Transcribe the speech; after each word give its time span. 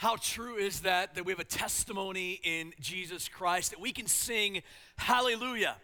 How 0.00 0.16
true 0.16 0.56
is 0.56 0.80
that 0.80 1.14
that 1.16 1.26
we 1.26 1.32
have 1.32 1.40
a 1.40 1.44
testimony 1.44 2.40
in 2.42 2.72
Jesus 2.80 3.28
Christ 3.28 3.72
that 3.72 3.80
we 3.80 3.92
can 3.92 4.06
sing 4.06 4.62
hallelujah. 4.96 5.76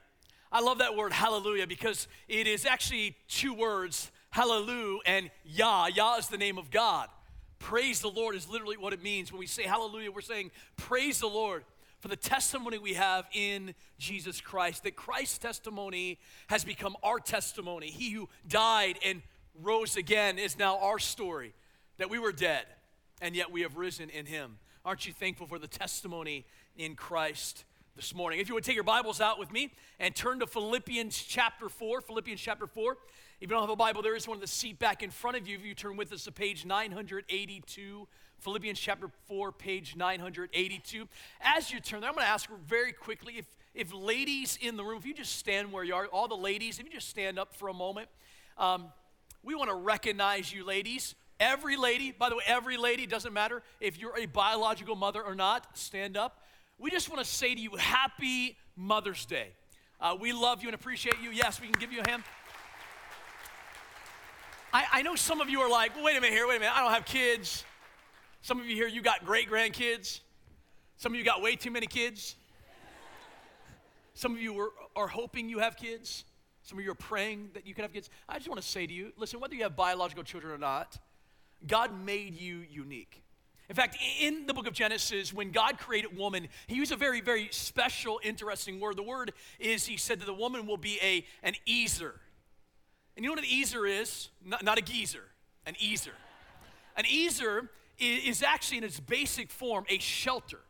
I 0.51 0.63
love 0.63 0.79
that 0.79 0.97
word 0.97 1.13
hallelujah 1.13 1.67
because 1.67 2.09
it 2.27 2.47
is 2.47 2.65
actually 2.65 3.15
two 3.29 3.53
words, 3.53 4.11
hallelujah 4.31 5.01
and 5.05 5.31
Yah. 5.45 5.89
Yah 5.89 6.17
is 6.17 6.29
the 6.29 6.39
name 6.39 6.57
of 6.57 6.71
God. 6.71 7.11
Praise 7.59 8.01
the 8.01 8.09
Lord 8.09 8.35
is 8.35 8.49
literally 8.49 8.79
what 8.79 8.95
it 8.95 9.03
means. 9.03 9.31
When 9.31 9.39
we 9.39 9.47
say 9.47 9.65
hallelujah, 9.65 10.11
we're 10.11 10.23
saying 10.23 10.51
praise 10.79 11.21
the 11.21 11.27
Lord 11.27 11.67
for 12.01 12.09
the 12.09 12.17
testimony 12.17 12.79
we 12.79 12.95
have 12.95 13.27
in 13.35 13.75
Jesus 13.99 14.41
Christ. 14.41 14.85
That 14.85 14.97
Christ's 14.97 15.37
testimony 15.37 16.19
has 16.47 16.65
become 16.65 16.97
our 17.03 17.21
testimony. 17.21 17.91
He 17.91 18.13
who 18.13 18.31
died 18.49 18.99
and 19.05 19.21
rose 19.63 19.99
again 19.99 20.39
is 20.39 20.59
now 20.59 20.79
our 20.79 20.99
story. 20.99 21.53
That 21.99 22.09
we 22.09 22.19
were 22.19 22.33
dead 22.33 22.65
and 23.21 23.35
yet 23.35 23.51
we 23.51 23.63
have 23.63 23.77
risen 23.77 24.11
in 24.11 24.27
him. 24.27 24.59
Aren't 24.85 25.07
you 25.07 25.13
thankful 25.13 25.47
for 25.47 25.59
the 25.59 25.67
testimony 25.67 26.45
in 26.77 26.95
Christ 26.95 27.65
this 27.97 28.15
morning? 28.15 28.41
If 28.41 28.49
you 28.49 28.55
would 28.55 28.65
take 28.65 28.75
your 28.75 28.85
Bibles 28.85 29.21
out 29.21 29.39
with 29.39 29.53
me 29.53 29.73
and 29.99 30.15
turn 30.15 30.41
to 30.41 30.47
Philippians 30.47 31.17
chapter 31.17 31.69
4, 31.69 32.03
Philippians 32.03 32.41
chapter 32.41 32.67
4. 32.67 32.97
If 33.39 33.43
you 33.43 33.47
don't 33.49 33.63
have 33.63 33.71
a 33.71 33.77
Bible, 33.77 34.03
there 34.03 34.17
is 34.17 34.29
one 34.29 34.37
in 34.37 34.41
the 34.41 34.47
seat 34.47 34.79
back 34.79 35.03
in 35.03 35.11
front 35.11 35.37
of 35.37 35.49
you. 35.49 35.57
If 35.57 35.65
you 35.65 35.75
turn 35.75 35.97
with 35.97 36.13
us 36.13 36.25
to 36.25 36.33
page 36.33 36.65
982, 36.65 38.09
Philippians 38.39 38.79
chapter 38.79 39.11
4, 39.29 39.53
page 39.53 39.97
982. 39.97 41.09
As 41.41 41.73
you 41.73 41.81
turn 41.81 42.01
there, 42.01 42.09
I'm 42.09 42.15
going 42.15 42.27
to 42.27 42.31
ask 42.31 42.49
very 42.67 42.93
quickly 42.93 43.35
if, 43.39 43.47
if 43.75 43.93
ladies 43.93 44.59
in 44.61 44.77
the 44.77 44.85
room, 44.85 44.99
if 44.99 45.07
you 45.07 45.15
just 45.15 45.37
stand 45.37 45.73
where 45.73 45.85
you 45.85 45.95
are, 45.95 46.07
all 46.07 46.29
the 46.29 46.37
ladies, 46.37 46.79
if 46.79 46.87
you 46.87 46.93
just 46.93 47.09
stand 47.09 47.39
up 47.39 47.55
for 47.55 47.69
a 47.69 47.75
moment, 47.75 48.09
um, 48.57 48.87
we 49.43 49.55
want 49.55 49.71
to 49.71 49.77
recognize 49.77 50.53
you, 50.53 50.65
ladies. 50.65 51.15
Every 51.39 51.77
lady, 51.77 52.13
by 52.13 52.31
the 52.31 52.37
way, 52.37 52.43
every 52.47 52.77
lady, 52.77 53.07
doesn't 53.07 53.33
matter 53.33 53.63
if 53.81 53.99
you're 53.99 54.17
a 54.17 54.27
biological 54.27 54.97
mother 54.97 55.23
or 55.23 55.35
not, 55.35 55.77
stand 55.77 56.17
up. 56.17 56.43
We 56.79 56.91
just 56.91 57.11
want 57.11 57.25
to 57.25 57.31
say 57.31 57.55
to 57.55 57.61
you, 57.61 57.77
Happy 57.77 58.57
Mother's 58.75 59.25
Day. 59.27 59.49
Uh, 60.01 60.17
we 60.19 60.33
love 60.33 60.63
you 60.63 60.69
and 60.69 60.75
appreciate 60.75 61.17
you. 61.23 61.31
Yes, 61.31 61.61
we 61.61 61.69
can 61.69 61.79
give 61.79 61.93
you 61.93 62.01
a 62.01 62.09
hand. 62.09 62.23
I, 64.73 64.85
I 64.93 65.03
know 65.03 65.15
some 65.15 65.41
of 65.41 65.49
you 65.49 65.61
are 65.61 65.71
like, 65.71 65.93
wait 66.03 66.17
a 66.17 66.21
minute 66.21 66.35
here, 66.35 66.47
wait 66.47 66.57
a 66.57 66.61
minute, 66.61 66.77
I 66.77 66.83
don't 66.83 66.93
have 66.93 67.07
kids. 67.07 67.65
Some 68.43 68.61
of 68.61 68.67
you 68.67 68.75
here, 68.75 68.87
you 68.87 69.03
got 69.03 69.25
great 69.25 69.51
grandkids. 69.51 70.21
Some 70.97 71.13
of 71.13 71.19
you 71.19 71.25
got 71.25 71.43
way 71.43 71.57
too 71.57 71.71
many 71.71 71.87
kids. 71.87 72.37
Some 74.15 74.33
of 74.33 74.41
you 74.41 74.59
are, 74.59 74.71
are 74.95 75.09
hoping 75.09 75.49
you 75.49 75.59
have 75.59 75.77
kids. 75.77 76.25
Some 76.63 76.79
of 76.79 76.85
you 76.85 76.91
are 76.91 76.95
praying 76.95 77.51
that 77.55 77.67
you 77.67 77.75
can 77.75 77.83
have 77.83 77.93
kids. 77.93 78.11
I 78.29 78.39
just 78.39 78.49
want 78.49 78.61
to 78.61 78.67
say 78.67 78.87
to 78.87 78.93
you 78.93 79.13
listen, 79.17 79.41
whether 79.41 79.55
you 79.55 79.63
have 79.63 79.77
biological 79.77 80.25
children 80.25 80.53
or 80.53 80.59
not, 80.59 80.99
God 81.65 82.05
made 82.05 82.41
you 82.41 82.65
unique. 82.71 83.23
In 83.69 83.75
fact, 83.75 83.97
in 84.21 84.47
the 84.47 84.55
book 84.55 84.67
of 84.67 84.75
Genesis, 84.75 85.33
when 85.33 85.51
God 85.51 85.79
created 85.79 86.17
woman, 86.17 86.49
he 86.69 86.77
used 86.77 86.93
a 86.93 86.97
very, 86.97 87.21
very 87.21 87.49
special, 87.51 88.21
interesting 88.23 88.79
word. 88.79 88.97
The 88.97 89.03
word 89.03 89.33
is, 89.59 89.87
he 89.87 89.97
said 89.97 90.21
that 90.21 90.27
the 90.27 90.35
woman 90.35 90.67
will 90.67 90.77
be 90.77 91.01
a, 91.03 91.25
an 91.43 91.55
Ezer. 91.69 92.21
And 93.17 93.25
you 93.25 93.31
know 93.31 93.35
what 93.35 93.45
an 93.45 93.61
Ezer 93.61 93.87
is? 93.87 94.29
Not, 94.45 94.63
not 94.63 94.79
a 94.79 94.83
geezer, 94.83 95.25
an 95.67 95.75
Ezer. 95.83 96.13
An 96.97 97.05
Ezer 97.07 97.71
is 97.99 98.43
actually, 98.43 98.79
in 98.79 98.85
its 98.85 99.01
basic 99.01 99.51
form, 99.51 99.85
a 99.89 99.99
shelter. 99.99 100.61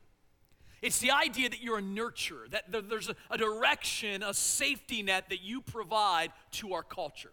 It's 0.80 1.00
the 1.00 1.10
idea 1.10 1.50
that 1.50 1.60
you're 1.62 1.78
a 1.78 1.82
nurturer, 1.82 2.48
that 2.50 2.88
there's 2.88 3.08
a, 3.08 3.16
a 3.30 3.36
direction, 3.36 4.22
a 4.22 4.32
safety 4.32 5.02
net 5.02 5.28
that 5.30 5.42
you 5.42 5.60
provide 5.60 6.32
to 6.52 6.74
our 6.74 6.82
culture. 6.82 7.32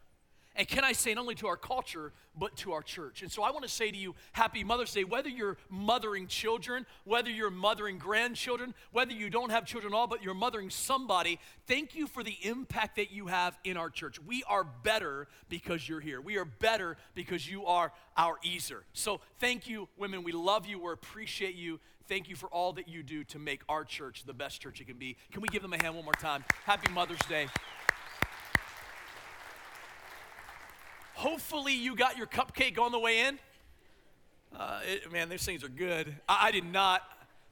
And 0.56 0.68
can 0.68 0.84
I 0.84 0.92
say, 0.92 1.14
not 1.14 1.22
only 1.22 1.36
to 1.36 1.48
our 1.48 1.58
culture, 1.58 2.12
but 2.38 2.56
to 2.58 2.74
our 2.74 2.84
church? 2.84 3.24
And 3.24 3.32
so 3.32 3.42
I 3.42 3.50
want 3.50 3.64
to 3.64 3.70
say 3.70 3.90
to 3.90 3.98
you, 3.98 4.14
Happy 4.34 4.64
Mother's 4.64 4.94
Day. 4.94 5.04
Whether 5.04 5.30
you're 5.30 5.58
mothering 5.70 6.28
children, 6.28 6.86
whether 7.06 7.30
you're 7.30 7.50
mothering 7.50 7.98
grandchildren, 7.98 8.76
whether 8.92 9.14
you 9.14 9.32
don't 9.32 9.50
have 9.50 9.66
children 9.66 9.94
at 9.94 9.98
all, 9.98 10.06
but 10.06 10.22
you're 10.22 10.36
mothering 10.36 10.70
somebody, 10.70 11.40
thank 11.66 11.96
you 11.96 12.06
for 12.06 12.24
the 12.24 12.38
impact 12.44 12.98
that 12.98 13.12
you 13.12 13.28
have 13.28 13.58
in 13.64 13.78
our 13.78 13.90
church. 13.90 14.22
We 14.22 14.44
are 14.48 14.64
better 14.64 15.28
because 15.50 15.90
you're 15.90 16.00
here. 16.00 16.22
We 16.22 16.38
are 16.38 16.46
better 16.46 16.98
because 17.16 17.50
you 17.50 17.66
are 17.66 17.92
our 18.16 18.38
Ezer. 18.46 18.84
So 18.94 19.22
thank 19.40 19.68
you, 19.68 19.90
women. 19.98 20.24
We 20.24 20.34
love 20.34 20.68
you. 20.68 20.78
We 20.80 20.92
appreciate 20.92 21.56
you. 21.56 21.80
Thank 22.08 22.30
you 22.30 22.36
for 22.36 22.48
all 22.50 22.74
that 22.74 22.88
you 22.88 23.02
do 23.02 23.24
to 23.26 23.40
make 23.40 23.62
our 23.70 23.84
church 23.84 24.24
the 24.26 24.34
best 24.34 24.62
church 24.62 24.82
it 24.82 24.86
can 24.86 24.98
be. 24.98 25.18
Can 25.32 25.42
we 25.42 25.48
give 25.48 25.62
them 25.64 25.74
a 25.74 25.82
hand 25.82 25.96
one 25.96 26.04
more 26.04 26.14
time? 26.14 26.44
Happy 26.66 26.92
Mother's 26.92 27.18
Day. 27.28 27.48
Hopefully, 31.14 31.74
you 31.74 31.96
got 31.96 32.18
your 32.18 32.28
cupcake 32.28 32.80
on 32.80 32.92
the 32.92 33.00
way 33.00 33.22
in. 33.22 33.40
Uh, 34.56 34.80
it, 34.84 35.12
man, 35.12 35.30
these 35.30 35.46
things 35.46 35.64
are 35.64 35.70
good. 35.70 36.16
I, 36.28 36.48
I, 36.48 36.52
did 36.52 36.66
not, 36.66 37.02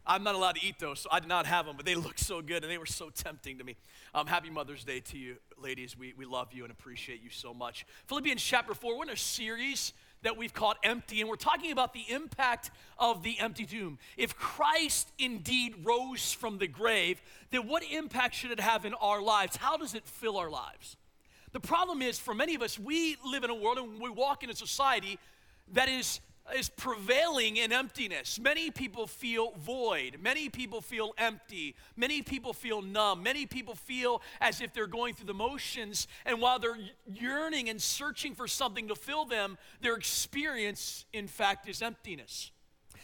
I'm 0.05 0.23
not 0.23 0.35
allowed 0.35 0.55
to 0.55 0.65
eat 0.65 0.79
those, 0.79 0.99
so 0.99 1.09
I 1.11 1.19
did 1.19 1.29
not 1.29 1.45
have 1.45 1.65
them, 1.65 1.75
but 1.75 1.85
they 1.85 1.95
look 2.07 2.17
so 2.17 2.41
good 2.41 2.63
and 2.63 2.71
they 2.71 2.77
were 2.77 2.85
so 2.85 3.09
tempting 3.09 3.57
to 3.59 3.63
me. 3.63 3.75
Um, 4.13 4.27
happy 4.27 4.49
Mother's 4.49 4.83
Day 4.83 4.99
to 4.99 5.17
you, 5.17 5.37
ladies. 5.61 5.97
We, 5.97 6.13
we 6.17 6.25
love 6.25 6.53
you 6.53 6.63
and 6.63 6.71
appreciate 6.71 7.23
you 7.23 7.29
so 7.29 7.53
much. 7.53 7.85
Philippians 8.07 8.41
chapter 8.41 8.73
4, 8.73 8.97
we're 8.97 9.03
in 9.03 9.09
a 9.09 9.17
series 9.17 9.93
that 10.23 10.37
we've 10.37 10.53
called 10.53 10.75
Empty, 10.83 11.21
and 11.21 11.29
we're 11.29 11.35
talking 11.35 11.71
about 11.71 11.93
the 11.93 12.03
impact 12.09 12.71
of 12.97 13.23
the 13.23 13.39
empty 13.39 13.65
tomb. 13.65 13.97
If 14.17 14.35
Christ 14.35 15.11
indeed 15.17 15.75
rose 15.83 16.33
from 16.33 16.59
the 16.59 16.67
grave, 16.67 17.21
then 17.49 17.67
what 17.67 17.83
impact 17.83 18.35
should 18.35 18.51
it 18.51 18.59
have 18.59 18.85
in 18.85 18.93
our 18.95 19.21
lives? 19.21 19.55
How 19.55 19.77
does 19.77 19.95
it 19.95 20.05
fill 20.05 20.37
our 20.37 20.49
lives? 20.49 20.97
The 21.53 21.59
problem 21.59 22.01
is, 22.01 22.17
for 22.17 22.33
many 22.33 22.55
of 22.55 22.61
us, 22.61 22.79
we 22.79 23.17
live 23.25 23.43
in 23.43 23.49
a 23.49 23.55
world 23.55 23.77
and 23.77 23.99
we 23.99 24.09
walk 24.09 24.43
in 24.43 24.49
a 24.49 24.55
society 24.55 25.19
that 25.73 25.89
is, 25.89 26.21
is 26.55 26.69
prevailing 26.69 27.57
in 27.57 27.73
emptiness. 27.73 28.39
Many 28.39 28.71
people 28.71 29.05
feel 29.05 29.51
void. 29.57 30.17
Many 30.21 30.47
people 30.47 30.79
feel 30.79 31.13
empty. 31.17 31.75
Many 31.97 32.21
people 32.21 32.53
feel 32.53 32.81
numb. 32.81 33.21
Many 33.21 33.45
people 33.45 33.75
feel 33.75 34.21
as 34.39 34.61
if 34.61 34.73
they're 34.73 34.87
going 34.87 35.13
through 35.13 35.27
the 35.27 35.33
motions. 35.33 36.07
And 36.25 36.39
while 36.39 36.57
they're 36.57 36.79
yearning 37.05 37.69
and 37.69 37.81
searching 37.81 38.33
for 38.33 38.47
something 38.47 38.87
to 38.87 38.95
fill 38.95 39.25
them, 39.25 39.57
their 39.81 39.95
experience, 39.95 41.05
in 41.11 41.27
fact, 41.27 41.67
is 41.67 41.81
emptiness. 41.81 42.51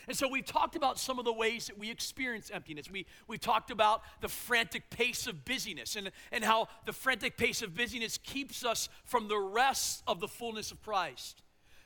And 0.08 0.16
so 0.16 0.28
we've 0.28 0.46
talked 0.46 0.76
about 0.76 1.00
some 1.00 1.20
of 1.20 1.26
the 1.26 1.34
ways 1.34 1.68
that 1.68 1.78
we 1.78 1.90
experience 1.90 2.50
emptiness. 2.54 2.90
We, 2.90 3.06
we 3.28 3.38
talked 3.38 3.72
about 3.72 4.02
the 4.22 4.28
frantic 4.28 4.90
pace 4.90 5.28
of 5.28 5.46
busyness 5.46 5.96
and, 5.96 6.12
and 6.32 6.44
how 6.44 6.68
the 6.86 6.94
frantic 6.94 7.38
pace 7.38 7.62
of 7.62 7.76
busyness 7.76 8.18
keeps 8.18 8.64
us 8.64 8.90
from 9.04 9.28
the 9.28 9.38
rest 9.38 10.04
of 10.08 10.20
the 10.20 10.28
fullness 10.28 10.72
of 10.72 10.82
Christ. 10.82 11.42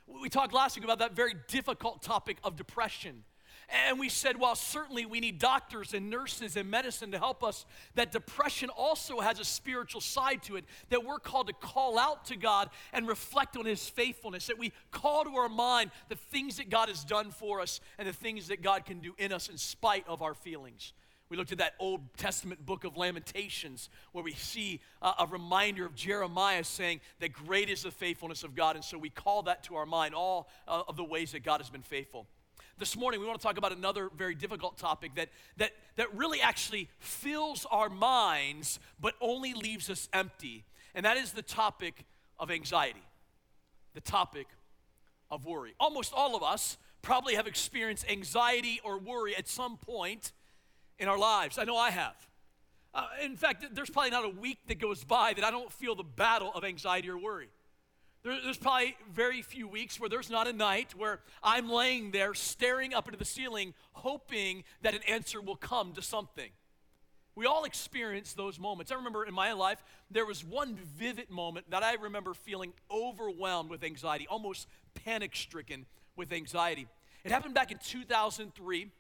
We 0.07 0.29
talked 0.29 0.53
last 0.53 0.75
week 0.75 0.83
about 0.83 0.99
that 0.99 1.13
very 1.13 1.33
difficult 1.47 2.01
topic 2.01 2.37
of 2.43 2.55
depression 2.55 3.23
and 3.71 3.99
we 3.99 4.09
said, 4.09 4.39
well, 4.39 4.55
certainly 4.55 5.05
we 5.05 5.19
need 5.19 5.39
doctors 5.39 5.93
and 5.93 6.09
nurses 6.09 6.57
and 6.57 6.69
medicine 6.69 7.11
to 7.11 7.17
help 7.17 7.43
us, 7.43 7.65
that 7.95 8.11
depression 8.11 8.69
also 8.69 9.19
has 9.19 9.39
a 9.39 9.45
spiritual 9.45 10.01
side 10.01 10.43
to 10.43 10.57
it, 10.57 10.65
that 10.89 11.05
we're 11.05 11.19
called 11.19 11.47
to 11.47 11.53
call 11.53 11.97
out 11.97 12.25
to 12.25 12.35
God 12.35 12.69
and 12.91 13.07
reflect 13.07 13.55
on 13.55 13.65
His 13.65 13.87
faithfulness, 13.87 14.47
that 14.47 14.59
we 14.59 14.73
call 14.91 15.23
to 15.23 15.31
our 15.31 15.49
mind 15.49 15.91
the 16.09 16.15
things 16.15 16.57
that 16.57 16.69
God 16.69 16.89
has 16.89 17.03
done 17.03 17.31
for 17.31 17.61
us 17.61 17.79
and 17.97 18.07
the 18.07 18.13
things 18.13 18.49
that 18.49 18.61
God 18.61 18.85
can 18.85 18.99
do 18.99 19.13
in 19.17 19.31
us 19.31 19.47
in 19.47 19.57
spite 19.57 20.05
of 20.07 20.21
our 20.21 20.33
feelings. 20.33 20.93
We 21.29 21.37
looked 21.37 21.53
at 21.53 21.59
that 21.59 21.75
Old 21.79 22.01
Testament 22.17 22.65
book 22.65 22.83
of 22.83 22.97
Lamentations 22.97 23.87
where 24.11 24.21
we 24.21 24.33
see 24.33 24.81
a 25.01 25.25
reminder 25.25 25.85
of 25.85 25.95
Jeremiah 25.95 26.65
saying 26.65 26.99
that 27.21 27.31
great 27.31 27.69
is 27.69 27.83
the 27.83 27.91
faithfulness 27.91 28.43
of 28.43 28.53
God. 28.53 28.75
And 28.75 28.83
so 28.83 28.97
we 28.97 29.09
call 29.09 29.43
that 29.43 29.63
to 29.63 29.75
our 29.75 29.85
mind, 29.85 30.13
all 30.13 30.49
uh, 30.67 30.83
of 30.89 30.97
the 30.97 31.05
ways 31.05 31.31
that 31.31 31.43
God 31.43 31.61
has 31.61 31.69
been 31.69 31.83
faithful. 31.83 32.27
This 32.81 32.97
morning, 32.97 33.19
we 33.19 33.27
want 33.27 33.39
to 33.39 33.45
talk 33.45 33.59
about 33.59 33.73
another 33.73 34.09
very 34.17 34.33
difficult 34.33 34.75
topic 34.75 35.13
that, 35.13 35.29
that, 35.57 35.69
that 35.97 36.11
really 36.15 36.41
actually 36.41 36.89
fills 36.97 37.67
our 37.69 37.91
minds 37.91 38.79
but 38.99 39.13
only 39.21 39.53
leaves 39.53 39.87
us 39.87 40.09
empty. 40.13 40.65
And 40.95 41.05
that 41.05 41.15
is 41.15 41.31
the 41.31 41.43
topic 41.43 42.05
of 42.39 42.49
anxiety, 42.49 43.03
the 43.93 44.01
topic 44.01 44.47
of 45.29 45.45
worry. 45.45 45.75
Almost 45.79 46.11
all 46.11 46.35
of 46.35 46.41
us 46.41 46.79
probably 47.03 47.35
have 47.35 47.45
experienced 47.45 48.09
anxiety 48.09 48.81
or 48.83 48.97
worry 48.97 49.35
at 49.35 49.47
some 49.47 49.77
point 49.77 50.31
in 50.97 51.07
our 51.07 51.19
lives. 51.19 51.59
I 51.59 51.65
know 51.65 51.77
I 51.77 51.91
have. 51.91 52.15
Uh, 52.95 53.05
in 53.23 53.35
fact, 53.35 53.63
there's 53.75 53.91
probably 53.91 54.09
not 54.09 54.25
a 54.25 54.29
week 54.29 54.57
that 54.69 54.79
goes 54.79 55.03
by 55.03 55.33
that 55.33 55.45
I 55.45 55.51
don't 55.51 55.71
feel 55.71 55.93
the 55.93 56.01
battle 56.01 56.51
of 56.55 56.63
anxiety 56.63 57.11
or 57.11 57.19
worry. 57.19 57.49
There, 58.23 58.37
there's 58.43 58.57
probably 58.57 58.95
very 59.11 59.41
few 59.41 59.67
weeks 59.67 59.99
where 59.99 60.09
there's 60.09 60.29
not 60.29 60.47
a 60.47 60.53
night 60.53 60.93
where 60.95 61.19
I'm 61.41 61.69
laying 61.69 62.11
there 62.11 62.33
staring 62.33 62.93
up 62.93 63.07
into 63.07 63.17
the 63.17 63.25
ceiling, 63.25 63.73
hoping 63.93 64.63
that 64.81 64.93
an 64.93 65.01
answer 65.07 65.41
will 65.41 65.55
come 65.55 65.93
to 65.93 66.01
something. 66.01 66.51
We 67.33 67.45
all 67.45 67.63
experience 67.63 68.33
those 68.33 68.59
moments. 68.59 68.91
I 68.91 68.95
remember 68.95 69.23
in 69.23 69.33
my 69.33 69.53
life, 69.53 69.81
there 70.11 70.25
was 70.25 70.43
one 70.43 70.75
vivid 70.75 71.29
moment 71.29 71.71
that 71.71 71.81
I 71.81 71.93
remember 71.93 72.33
feeling 72.33 72.73
overwhelmed 72.91 73.69
with 73.69 73.83
anxiety, 73.83 74.27
almost 74.29 74.67
panic 74.93 75.35
stricken 75.35 75.85
with 76.15 76.33
anxiety. 76.33 76.87
It 77.23 77.31
happened 77.31 77.53
back 77.53 77.71
in 77.71 77.79
2003. 77.83 78.91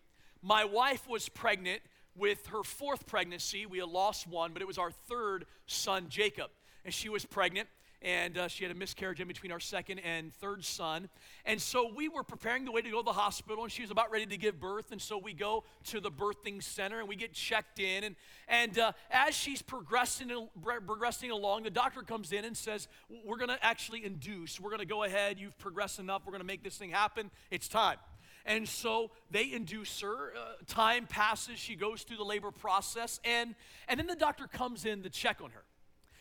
My 0.41 0.63
wife 0.63 1.07
was 1.09 1.27
pregnant 1.27 1.81
with 2.15 2.47
her 2.47 2.63
fourth 2.63 3.05
pregnancy. 3.05 3.65
We 3.65 3.79
had 3.79 3.89
lost 3.89 4.27
one, 4.27 4.53
but 4.53 4.61
it 4.61 4.67
was 4.67 4.77
our 4.77 4.91
third 4.91 5.45
son, 5.67 6.05
Jacob. 6.09 6.49
And 6.85 6.93
she 6.93 7.09
was 7.09 7.25
pregnant 7.25 7.67
and 8.01 8.37
uh, 8.37 8.47
she 8.47 8.63
had 8.63 8.71
a 8.71 8.75
miscarriage 8.75 9.19
in 9.19 9.27
between 9.27 9.51
our 9.51 9.59
second 9.59 9.99
and 9.99 10.33
third 10.35 10.65
son. 10.65 11.07
And 11.45 11.61
so 11.61 11.91
we 11.93 12.09
were 12.09 12.23
preparing 12.23 12.65
the 12.65 12.71
way 12.71 12.81
to 12.81 12.89
go 12.89 12.97
to 12.97 13.05
the 13.05 13.13
hospital, 13.13 13.63
and 13.63 13.71
she 13.71 13.83
was 13.83 13.91
about 13.91 14.11
ready 14.11 14.25
to 14.25 14.37
give 14.37 14.59
birth. 14.59 14.91
And 14.91 15.01
so 15.01 15.17
we 15.17 15.33
go 15.33 15.63
to 15.85 15.99
the 15.99 16.11
birthing 16.11 16.63
center 16.63 16.99
and 16.99 17.07
we 17.07 17.15
get 17.15 17.33
checked 17.33 17.79
in. 17.79 18.03
And, 18.03 18.15
and 18.47 18.79
uh, 18.79 18.91
as 19.11 19.35
she's 19.35 19.61
progressing, 19.61 20.31
progressing 20.63 21.31
along, 21.31 21.63
the 21.63 21.69
doctor 21.69 22.01
comes 22.01 22.31
in 22.31 22.45
and 22.45 22.57
says, 22.57 22.87
We're 23.23 23.37
going 23.37 23.49
to 23.49 23.63
actually 23.63 24.03
induce. 24.03 24.59
We're 24.59 24.71
going 24.71 24.79
to 24.79 24.85
go 24.85 25.03
ahead. 25.03 25.39
You've 25.39 25.57
progressed 25.59 25.99
enough. 25.99 26.23
We're 26.25 26.31
going 26.31 26.41
to 26.41 26.47
make 26.47 26.63
this 26.63 26.77
thing 26.77 26.89
happen. 26.89 27.29
It's 27.51 27.67
time. 27.67 27.97
And 28.45 28.67
so 28.67 29.11
they 29.29 29.51
induce 29.51 30.01
her. 30.01 30.33
Uh, 30.35 30.53
time 30.65 31.05
passes. 31.05 31.59
She 31.59 31.75
goes 31.75 32.01
through 32.01 32.17
the 32.17 32.23
labor 32.23 32.49
process. 32.49 33.19
And, 33.23 33.53
and 33.87 33.99
then 33.99 34.07
the 34.07 34.15
doctor 34.15 34.47
comes 34.47 34.85
in 34.85 35.03
to 35.03 35.09
check 35.09 35.41
on 35.43 35.51
her. 35.51 35.63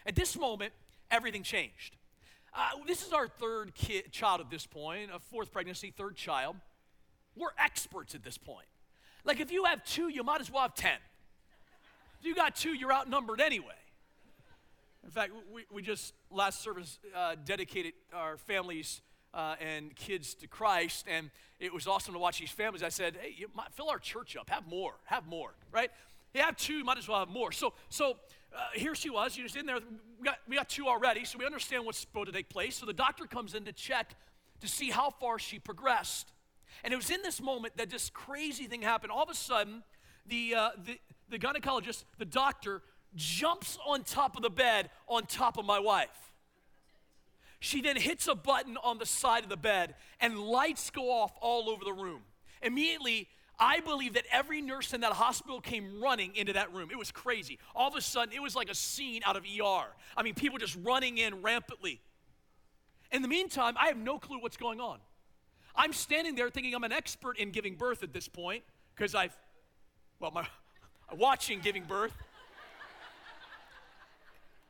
At 0.06 0.16
this 0.16 0.38
moment, 0.38 0.72
everything 1.10 1.42
changed. 1.42 1.96
Uh, 2.54 2.70
this 2.86 3.06
is 3.06 3.12
our 3.12 3.28
third 3.28 3.74
kid, 3.74 4.10
child 4.10 4.40
at 4.40 4.50
this 4.50 4.66
point, 4.66 5.10
a 5.14 5.18
fourth 5.18 5.52
pregnancy, 5.52 5.92
third 5.96 6.16
child. 6.16 6.56
We're 7.36 7.50
experts 7.58 8.14
at 8.14 8.24
this 8.24 8.38
point. 8.38 8.66
Like 9.24 9.40
if 9.40 9.52
you 9.52 9.64
have 9.64 9.84
two, 9.84 10.08
you 10.08 10.24
might 10.24 10.40
as 10.40 10.50
well 10.50 10.62
have 10.62 10.74
10. 10.74 10.92
If 12.20 12.26
you 12.26 12.34
got 12.34 12.56
two, 12.56 12.70
you're 12.70 12.92
outnumbered 12.92 13.40
anyway. 13.40 13.74
In 15.04 15.10
fact, 15.10 15.32
we, 15.52 15.64
we 15.72 15.82
just 15.82 16.12
last 16.30 16.62
service 16.62 16.98
uh, 17.16 17.36
dedicated 17.44 17.94
our 18.12 18.36
families 18.36 19.00
uh, 19.32 19.54
and 19.60 19.94
kids 19.94 20.34
to 20.34 20.46
Christ, 20.46 21.06
and 21.08 21.30
it 21.58 21.72
was 21.72 21.86
awesome 21.86 22.12
to 22.14 22.20
watch 22.20 22.38
these 22.40 22.50
families. 22.50 22.82
I 22.82 22.90
said, 22.90 23.16
"Hey, 23.20 23.34
you 23.36 23.48
might 23.54 23.72
fill 23.72 23.88
our 23.88 23.98
church 23.98 24.36
up. 24.36 24.50
Have 24.50 24.66
more. 24.66 24.94
Have 25.04 25.26
more. 25.26 25.54
Right? 25.72 25.90
You 26.34 26.42
have 26.42 26.56
two, 26.56 26.74
you 26.74 26.84
might 26.84 26.98
as 26.98 27.08
well 27.08 27.20
have 27.20 27.28
more." 27.28 27.52
So, 27.52 27.72
so 27.88 28.16
uh, 28.54 28.58
here 28.74 28.94
she 28.94 29.10
was. 29.10 29.34
She 29.34 29.42
was 29.42 29.56
in 29.56 29.66
there. 29.66 29.78
We 30.18 30.24
got, 30.24 30.38
we 30.48 30.56
got 30.56 30.68
two 30.68 30.86
already, 30.86 31.24
so 31.24 31.38
we 31.38 31.46
understand 31.46 31.84
what's 31.84 31.98
supposed 31.98 32.26
to 32.26 32.32
take 32.32 32.48
place. 32.48 32.76
So 32.76 32.86
the 32.86 32.92
doctor 32.92 33.26
comes 33.26 33.54
in 33.54 33.64
to 33.64 33.72
check 33.72 34.14
to 34.60 34.68
see 34.68 34.90
how 34.90 35.10
far 35.10 35.38
she 35.38 35.58
progressed. 35.58 36.32
And 36.84 36.92
it 36.92 36.96
was 36.96 37.10
in 37.10 37.22
this 37.22 37.40
moment 37.40 37.76
that 37.76 37.90
this 37.90 38.10
crazy 38.10 38.64
thing 38.64 38.82
happened. 38.82 39.12
All 39.12 39.22
of 39.22 39.30
a 39.30 39.34
sudden, 39.34 39.82
the, 40.26 40.54
uh, 40.54 40.68
the, 40.84 40.98
the 41.28 41.38
gynecologist, 41.38 42.04
the 42.18 42.24
doctor, 42.24 42.82
jumps 43.14 43.78
on 43.86 44.02
top 44.04 44.36
of 44.36 44.42
the 44.42 44.50
bed 44.50 44.90
on 45.08 45.26
top 45.26 45.58
of 45.58 45.64
my 45.64 45.78
wife. 45.78 46.32
She 47.58 47.82
then 47.82 47.96
hits 47.96 48.26
a 48.26 48.34
button 48.34 48.78
on 48.82 48.98
the 48.98 49.06
side 49.06 49.42
of 49.42 49.50
the 49.50 49.56
bed, 49.56 49.94
and 50.20 50.38
lights 50.38 50.90
go 50.90 51.10
off 51.10 51.32
all 51.40 51.68
over 51.68 51.84
the 51.84 51.92
room. 51.92 52.22
Immediately, 52.62 53.28
I 53.60 53.80
believe 53.80 54.14
that 54.14 54.24
every 54.32 54.62
nurse 54.62 54.94
in 54.94 55.02
that 55.02 55.12
hospital 55.12 55.60
came 55.60 56.00
running 56.00 56.34
into 56.34 56.54
that 56.54 56.72
room. 56.72 56.88
It 56.90 56.98
was 56.98 57.12
crazy. 57.12 57.58
All 57.76 57.88
of 57.88 57.94
a 57.94 58.00
sudden, 58.00 58.34
it 58.34 58.40
was 58.40 58.56
like 58.56 58.70
a 58.70 58.74
scene 58.74 59.20
out 59.26 59.36
of 59.36 59.44
ER. 59.44 59.86
I 60.16 60.22
mean, 60.22 60.34
people 60.34 60.56
just 60.56 60.76
running 60.82 61.18
in 61.18 61.42
rampantly. 61.42 62.00
In 63.12 63.20
the 63.20 63.28
meantime, 63.28 63.74
I 63.78 63.88
have 63.88 63.98
no 63.98 64.18
clue 64.18 64.40
what's 64.40 64.56
going 64.56 64.80
on. 64.80 64.98
I'm 65.76 65.92
standing 65.92 66.34
there 66.34 66.48
thinking 66.48 66.74
I'm 66.74 66.84
an 66.84 66.92
expert 66.92 67.38
in 67.38 67.50
giving 67.50 67.74
birth 67.74 68.02
at 68.02 68.14
this 68.14 68.28
point 68.28 68.64
because 68.96 69.14
I've, 69.14 69.36
well, 70.18 70.30
my, 70.30 70.46
I'm 71.10 71.18
watching 71.18 71.60
giving 71.60 71.84
birth. 71.84 72.12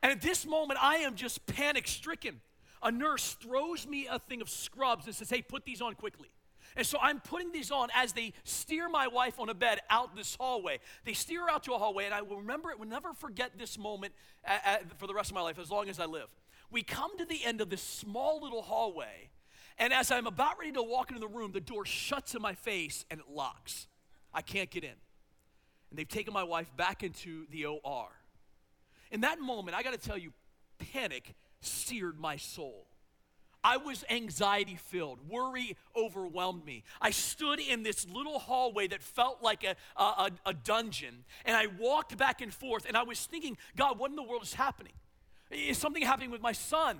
And 0.03 0.11
at 0.11 0.21
this 0.21 0.45
moment, 0.45 0.79
I 0.81 0.97
am 0.97 1.15
just 1.15 1.45
panic 1.45 1.87
stricken. 1.87 2.41
A 2.83 2.91
nurse 2.91 3.33
throws 3.35 3.87
me 3.87 4.07
a 4.09 4.19
thing 4.19 4.41
of 4.41 4.49
scrubs 4.49 5.05
and 5.05 5.15
says, 5.15 5.29
Hey, 5.29 5.41
put 5.41 5.63
these 5.63 5.81
on 5.81 5.93
quickly. 5.93 6.29
And 6.75 6.85
so 6.85 6.97
I'm 7.01 7.19
putting 7.19 7.51
these 7.51 7.71
on 7.71 7.89
as 7.93 8.13
they 8.13 8.33
steer 8.43 8.87
my 8.87 9.07
wife 9.07 9.39
on 9.39 9.49
a 9.49 9.53
bed 9.53 9.79
out 9.89 10.15
this 10.15 10.35
hallway. 10.39 10.79
They 11.05 11.13
steer 11.13 11.43
her 11.43 11.49
out 11.49 11.63
to 11.63 11.73
a 11.73 11.77
hallway, 11.77 12.05
and 12.05 12.13
I 12.13 12.21
will 12.21 12.37
remember 12.37 12.71
it, 12.71 12.79
will 12.79 12.87
never 12.87 13.13
forget 13.13 13.51
this 13.57 13.77
moment 13.77 14.13
at, 14.43 14.61
at, 14.65 14.99
for 14.99 15.07
the 15.07 15.13
rest 15.13 15.31
of 15.31 15.35
my 15.35 15.41
life, 15.41 15.59
as 15.59 15.69
long 15.69 15.89
as 15.89 15.99
I 15.99 16.05
live. 16.05 16.27
We 16.69 16.83
come 16.83 17.17
to 17.17 17.25
the 17.25 17.43
end 17.43 17.59
of 17.59 17.69
this 17.69 17.81
small 17.81 18.41
little 18.41 18.61
hallway, 18.61 19.29
and 19.77 19.91
as 19.91 20.11
I'm 20.11 20.27
about 20.27 20.59
ready 20.59 20.71
to 20.73 20.83
walk 20.83 21.09
into 21.09 21.19
the 21.19 21.27
room, 21.27 21.51
the 21.51 21.59
door 21.59 21.85
shuts 21.85 22.35
in 22.35 22.41
my 22.41 22.53
face 22.53 23.05
and 23.09 23.19
it 23.19 23.25
locks. 23.29 23.87
I 24.33 24.41
can't 24.41 24.69
get 24.69 24.83
in. 24.83 24.91
And 25.89 25.99
they've 25.99 26.07
taken 26.07 26.33
my 26.33 26.43
wife 26.43 26.71
back 26.77 27.03
into 27.03 27.47
the 27.49 27.65
OR. 27.65 28.07
In 29.11 29.21
that 29.21 29.39
moment, 29.39 29.75
I 29.75 29.83
got 29.83 29.93
to 29.93 29.99
tell 29.99 30.17
you, 30.17 30.33
panic 30.77 31.35
seared 31.61 32.19
my 32.19 32.37
soul. 32.37 32.87
I 33.63 33.77
was 33.77 34.03
anxiety 34.09 34.75
filled. 34.75 35.19
Worry 35.29 35.77
overwhelmed 35.95 36.65
me. 36.65 36.83
I 36.99 37.11
stood 37.11 37.59
in 37.59 37.83
this 37.83 38.07
little 38.07 38.39
hallway 38.39 38.87
that 38.87 39.03
felt 39.03 39.41
like 39.41 39.63
a, 39.63 39.75
a, 39.95 40.31
a, 40.45 40.53
dungeon, 40.53 41.25
and 41.45 41.55
I 41.55 41.67
walked 41.67 42.17
back 42.17 42.41
and 42.41 42.53
forth, 42.53 42.85
and 42.87 42.97
I 42.97 43.03
was 43.03 43.25
thinking, 43.25 43.57
God, 43.75 43.99
what 43.99 44.09
in 44.09 44.15
the 44.15 44.23
world 44.23 44.43
is 44.43 44.53
happening? 44.53 44.93
Is 45.51 45.77
something 45.77 46.01
happening 46.01 46.31
with 46.31 46.41
my 46.41 46.53
son? 46.53 46.97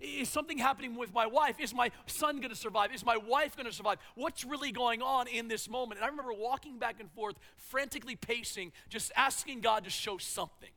Is 0.00 0.28
something 0.28 0.58
happening 0.58 0.94
with 0.94 1.12
my 1.12 1.26
wife? 1.26 1.58
Is 1.58 1.74
my 1.74 1.90
son 2.06 2.36
going 2.36 2.50
to 2.50 2.56
survive? 2.56 2.94
Is 2.94 3.04
my 3.04 3.16
wife 3.16 3.56
going 3.56 3.66
to 3.66 3.72
survive? 3.72 3.98
What's 4.14 4.44
really 4.44 4.70
going 4.70 5.02
on 5.02 5.26
in 5.26 5.48
this 5.48 5.68
moment? 5.68 5.98
And 5.98 6.04
I 6.04 6.08
remember 6.08 6.32
walking 6.32 6.78
back 6.78 7.00
and 7.00 7.10
forth, 7.10 7.34
frantically 7.56 8.14
pacing, 8.14 8.72
just 8.88 9.10
asking 9.16 9.60
God 9.60 9.84
to 9.84 9.90
show 9.90 10.16
something, 10.16 10.70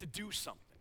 to 0.00 0.06
do 0.06 0.32
something. 0.32 0.73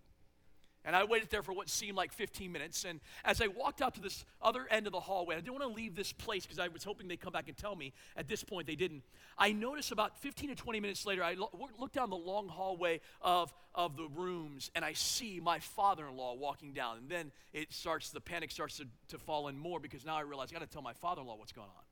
And 0.86 0.98
I 0.98 1.06
waited 1.06 1.30
there 1.30 1.42
for 1.42 1.54
what 1.54 1.70
seemed 1.70 1.96
like 1.96 2.12
15 2.12 2.52
minutes. 2.52 2.84
And 2.84 3.00
as 3.24 3.40
I 3.40 3.48
walked 3.48 3.82
out 3.82 3.96
to 3.96 4.02
this 4.02 4.26
other 4.42 4.68
end 4.70 4.86
of 4.86 4.92
the 4.92 5.00
hallway, 5.00 5.36
I 5.36 5.40
didn't 5.40 5.54
want 5.54 5.64
to 5.64 5.74
leave 5.74 5.96
this 5.96 6.12
place 6.12 6.46
because 6.46 6.60
I 6.60 6.68
was 6.68 6.84
hoping 6.84 7.08
they'd 7.08 7.22
come 7.22 7.32
back 7.32 7.48
and 7.48 7.56
tell 7.56 7.76
me. 7.76 7.94
At 8.18 8.28
this 8.28 8.44
point, 8.44 8.68
they 8.68 8.76
didn't. 8.76 9.04
I 9.38 9.54
noticed 9.54 9.94
about 9.94 10.18
15 10.18 10.50
to 10.50 10.56
20 10.56 10.82
minutes 10.82 11.06
later, 11.06 11.24
I 11.24 11.36
look 11.80 11.94
down 11.94 12.10
the 12.10 12.18
long 12.18 12.50
hallway 12.50 13.00
of, 13.22 13.54
of 13.74 13.96
the 13.96 14.08
rooms 14.14 14.72
and 14.76 14.84
I 14.84 14.92
see 14.92 15.40
my 15.42 15.60
father 15.60 16.06
in 16.06 16.18
law 16.18 16.34
walking 16.34 16.74
down. 16.74 16.98
And 16.98 17.10
then 17.10 17.32
it 17.54 17.72
starts, 17.72 18.10
the 18.10 18.22
panic 18.22 18.52
starts 18.52 18.78
to, 18.78 18.86
to 19.10 19.18
fall 19.18 19.48
in 19.48 19.58
more 19.58 19.80
because 19.80 20.06
now 20.06 20.18
I 20.18 20.22
realize 20.22 20.50
I 20.52 20.54
got 20.54 20.66
to 20.66 20.68
tell 20.68 20.82
my 20.82 20.94
father 20.94 21.22
in 21.22 21.28
law 21.28 21.38
what's 21.38 21.54
going 21.54 21.70
on. 21.70 21.84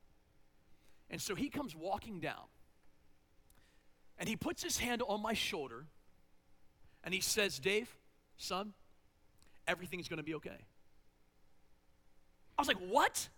And 1.08 1.20
so 1.20 1.34
he 1.34 1.48
comes 1.48 1.74
walking 1.74 2.20
down 2.20 2.44
and 4.18 4.28
he 4.28 4.36
puts 4.36 4.62
his 4.62 4.78
hand 4.78 5.02
on 5.08 5.22
my 5.22 5.32
shoulder 5.32 5.86
and 7.02 7.14
he 7.14 7.20
says, 7.20 7.58
Dave, 7.58 7.96
son, 8.36 8.74
everything's 9.66 10.08
going 10.08 10.18
to 10.18 10.24
be 10.24 10.34
okay. 10.34 10.50
I 12.58 12.60
was 12.60 12.68
like, 12.68 12.78
what? 12.78 13.28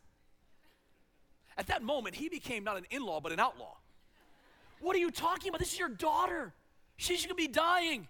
At 1.57 1.69
that 1.69 1.83
moment, 1.83 2.17
he 2.17 2.29
became 2.29 2.65
not 2.65 2.77
an 2.77 2.87
in 2.91 3.05
law, 3.05 3.21
but 3.21 3.33
an 3.33 3.41
outlaw. 3.41 3.77
What 4.81 4.97
are 4.97 4.99
you 4.99 5.11
talking 5.11 5.49
about? 5.49 5.61
This 5.61 5.73
is 5.73 5.79
your 5.79 5.89
daughter. 5.89 6.53
She's 6.97 7.21
going 7.21 7.31
to 7.31 7.35
be 7.35 7.49
dying. 7.49 8.09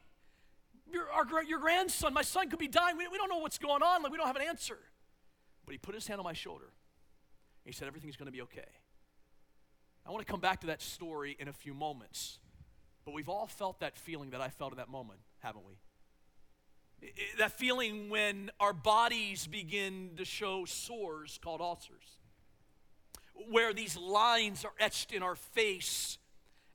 Your, 0.90 1.11
our, 1.11 1.43
your 1.44 1.58
grandson, 1.58 2.14
my 2.14 2.22
son, 2.22 2.49
could 2.49 2.58
be 2.58 2.69
dying. 2.69 2.96
We, 2.96 3.06
we 3.08 3.19
don't 3.19 3.28
know 3.28 3.38
what's 3.38 3.58
going 3.58 3.82
on. 3.82 4.02
Like, 4.02 4.12
we 4.12 4.19
don't 4.19 4.26
have 4.26 4.37
an 4.37 4.43
answer. 4.43 4.78
But 5.66 5.72
he 5.72 5.78
put 5.78 5.94
his 5.94 6.06
hand 6.06 6.20
on 6.20 6.25
my 6.25 6.32
shoulder. 6.32 6.66
He 7.64 7.72
said, 7.72 7.88
Everything's 7.88 8.16
going 8.16 8.26
to 8.26 8.32
be 8.32 8.43
okay. 8.43 8.69
I 10.06 10.11
want 10.11 10.26
to 10.26 10.31
come 10.31 10.40
back 10.40 10.61
to 10.61 10.66
that 10.69 10.82
story 10.82 11.37
in 11.38 11.49
a 11.49 11.52
few 11.52 11.72
moments. 11.75 12.38
But 13.04 13.14
we've 13.14 13.28
all 13.28 13.47
felt 13.47 13.80
that 13.80 13.97
feeling 13.97 14.30
that 14.30 14.40
I 14.40 14.49
felt 14.49 14.73
in 14.73 14.78
that 14.78 14.88
moment, 14.88 15.21
haven't 15.40 15.64
we? 15.66 15.75
That 17.38 17.52
feeling 17.52 18.08
when 18.08 18.50
our 18.61 18.73
bodies 18.73 19.46
begin 19.46 20.11
to 20.16 20.25
show 20.25 20.64
sores 20.64 21.38
called 21.42 21.61
ulcers, 21.61 22.18
where 23.50 23.73
these 23.73 23.96
lines 23.96 24.64
are 24.64 24.73
etched 24.78 25.12
in 25.12 25.23
our 25.23 25.34
face 25.34 26.18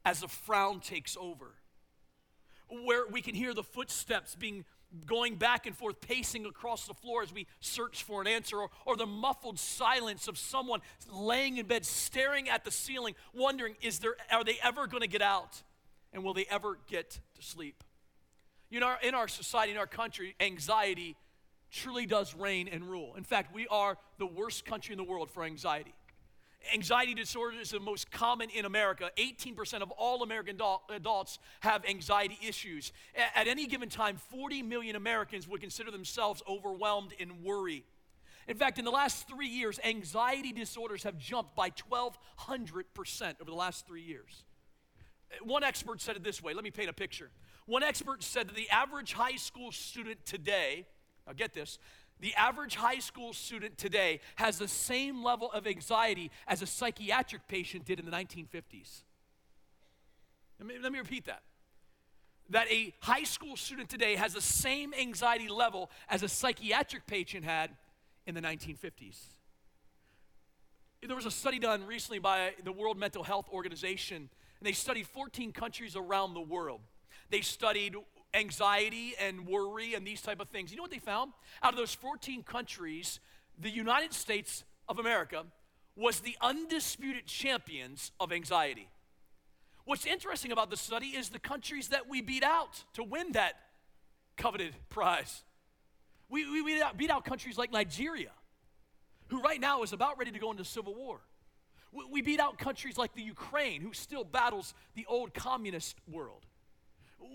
as 0.05 0.23
a 0.23 0.27
frown 0.27 0.79
takes 0.79 1.17
over, 1.19 1.55
where 2.85 3.07
we 3.07 3.21
can 3.21 3.35
hear 3.35 3.53
the 3.53 3.63
footsteps 3.63 4.35
being 4.35 4.65
going 5.05 5.35
back 5.35 5.67
and 5.67 5.75
forth, 5.75 6.01
pacing 6.01 6.45
across 6.45 6.87
the 6.87 6.93
floor 6.93 7.21
as 7.21 7.31
we 7.31 7.45
search 7.59 8.03
for 8.03 8.21
an 8.21 8.27
answer, 8.27 8.57
or, 8.57 8.69
or 8.85 8.95
the 8.95 9.05
muffled 9.05 9.59
silence 9.59 10.27
of 10.27 10.37
someone 10.37 10.81
laying 11.11 11.57
in 11.57 11.65
bed, 11.67 11.85
staring 11.85 12.49
at 12.49 12.63
the 12.63 12.71
ceiling, 12.71 13.13
wondering, 13.33 13.75
is 13.81 13.99
there, 13.99 14.15
are 14.31 14.43
they 14.43 14.57
ever 14.63 14.87
going 14.87 15.01
to 15.01 15.07
get 15.07 15.21
out? 15.21 15.61
And 16.11 16.23
will 16.23 16.33
they 16.33 16.45
ever 16.49 16.79
get 16.87 17.19
to 17.35 17.41
sleep? 17.43 17.83
You 18.69 18.79
know, 18.79 18.95
in 19.01 19.15
our 19.15 19.27
society, 19.27 19.71
in 19.71 19.77
our 19.77 19.87
country, 19.87 20.35
anxiety 20.39 21.15
truly 21.71 22.05
does 22.05 22.35
reign 22.35 22.67
and 22.67 22.83
rule. 22.83 23.15
In 23.15 23.23
fact, 23.23 23.53
we 23.53 23.67
are 23.67 23.97
the 24.17 24.27
worst 24.27 24.65
country 24.65 24.93
in 24.93 24.97
the 24.97 25.03
world 25.03 25.29
for 25.29 25.43
anxiety. 25.43 25.93
Anxiety 26.73 27.13
disorder 27.13 27.57
is 27.59 27.71
the 27.71 27.79
most 27.79 28.11
common 28.11 28.49
in 28.49 28.65
America. 28.65 29.11
18% 29.17 29.81
of 29.81 29.91
all 29.91 30.23
American 30.23 30.59
adults 30.89 31.39
have 31.61 31.85
anxiety 31.85 32.37
issues. 32.45 32.91
At 33.33 33.47
any 33.47 33.65
given 33.65 33.89
time, 33.89 34.17
40 34.17 34.61
million 34.63 34.95
Americans 34.95 35.47
would 35.47 35.61
consider 35.61 35.89
themselves 35.89 36.43
overwhelmed 36.47 37.13
in 37.17 37.43
worry. 37.43 37.85
In 38.47 38.57
fact, 38.57 38.77
in 38.77 38.83
the 38.83 38.91
last 38.91 39.27
three 39.27 39.47
years, 39.47 39.79
anxiety 39.83 40.51
disorders 40.51 41.03
have 41.03 41.17
jumped 41.17 41.55
by 41.55 41.69
1,200% 41.69 43.35
over 43.41 43.49
the 43.49 43.55
last 43.55 43.87
three 43.87 44.01
years. 44.01 44.43
One 45.43 45.63
expert 45.63 46.01
said 46.01 46.15
it 46.15 46.23
this 46.23 46.41
way 46.41 46.53
let 46.53 46.63
me 46.63 46.71
paint 46.71 46.89
a 46.89 46.93
picture. 46.93 47.29
One 47.65 47.83
expert 47.83 48.23
said 48.23 48.47
that 48.47 48.55
the 48.55 48.69
average 48.69 49.13
high 49.13 49.35
school 49.35 49.71
student 49.71 50.25
today, 50.25 50.87
now 51.27 51.33
get 51.33 51.53
this, 51.53 51.77
the 52.19 52.33
average 52.35 52.75
high 52.75 52.99
school 52.99 53.31
student 53.31 53.77
today 53.77 54.19
has 54.35 54.57
the 54.57 54.67
same 54.67 55.23
level 55.23 55.51
of 55.51 55.67
anxiety 55.67 56.31
as 56.47 56.61
a 56.61 56.65
psychiatric 56.65 57.47
patient 57.47 57.85
did 57.85 57.99
in 57.99 58.05
the 58.05 58.11
1950s. 58.11 59.03
Let 60.59 60.67
me, 60.67 60.75
let 60.81 60.91
me 60.91 60.99
repeat 60.99 61.25
that. 61.25 61.43
that 62.49 62.67
a 62.69 62.93
high 62.99 63.23
school 63.23 63.55
student 63.55 63.89
today 63.89 64.15
has 64.15 64.33
the 64.33 64.41
same 64.41 64.93
anxiety 64.93 65.47
level 65.47 65.89
as 66.09 66.23
a 66.23 66.27
psychiatric 66.27 67.07
patient 67.07 67.45
had 67.45 67.71
in 68.25 68.35
the 68.35 68.41
1950s. 68.41 69.17
There 71.05 71.15
was 71.15 71.25
a 71.25 71.31
study 71.31 71.59
done 71.59 71.85
recently 71.87 72.19
by 72.19 72.51
the 72.65 72.73
World 72.73 72.97
Mental 72.97 73.23
Health 73.23 73.47
Organization, 73.53 74.29
and 74.59 74.67
they 74.67 74.73
studied 74.73 75.07
14 75.07 75.51
countries 75.51 75.95
around 75.95 76.33
the 76.33 76.41
world. 76.41 76.81
They 77.29 77.41
studied 77.41 77.95
anxiety 78.33 79.13
and 79.19 79.47
worry 79.47 79.93
and 79.93 80.05
these 80.05 80.21
type 80.21 80.39
of 80.39 80.49
things. 80.49 80.71
You 80.71 80.77
know 80.77 80.83
what 80.83 80.91
they 80.91 80.99
found? 80.99 81.31
Out 81.63 81.73
of 81.73 81.77
those 81.77 81.93
14 81.93 82.43
countries, 82.43 83.19
the 83.57 83.69
United 83.69 84.13
States 84.13 84.63
of 84.87 84.99
America 84.99 85.45
was 85.95 86.21
the 86.21 86.37
undisputed 86.41 87.25
champions 87.25 88.11
of 88.19 88.31
anxiety. 88.31 88.89
What's 89.85 90.05
interesting 90.05 90.51
about 90.51 90.69
the 90.69 90.77
study 90.77 91.07
is 91.07 91.29
the 91.29 91.39
countries 91.39 91.89
that 91.89 92.07
we 92.07 92.21
beat 92.21 92.43
out 92.43 92.83
to 92.93 93.03
win 93.03 93.31
that 93.33 93.53
coveted 94.37 94.75
prize. 94.89 95.43
We, 96.29 96.49
we 96.49 96.63
beat, 96.63 96.81
out, 96.81 96.97
beat 96.97 97.09
out 97.09 97.25
countries 97.25 97.57
like 97.57 97.71
Nigeria, 97.71 98.31
who 99.29 99.41
right 99.41 99.59
now 99.59 99.81
is 99.83 99.93
about 99.93 100.17
ready 100.19 100.31
to 100.31 100.39
go 100.39 100.51
into 100.51 100.63
civil 100.63 100.93
war. 100.93 101.21
We, 101.91 102.21
beat 102.21 102.39
out 102.39 102.59
countries 102.59 102.97
like 102.97 103.15
the 103.15 103.21
Ukraine, 103.21 103.81
who 103.81 103.93
still 103.93 104.23
battles 104.23 104.73
the 104.95 105.05
old 105.07 105.33
communist 105.33 105.97
world. 106.11 106.45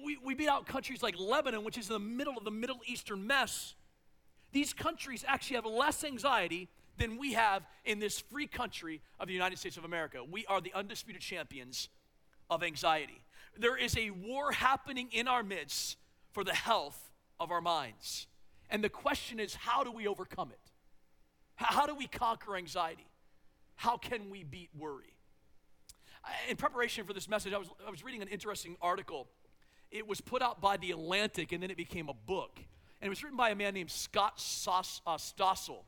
We, 0.05 0.17
we 0.25 0.35
beat 0.35 0.49
out 0.49 0.67
countries 0.67 1.03
like 1.03 1.19
Lebanon, 1.19 1.65
which 1.65 1.77
is 1.77 1.89
in 1.89 1.95
the 1.95 1.99
middle 1.99 2.37
of 2.39 2.45
the 2.45 2.51
Middle 2.51 2.81
Eastern 2.87 3.27
mess. 3.27 3.75
These 4.53 4.73
countries 4.73 5.25
actually 5.27 5.57
have 5.57 5.67
less 5.67 6.05
anxiety 6.05 6.69
than 6.97 7.19
we 7.19 7.33
have 7.33 7.67
in 7.85 7.99
this 7.99 8.21
free 8.21 8.47
country 8.47 9.01
of 9.19 9.27
the 9.27 9.35
United 9.35 9.59
States 9.59 9.77
of 9.77 9.85
America. 9.85 10.23
We 10.23 10.47
are 10.47 10.61
the 10.61 10.73
undisputed 10.73 11.21
champions 11.21 11.89
of 12.49 12.63
anxiety. 12.63 13.21
There 13.59 13.77
is 13.77 13.97
a 13.97 14.11
war 14.11 14.53
happening 14.53 15.09
in 15.11 15.27
our 15.27 15.43
midst 15.43 15.97
for 16.33 16.45
the 16.45 16.55
health 16.55 17.11
of 17.41 17.51
our 17.51 17.61
minds. 17.61 18.29
And 18.71 18.83
the 18.83 18.89
question 18.89 19.41
is 19.41 19.55
how 19.55 19.85
do 19.85 19.91
we 19.91 20.07
overcome 20.07 20.51
it? 20.51 20.71
How 21.57 21.87
do 21.87 21.95
we 21.95 22.07
conquer 22.07 22.57
anxiety? 22.57 23.07
How 23.77 23.97
can 23.97 24.31
we 24.31 24.45
beat 24.45 24.71
worry? 24.79 25.15
In 26.49 26.57
preparation 26.57 27.05
for 27.05 27.13
this 27.13 27.29
message, 27.29 27.53
I 27.53 27.59
was, 27.59 27.69
I 27.87 27.91
was 27.91 28.03
reading 28.03 28.23
an 28.23 28.29
interesting 28.29 28.77
article. 28.81 29.29
It 29.91 30.07
was 30.07 30.21
put 30.21 30.43
out 30.43 30.61
by 30.61 30.77
The 30.77 30.91
Atlantic 30.91 31.53
and 31.53 31.63
then 31.63 31.71
it 31.71 31.77
became 31.77 32.09
a 32.09 32.15
book. 32.15 32.59
And 33.01 33.07
it 33.07 33.11
was 33.11 33.23
written 33.23 33.37
by 33.37 33.51
a 33.51 33.55
man 33.55 33.75
named 33.75 33.91
Scott 33.91 34.35
uh, 34.67 35.17
Stossel. 35.19 35.83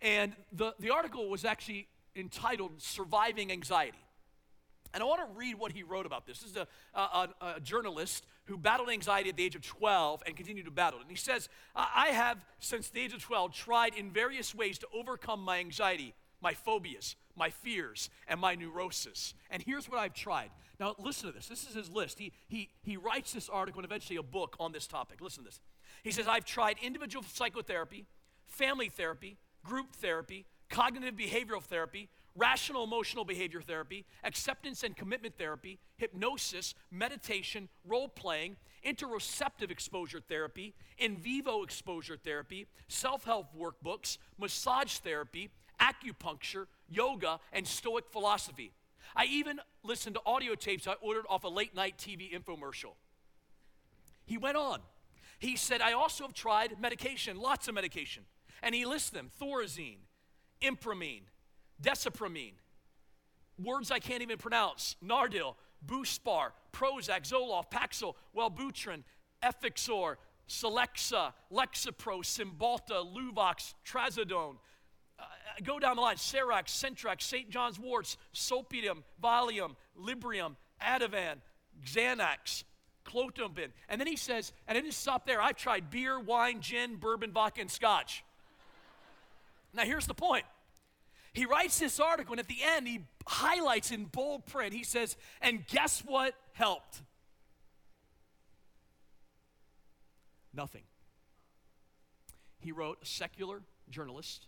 And 0.00 0.34
the, 0.52 0.74
the 0.78 0.90
article 0.90 1.28
was 1.28 1.44
actually 1.44 1.88
entitled 2.16 2.80
Surviving 2.80 3.52
Anxiety. 3.52 3.98
And 4.94 5.02
I 5.02 5.06
want 5.06 5.20
to 5.20 5.38
read 5.38 5.56
what 5.56 5.72
he 5.72 5.82
wrote 5.82 6.06
about 6.06 6.26
this. 6.26 6.40
This 6.40 6.52
is 6.52 6.56
a, 6.56 6.66
a, 6.94 7.28
a, 7.40 7.60
journalist 7.60 8.24
who 8.46 8.56
battled 8.56 8.88
anxiety 8.88 9.28
at 9.28 9.36
the 9.36 9.44
age 9.44 9.54
of 9.54 9.60
12 9.60 10.22
and 10.26 10.34
continued 10.34 10.64
to 10.64 10.70
battle. 10.70 11.00
And 11.00 11.10
he 11.10 11.16
says, 11.16 11.50
I 11.76 12.08
have, 12.08 12.38
since 12.58 12.88
the 12.88 13.00
age 13.00 13.12
of 13.12 13.22
12, 13.22 13.52
tried 13.52 13.94
in 13.94 14.10
various 14.10 14.54
ways 14.54 14.78
to 14.78 14.86
overcome 14.94 15.40
my 15.40 15.58
anxiety, 15.58 16.14
my 16.40 16.54
phobias, 16.54 17.16
my 17.36 17.50
fears, 17.50 18.10
and 18.26 18.40
my 18.40 18.54
neurosis. 18.54 19.34
And 19.50 19.62
here's 19.62 19.88
what 19.88 19.98
I've 19.98 20.14
tried. 20.14 20.50
Now, 20.78 20.94
listen 20.98 21.28
to 21.28 21.34
this. 21.34 21.48
This 21.48 21.66
is 21.68 21.74
his 21.74 21.90
list. 21.90 22.18
He, 22.18 22.32
he, 22.48 22.70
he 22.82 22.96
writes 22.96 23.32
this 23.32 23.48
article 23.48 23.80
and 23.80 23.84
eventually 23.84 24.16
a 24.16 24.22
book 24.22 24.56
on 24.60 24.72
this 24.72 24.86
topic. 24.86 25.20
Listen 25.20 25.44
to 25.44 25.50
this. 25.50 25.60
He 26.02 26.10
says, 26.10 26.28
I've 26.28 26.44
tried 26.44 26.76
individual 26.82 27.24
psychotherapy, 27.26 28.06
family 28.46 28.88
therapy, 28.88 29.36
group 29.64 29.94
therapy, 29.96 30.46
cognitive 30.68 31.14
behavioral 31.16 31.62
therapy, 31.62 32.08
rational 32.36 32.84
emotional 32.84 33.24
behavior 33.24 33.60
therapy, 33.60 34.04
acceptance 34.22 34.84
and 34.84 34.96
commitment 34.96 35.36
therapy, 35.36 35.78
hypnosis, 35.96 36.74
meditation, 36.90 37.68
role 37.84 38.08
playing, 38.08 38.56
interoceptive 38.86 39.70
exposure 39.70 40.20
therapy, 40.20 40.74
in 40.98 41.16
vivo 41.16 41.62
exposure 41.62 42.16
therapy, 42.16 42.66
self 42.86 43.24
help 43.24 43.48
workbooks, 43.58 44.18
massage 44.38 44.98
therapy, 44.98 45.50
acupuncture, 45.80 46.66
yoga, 46.88 47.40
and 47.52 47.66
Stoic 47.66 48.10
philosophy. 48.10 48.72
I 49.16 49.24
even 49.26 49.60
listened 49.82 50.16
to 50.16 50.22
audio 50.26 50.54
tapes 50.54 50.86
I 50.86 50.94
ordered 51.00 51.24
off 51.28 51.44
a 51.44 51.48
late 51.48 51.74
night 51.74 51.96
TV 51.98 52.32
infomercial. 52.32 52.92
He 54.26 54.38
went 54.38 54.56
on. 54.56 54.80
He 55.38 55.56
said, 55.56 55.80
I 55.80 55.92
also 55.92 56.24
have 56.24 56.34
tried 56.34 56.80
medication, 56.80 57.38
lots 57.38 57.68
of 57.68 57.74
medication. 57.74 58.24
And 58.62 58.74
he 58.74 58.84
lists 58.84 59.10
them 59.10 59.30
Thorazine, 59.40 59.98
Imipramine, 60.60 61.22
Desipramine, 61.82 62.54
words 63.62 63.90
I 63.90 63.98
can't 63.98 64.22
even 64.22 64.38
pronounce, 64.38 64.96
Nardil, 65.04 65.54
Buspar, 65.86 66.50
Prozac, 66.72 67.22
Zoloft, 67.22 67.70
Paxil, 67.70 68.14
Wellbutrin, 68.36 69.04
Effexor, 69.42 70.16
Celexa, 70.48 71.32
Lexapro, 71.52 72.22
Cymbalta, 72.22 73.04
Luvox, 73.04 73.74
Trazodone. 73.86 74.56
Uh, 75.18 75.24
go 75.64 75.78
down 75.78 75.96
the 75.96 76.02
line, 76.02 76.16
Serax, 76.16 76.66
Centrax, 76.66 77.22
St. 77.22 77.50
John's 77.50 77.78
Warts, 77.78 78.16
Sopium, 78.34 79.02
Valium, 79.22 79.76
Librium, 80.00 80.56
Ativan, 80.82 81.36
Xanax, 81.84 82.64
Klonopin. 83.04 83.68
And 83.88 84.00
then 84.00 84.06
he 84.06 84.16
says, 84.16 84.52
and 84.66 84.76
it 84.76 84.82
didn't 84.82 84.94
stop 84.94 85.26
there. 85.26 85.40
I've 85.40 85.56
tried 85.56 85.90
beer, 85.90 86.18
wine, 86.18 86.60
gin, 86.60 86.96
bourbon, 86.96 87.32
vodka, 87.32 87.60
and 87.60 87.70
scotch. 87.70 88.24
now 89.74 89.84
here's 89.84 90.06
the 90.06 90.14
point. 90.14 90.44
He 91.32 91.46
writes 91.46 91.78
this 91.78 92.00
article, 92.00 92.32
and 92.32 92.40
at 92.40 92.48
the 92.48 92.58
end, 92.64 92.88
he 92.88 93.04
highlights 93.24 93.92
in 93.92 94.06
bold 94.06 94.46
print, 94.46 94.72
he 94.74 94.82
says, 94.82 95.16
and 95.40 95.64
guess 95.68 96.02
what 96.04 96.34
helped? 96.52 97.02
Nothing. 100.52 100.82
He 102.58 102.72
wrote, 102.72 102.98
a 103.02 103.06
secular 103.06 103.62
journalist, 103.88 104.47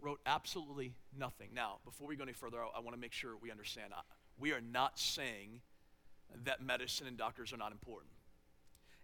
wrote 0.00 0.20
absolutely 0.26 0.94
nothing. 1.16 1.50
Now, 1.54 1.78
before 1.84 2.06
we 2.06 2.16
go 2.16 2.22
any 2.22 2.32
further, 2.32 2.58
I, 2.62 2.78
I 2.78 2.80
want 2.80 2.94
to 2.94 3.00
make 3.00 3.12
sure 3.12 3.36
we 3.40 3.50
understand. 3.50 3.92
Uh, 3.92 4.02
we 4.38 4.52
are 4.52 4.60
not 4.60 4.98
saying 4.98 5.60
that 6.44 6.62
medicine 6.62 7.06
and 7.06 7.16
doctors 7.16 7.52
are 7.52 7.56
not 7.56 7.72
important. 7.72 8.12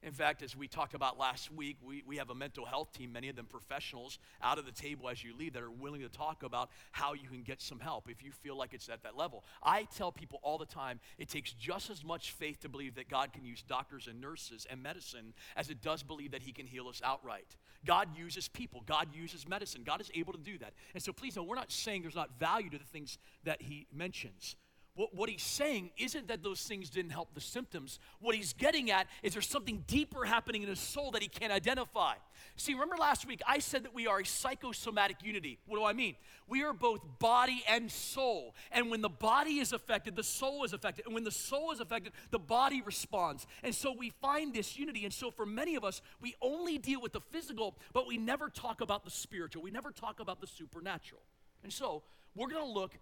In 0.05 0.13
fact, 0.13 0.43
as 0.43 0.55
we 0.55 0.69
talked 0.69 0.93
about 0.93 1.19
last 1.19 1.51
week, 1.51 1.79
we, 1.83 2.03
we 2.07 2.19
have 2.19 2.29
a 2.29 2.35
mental 2.35 2.67
health 2.67 2.93
team, 2.93 3.11
many 3.11 3.31
of 3.31 3.37
them 3.37 3.47
professionals, 3.47 4.19
out 4.43 4.59
of 4.59 4.67
the 4.67 4.73
table 4.73 5.09
as 5.09 5.25
you 5.25 5.35
leave 5.35 5.55
that 5.55 5.63
are 5.63 5.71
willing 5.71 6.03
to 6.03 6.11
talk 6.11 6.43
about 6.43 6.69
how 6.93 7.15
you 7.15 7.27
can 7.27 7.43
get 7.43 7.63
some 7.63 7.81
help 7.81 8.11
if 8.11 8.23
you 8.23 8.31
feel 8.31 8.55
like 8.55 8.75
it's 8.75 8.91
at 8.91 9.03
that 9.03 9.17
level. 9.17 9.45
I 9.63 9.89
tell 9.97 10.13
people 10.13 10.41
all 10.43 10.59
the 10.59 10.67
time 10.67 11.01
it 11.17 11.31
takes 11.31 11.55
just 11.55 11.89
as 11.89 12.05
much 12.05 12.33
faith 12.33 12.61
to 12.61 12.69
believe 12.69 12.97
that 12.97 13.09
God 13.09 13.33
can 13.33 13.47
use 13.47 13.63
doctors 13.63 14.07
and 14.07 14.21
nurses 14.21 14.67
and 14.69 14.83
medicine 14.83 15.33
as 15.57 15.71
it 15.71 15.81
does 15.81 16.03
believe 16.03 16.33
that 16.33 16.43
He 16.43 16.53
can 16.53 16.67
heal 16.67 16.87
us 16.89 17.01
outright. 17.03 17.57
God 17.87 18.09
uses 18.15 18.47
people, 18.47 18.83
God 18.85 19.09
uses 19.15 19.49
medicine. 19.49 19.85
God 19.87 20.03
is 20.03 20.11
able 20.15 20.35
to 20.35 20.39
do 20.39 20.59
that. 20.59 20.75
And 20.93 21.03
so 21.03 21.15
please 21.15 21.35
know, 21.35 21.45
we're 21.45 21.57
not 21.57 21.73
saying 21.73 22.03
there's 22.03 22.15
not 22.15 22.39
value 22.39 22.69
to 22.69 22.79
the 22.79 22.85
things 22.85 23.17
that 23.45 23.63
He 23.63 23.87
mentions. 23.91 24.57
What, 24.97 25.13
what 25.13 25.29
he's 25.29 25.43
saying 25.43 25.91
isn't 25.99 26.29
that 26.29 26.45
those 26.45 26.63
things 26.63 26.89
didn't 26.89 27.11
help 27.11 27.35
the 27.35 27.41
symptoms. 27.41 27.99
What 28.21 28.37
he's 28.37 28.53
getting 28.53 28.93
at 28.93 29.09
is 29.25 29.33
there's 29.33 29.49
something 29.49 29.83
deeper 29.89 30.25
happening 30.25 30.63
in 30.63 30.69
his 30.69 30.79
soul 30.79 31.11
that 31.13 31.23
he 31.23 31.29
can't 31.29 31.53
identify. 31.53 32.15
See, 32.57 32.75
remember 32.75 32.97
last 32.97 33.27
week 33.27 33.43
I 33.47 33.59
said 33.59 33.85
that 33.85 33.95
we 33.95 34.07
are 34.07 34.21
a 34.21 34.25
psychosomatic 34.25 35.17
unity. 35.25 35.59
What 35.67 35.79
do 35.79 35.85
I 35.85 35.95
mean? 35.95 36.15
We 36.47 36.63
are 36.63 36.73
both 36.73 37.01
body 37.19 37.65
and 37.69 37.91
soul. 37.91 38.55
And 38.71 38.89
when 38.89 39.01
the 39.01 39.09
body 39.09 39.59
is 39.59 39.73
affected, 39.73 40.15
the 40.15 40.23
soul 40.23 40.63
is 40.63 40.73
affected. 40.73 41.07
And 41.07 41.15
when 41.15 41.25
the 41.25 41.33
soul 41.33 41.73
is 41.73 41.81
affected, 41.81 42.13
the 42.31 42.39
body 42.39 42.81
responds. 42.81 43.49
And 43.65 43.75
so 43.75 43.93
we 43.93 44.11
find 44.23 44.55
this 44.55 44.79
unity. 44.79 45.05
And 45.05 45.13
so 45.13 45.33
for 45.33 45.45
many 45.45 45.75
of 45.75 45.83
us, 45.83 46.03
we 46.21 46.37
only 46.41 46.79
deal 46.79 47.01
with 47.01 47.13
the 47.13 47.21
physical, 47.21 47.77
but 47.93 48.07
we 48.07 48.17
never 48.17 48.49
talk 48.49 48.81
about 48.81 49.05
the 49.05 49.11
spiritual. 49.11 49.61
We 49.63 49.73
never 49.73 49.91
talk 49.91 50.21
about 50.21 50.41
the 50.41 50.47
supernatural. 50.47 51.23
And 51.65 51.73
so 51.73 52.03
we're 52.37 52.49
going 52.49 52.65
to 52.65 52.71
look 52.71 52.97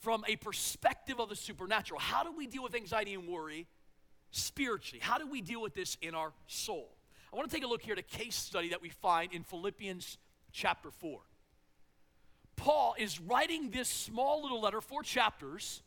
from 0.00 0.24
a 0.26 0.36
perspective 0.36 1.20
of 1.20 1.28
the 1.28 1.36
supernatural. 1.36 2.00
How 2.00 2.24
do 2.24 2.32
we 2.36 2.46
deal 2.46 2.62
with 2.62 2.74
anxiety 2.74 3.14
and 3.14 3.28
worry 3.28 3.66
spiritually? 4.30 5.00
How 5.02 5.18
do 5.18 5.26
we 5.26 5.40
deal 5.40 5.60
with 5.60 5.74
this 5.74 5.96
in 6.00 6.14
our 6.14 6.32
soul? 6.46 6.88
I 7.32 7.36
want 7.36 7.48
to 7.48 7.54
take 7.54 7.64
a 7.64 7.68
look 7.68 7.82
here 7.82 7.92
at 7.92 7.98
a 7.98 8.02
case 8.02 8.34
study 8.34 8.70
that 8.70 8.82
we 8.82 8.88
find 8.88 9.32
in 9.32 9.44
Philippians 9.44 10.18
chapter 10.52 10.90
4. 10.90 11.20
Paul 12.56 12.94
is 12.98 13.20
writing 13.20 13.70
this 13.70 13.88
small 13.88 14.42
little 14.42 14.60
letter, 14.60 14.80
four 14.80 15.02
chapters, 15.02 15.82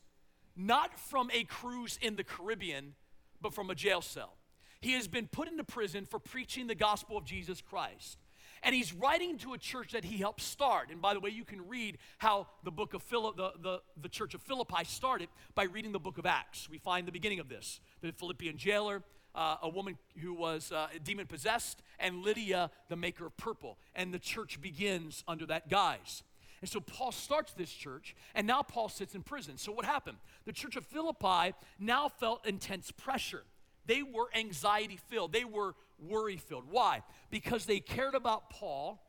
not 0.55 0.97
from 0.97 1.29
a 1.33 1.43
cruise 1.43 1.99
in 2.01 2.15
the 2.15 2.23
Caribbean, 2.23 2.93
but 3.41 3.53
from 3.53 3.69
a 3.69 3.75
jail 3.75 4.01
cell. 4.01 4.35
He 4.79 4.93
has 4.93 5.07
been 5.07 5.27
put 5.27 5.47
into 5.47 5.63
prison 5.63 6.05
for 6.05 6.19
preaching 6.19 6.67
the 6.67 6.75
gospel 6.75 7.17
of 7.17 7.25
Jesus 7.25 7.61
Christ. 7.61 8.17
And 8.63 8.73
he's 8.73 8.93
writing 8.93 9.37
to 9.39 9.53
a 9.53 9.57
church 9.57 9.91
that 9.91 10.05
he 10.05 10.17
helped 10.17 10.41
start. 10.41 10.89
And 10.89 11.01
by 11.01 11.13
the 11.13 11.19
way, 11.19 11.29
you 11.29 11.43
can 11.43 11.67
read 11.67 11.97
how 12.17 12.47
the 12.63 12.71
book 12.71 12.93
of 12.93 13.03
Philip, 13.03 13.35
the, 13.35 13.51
the, 13.61 13.81
the 14.01 14.09
church 14.09 14.33
of 14.33 14.41
Philippi 14.41 14.85
started 14.85 15.27
by 15.53 15.63
reading 15.63 15.91
the 15.91 15.99
book 15.99 16.17
of 16.17 16.25
Acts. 16.25 16.69
We 16.69 16.77
find 16.77 17.05
the 17.05 17.11
beginning 17.11 17.39
of 17.39 17.49
this. 17.49 17.81
The 18.01 18.13
Philippian 18.13 18.57
jailer, 18.57 19.03
uh, 19.35 19.57
a 19.61 19.69
woman 19.69 19.97
who 20.21 20.33
was 20.33 20.71
uh, 20.71 20.87
demon 21.03 21.27
possessed, 21.27 21.81
and 21.99 22.23
Lydia, 22.23 22.71
the 22.87 22.95
maker 22.95 23.25
of 23.25 23.35
purple. 23.35 23.77
And 23.95 24.13
the 24.13 24.19
church 24.19 24.61
begins 24.61 25.25
under 25.27 25.45
that 25.47 25.69
guise. 25.69 26.23
And 26.61 26.69
so 26.69 26.79
Paul 26.79 27.11
starts 27.11 27.51
this 27.51 27.69
church, 27.69 28.15
and 28.33 28.47
now 28.47 28.61
Paul 28.61 28.87
sits 28.87 29.15
in 29.15 29.23
prison. 29.23 29.57
So 29.57 29.73
what 29.73 29.83
happened? 29.83 30.17
The 30.45 30.53
church 30.53 30.77
of 30.77 30.85
Philippi 30.85 31.53
now 31.77 32.07
felt 32.07 32.47
intense 32.47 32.91
pressure 32.91 33.43
They 33.85 34.03
were 34.03 34.29
anxiety 34.35 34.97
filled, 35.09 35.33
they 35.33 35.45
were 35.45 35.75
worry 35.99 36.37
filled. 36.37 36.65
Why? 36.69 37.01
Because 37.29 37.65
they 37.65 37.79
cared 37.79 38.15
about 38.15 38.49
Paul 38.49 39.01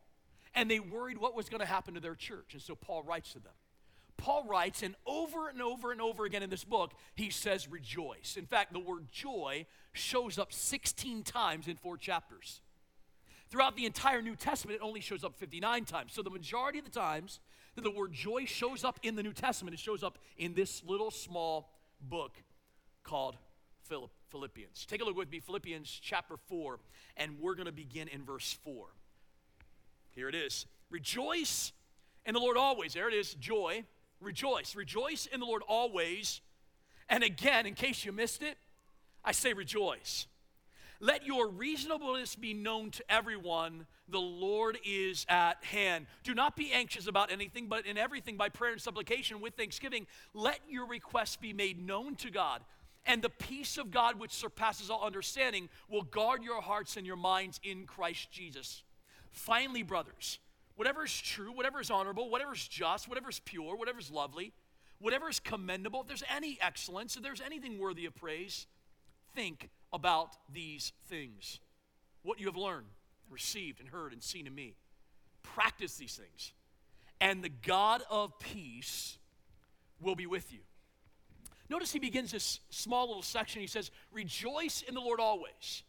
and 0.53 0.69
they 0.71 0.79
worried 0.79 1.17
what 1.17 1.35
was 1.35 1.49
going 1.49 1.59
to 1.59 1.65
happen 1.65 1.93
to 1.95 1.99
their 1.99 2.15
church. 2.15 2.53
And 2.53 2.61
so 2.61 2.75
Paul 2.75 3.03
writes 3.03 3.33
to 3.33 3.39
them. 3.39 3.53
Paul 4.17 4.45
writes, 4.47 4.81
and 4.81 4.95
over 5.05 5.49
and 5.49 5.61
over 5.61 5.91
and 5.91 6.01
over 6.01 6.23
again 6.23 6.41
in 6.41 6.49
this 6.49 6.63
book, 6.63 6.93
he 7.15 7.29
says, 7.29 7.69
rejoice. 7.69 8.37
In 8.37 8.45
fact, 8.45 8.71
the 8.71 8.79
word 8.79 9.11
joy 9.11 9.65
shows 9.91 10.39
up 10.39 10.53
16 10.53 11.23
times 11.23 11.67
in 11.67 11.75
four 11.75 11.97
chapters. 11.97 12.61
Throughout 13.49 13.75
the 13.75 13.85
entire 13.85 14.21
New 14.21 14.35
Testament, 14.37 14.79
it 14.81 14.85
only 14.85 15.01
shows 15.01 15.23
up 15.23 15.35
59 15.35 15.83
times. 15.85 16.13
So 16.13 16.21
the 16.21 16.29
majority 16.29 16.79
of 16.79 16.85
the 16.85 16.91
times 16.91 17.41
that 17.75 17.83
the 17.83 17.91
word 17.91 18.13
joy 18.13 18.45
shows 18.45 18.83
up 18.85 18.99
in 19.03 19.15
the 19.15 19.23
New 19.23 19.33
Testament, 19.33 19.73
it 19.73 19.79
shows 19.79 20.01
up 20.01 20.17
in 20.37 20.53
this 20.53 20.81
little 20.85 21.11
small 21.11 21.69
book 22.01 22.37
called 23.03 23.35
Philippians. 24.35 24.85
Take 24.85 25.01
a 25.01 25.05
look 25.05 25.15
with 25.15 25.31
me, 25.31 25.39
Philippians 25.39 26.01
chapter 26.03 26.35
4, 26.49 26.77
and 27.15 27.39
we're 27.39 27.55
going 27.55 27.67
to 27.67 27.71
begin 27.71 28.09
in 28.09 28.25
verse 28.25 28.57
4. 28.65 28.87
Here 30.11 30.27
it 30.27 30.35
is 30.35 30.65
Rejoice 30.89 31.71
in 32.25 32.33
the 32.33 32.41
Lord 32.41 32.57
always. 32.57 32.95
There 32.95 33.07
it 33.07 33.13
is, 33.13 33.33
joy. 33.35 33.85
Rejoice. 34.19 34.75
Rejoice 34.75 35.25
in 35.25 35.39
the 35.39 35.45
Lord 35.45 35.61
always. 35.69 36.41
And 37.07 37.23
again, 37.23 37.65
in 37.65 37.75
case 37.75 38.03
you 38.03 38.11
missed 38.11 38.43
it, 38.43 38.57
I 39.23 39.31
say 39.31 39.53
rejoice. 39.53 40.27
Let 40.99 41.25
your 41.25 41.47
reasonableness 41.47 42.35
be 42.35 42.53
known 42.53 42.91
to 42.91 43.09
everyone. 43.09 43.85
The 44.09 44.19
Lord 44.19 44.77
is 44.85 45.25
at 45.29 45.63
hand. 45.63 46.07
Do 46.25 46.33
not 46.33 46.57
be 46.57 46.73
anxious 46.73 47.07
about 47.07 47.31
anything, 47.31 47.67
but 47.67 47.85
in 47.85 47.97
everything, 47.97 48.35
by 48.35 48.49
prayer 48.49 48.73
and 48.73 48.81
supplication 48.81 49.39
with 49.39 49.53
thanksgiving, 49.55 50.07
let 50.33 50.59
your 50.69 50.87
requests 50.87 51.37
be 51.37 51.53
made 51.53 51.81
known 51.85 52.15
to 52.15 52.29
God. 52.29 52.61
And 53.05 53.21
the 53.21 53.29
peace 53.29 53.77
of 53.77 53.91
God, 53.91 54.19
which 54.19 54.31
surpasses 54.31 54.89
all 54.89 55.03
understanding, 55.03 55.69
will 55.89 56.01
guard 56.01 56.43
your 56.43 56.61
hearts 56.61 56.97
and 56.97 57.05
your 57.05 57.15
minds 57.15 57.59
in 57.63 57.85
Christ 57.85 58.31
Jesus. 58.31 58.83
Finally, 59.31 59.83
brothers, 59.83 60.39
whatever 60.75 61.03
is 61.03 61.13
true, 61.13 61.51
whatever 61.51 61.79
is 61.79 61.91
honorable, 61.91 62.29
whatever 62.29 62.53
is 62.53 62.67
just, 62.67 63.07
whatever 63.07 63.29
is 63.29 63.39
pure, 63.39 63.75
whatever 63.75 63.99
is 63.99 64.09
lovely, 64.09 64.53
whatever 64.99 65.29
is 65.29 65.39
commendable, 65.39 66.01
if 66.01 66.07
there's 66.07 66.23
any 66.35 66.57
excellence, 66.61 67.15
if 67.15 67.21
there's 67.21 67.41
anything 67.41 67.77
worthy 67.77 68.05
of 68.05 68.15
praise, 68.15 68.65
think 69.35 69.69
about 69.93 70.35
these 70.51 70.93
things. 71.07 71.59
What 72.23 72.39
you 72.39 72.47
have 72.47 72.57
learned, 72.57 72.87
received, 73.29 73.79
and 73.79 73.89
heard, 73.89 74.13
and 74.13 74.23
seen 74.23 74.47
in 74.47 74.55
me. 74.55 74.73
Practice 75.43 75.95
these 75.97 76.15
things, 76.15 76.53
and 77.21 77.43
the 77.43 77.49
God 77.49 78.01
of 78.09 78.39
peace 78.39 79.19
will 80.01 80.15
be 80.15 80.25
with 80.25 80.51
you. 80.51 80.59
Notice 81.69 81.91
he 81.91 81.99
begins 81.99 82.31
this 82.31 82.59
small 82.69 83.07
little 83.07 83.23
section. 83.23 83.61
He 83.61 83.67
says, 83.67 83.91
Rejoice 84.11 84.83
in 84.87 84.93
the 84.93 85.01
Lord 85.01 85.19
always. 85.19 85.83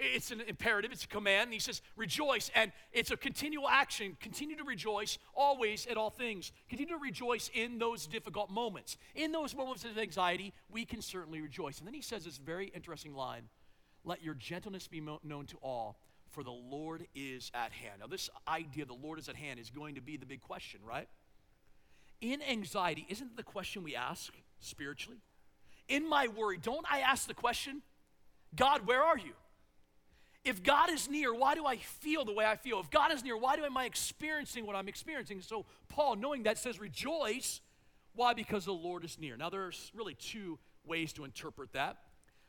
It's 0.00 0.30
an 0.30 0.40
imperative, 0.42 0.92
it's 0.92 1.04
a 1.04 1.08
command. 1.08 1.44
And 1.44 1.52
he 1.52 1.58
says, 1.58 1.82
rejoice. 1.96 2.50
And 2.54 2.70
it's 2.92 3.10
a 3.10 3.16
continual 3.16 3.68
action. 3.68 4.16
Continue 4.20 4.56
to 4.56 4.64
rejoice 4.64 5.18
always 5.34 5.86
at 5.88 5.96
all 5.96 6.10
things. 6.10 6.52
Continue 6.68 6.94
to 6.94 7.02
rejoice 7.02 7.50
in 7.52 7.78
those 7.78 8.06
difficult 8.06 8.48
moments. 8.48 8.96
In 9.16 9.32
those 9.32 9.56
moments 9.56 9.84
of 9.84 9.98
anxiety, 9.98 10.52
we 10.70 10.84
can 10.84 11.02
certainly 11.02 11.40
rejoice. 11.40 11.78
And 11.78 11.86
then 11.86 11.94
he 11.94 12.00
says 12.00 12.24
this 12.24 12.36
very 12.36 12.68
interesting 12.68 13.14
line 13.14 13.48
Let 14.04 14.22
your 14.22 14.34
gentleness 14.34 14.86
be 14.86 15.00
known 15.00 15.46
to 15.46 15.56
all, 15.62 15.98
for 16.30 16.44
the 16.44 16.50
Lord 16.50 17.06
is 17.16 17.50
at 17.52 17.72
hand. 17.72 18.00
Now, 18.00 18.06
this 18.06 18.30
idea, 18.46 18.84
the 18.84 18.94
Lord 18.94 19.18
is 19.18 19.28
at 19.28 19.34
hand, 19.34 19.58
is 19.58 19.70
going 19.70 19.96
to 19.96 20.00
be 20.00 20.16
the 20.16 20.26
big 20.26 20.42
question, 20.42 20.80
right? 20.86 21.08
In 22.20 22.40
anxiety, 22.42 23.04
isn't 23.08 23.36
the 23.36 23.42
question 23.42 23.82
we 23.82 23.96
ask 23.96 24.32
spiritually? 24.60 25.18
In 25.88 26.08
my 26.08 26.28
worry, 26.28 26.58
don't 26.58 26.86
I 26.90 27.00
ask 27.00 27.26
the 27.26 27.34
question, 27.34 27.82
God, 28.54 28.86
where 28.86 29.02
are 29.02 29.18
you? 29.18 29.32
If 30.44 30.62
God 30.62 30.90
is 30.90 31.10
near, 31.10 31.34
why 31.34 31.54
do 31.54 31.66
I 31.66 31.76
feel 31.76 32.24
the 32.24 32.32
way 32.32 32.44
I 32.44 32.56
feel? 32.56 32.80
If 32.80 32.90
God 32.90 33.12
is 33.12 33.22
near, 33.22 33.36
why 33.36 33.56
do 33.56 33.64
am 33.64 33.76
I 33.76 33.84
experiencing 33.84 34.66
what 34.66 34.76
I'm 34.76 34.88
experiencing? 34.88 35.40
So 35.40 35.66
Paul, 35.88 36.16
knowing 36.16 36.44
that, 36.44 36.58
says, 36.58 36.78
rejoice. 36.78 37.60
Why? 38.14 38.34
Because 38.34 38.64
the 38.64 38.72
Lord 38.72 39.04
is 39.04 39.18
near. 39.18 39.36
Now, 39.36 39.50
there's 39.50 39.92
really 39.94 40.14
two 40.14 40.58
ways 40.86 41.12
to 41.14 41.24
interpret 41.24 41.72
that. 41.72 41.98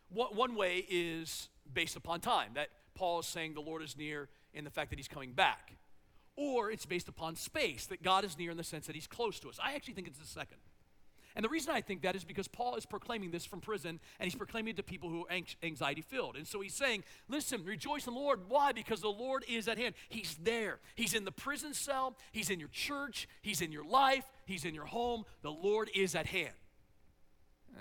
One 0.10 0.56
way 0.56 0.86
is 0.90 1.50
based 1.72 1.96
upon 1.96 2.22
time, 2.22 2.52
that 2.56 2.70
Paul 2.96 3.20
is 3.20 3.28
saying 3.28 3.54
the 3.54 3.62
Lord 3.62 3.84
is 3.84 3.98
near 3.98 4.30
in 4.54 4.64
the 4.64 4.72
fact 4.72 4.90
that 4.90 5.00
he's 5.00 5.08
coming 5.08 5.34
back. 5.34 5.74
Or 6.36 6.72
it's 6.72 6.86
based 6.86 7.10
upon 7.10 7.36
space, 7.36 7.86
that 7.88 8.02
God 8.02 8.24
is 8.24 8.38
near 8.38 8.50
in 8.50 8.58
the 8.58 8.64
sense 8.64 8.88
that 8.88 8.96
he's 8.96 9.08
close 9.08 9.40
to 9.42 9.50
us. 9.50 9.60
I 9.62 9.76
actually 9.76 9.94
think 9.96 10.08
it's 10.08 10.20
the 10.20 10.26
second. 10.26 10.58
And 11.40 11.46
the 11.46 11.50
reason 11.50 11.74
I 11.74 11.80
think 11.80 12.02
that 12.02 12.18
is 12.18 12.26
because 12.26 12.50
Paul 12.50 12.76
is 12.76 12.86
proclaiming 12.86 13.32
this 13.32 13.46
from 13.46 13.62
prison 13.62 14.02
and 14.20 14.26
he's 14.26 14.36
proclaiming 14.36 14.72
it 14.72 14.76
to 14.76 14.84
people 14.84 15.10
who 15.10 15.22
are 15.22 15.38
anxiety 15.64 16.02
filled. 16.02 16.36
And 16.36 16.46
so 16.46 16.60
he's 16.60 16.76
saying, 16.76 17.06
Listen, 17.30 17.64
rejoice 17.64 18.08
in 18.08 18.14
the 18.14 18.20
Lord. 18.20 18.42
Why? 18.50 18.74
Because 18.74 19.00
the 19.00 19.08
Lord 19.08 19.46
is 19.48 19.70
at 19.70 19.78
hand. 19.78 19.96
He's 20.10 20.36
there. 20.44 20.80
He's 20.96 21.14
in 21.14 21.24
the 21.24 21.32
prison 21.32 21.74
cell, 21.74 22.18
He's 22.34 22.50
in 22.50 22.60
your 22.60 22.68
church, 22.68 23.30
He's 23.42 23.62
in 23.62 23.72
your 23.72 23.86
life, 23.86 24.26
He's 24.48 24.66
in 24.66 24.76
your 24.76 24.84
home. 24.84 25.24
The 25.42 25.50
Lord 25.50 25.90
is 25.96 26.14
at 26.14 26.26
hand. 26.26 26.52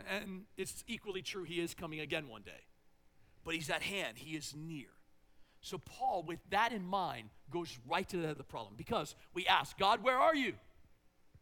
And 0.09 0.43
it's 0.57 0.85
equally 0.87 1.23
true, 1.23 1.43
He 1.43 1.61
is 1.61 1.75
coming 1.75 1.99
again 1.99 2.29
one 2.29 2.43
day. 2.43 2.63
But 3.45 3.57
He's 3.57 3.71
at 3.71 3.83
hand, 3.83 4.19
He 4.19 4.37
is 4.37 4.55
near. 4.57 4.91
So 5.63 5.79
Paul, 5.79 6.23
with 6.25 6.39
that 6.51 6.71
in 6.71 6.87
mind, 6.87 7.31
goes 7.51 7.77
right 7.89 8.09
to 8.11 8.35
the 8.35 8.45
problem 8.45 8.75
because 8.77 9.17
we 9.35 9.49
ask, 9.49 9.77
God, 9.77 10.05
where 10.05 10.17
are 10.17 10.37
you? 10.37 10.53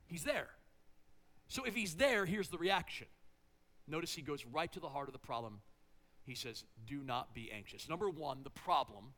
He's 0.07 0.25
there. 0.25 0.49
So 1.49 1.65
if 1.65 1.75
he's 1.75 1.95
there, 1.95 2.27
here's 2.27 2.49
the 2.49 2.59
reaction. 2.59 3.07
Notice 3.89 4.15
he 4.15 4.23
goes 4.23 4.45
right 4.45 4.73
to 4.73 4.81
the 4.81 4.89
heart 4.89 5.09
of 5.09 5.13
the 5.13 5.19
problem. 5.19 5.61
He 6.25 6.35
says, 6.35 6.65
Do 6.87 7.03
not 7.05 7.35
be 7.35 7.53
anxious. 7.53 7.89
Number 7.89 8.11
one, 8.11 8.43
the 8.43 8.51
problem 8.51 9.15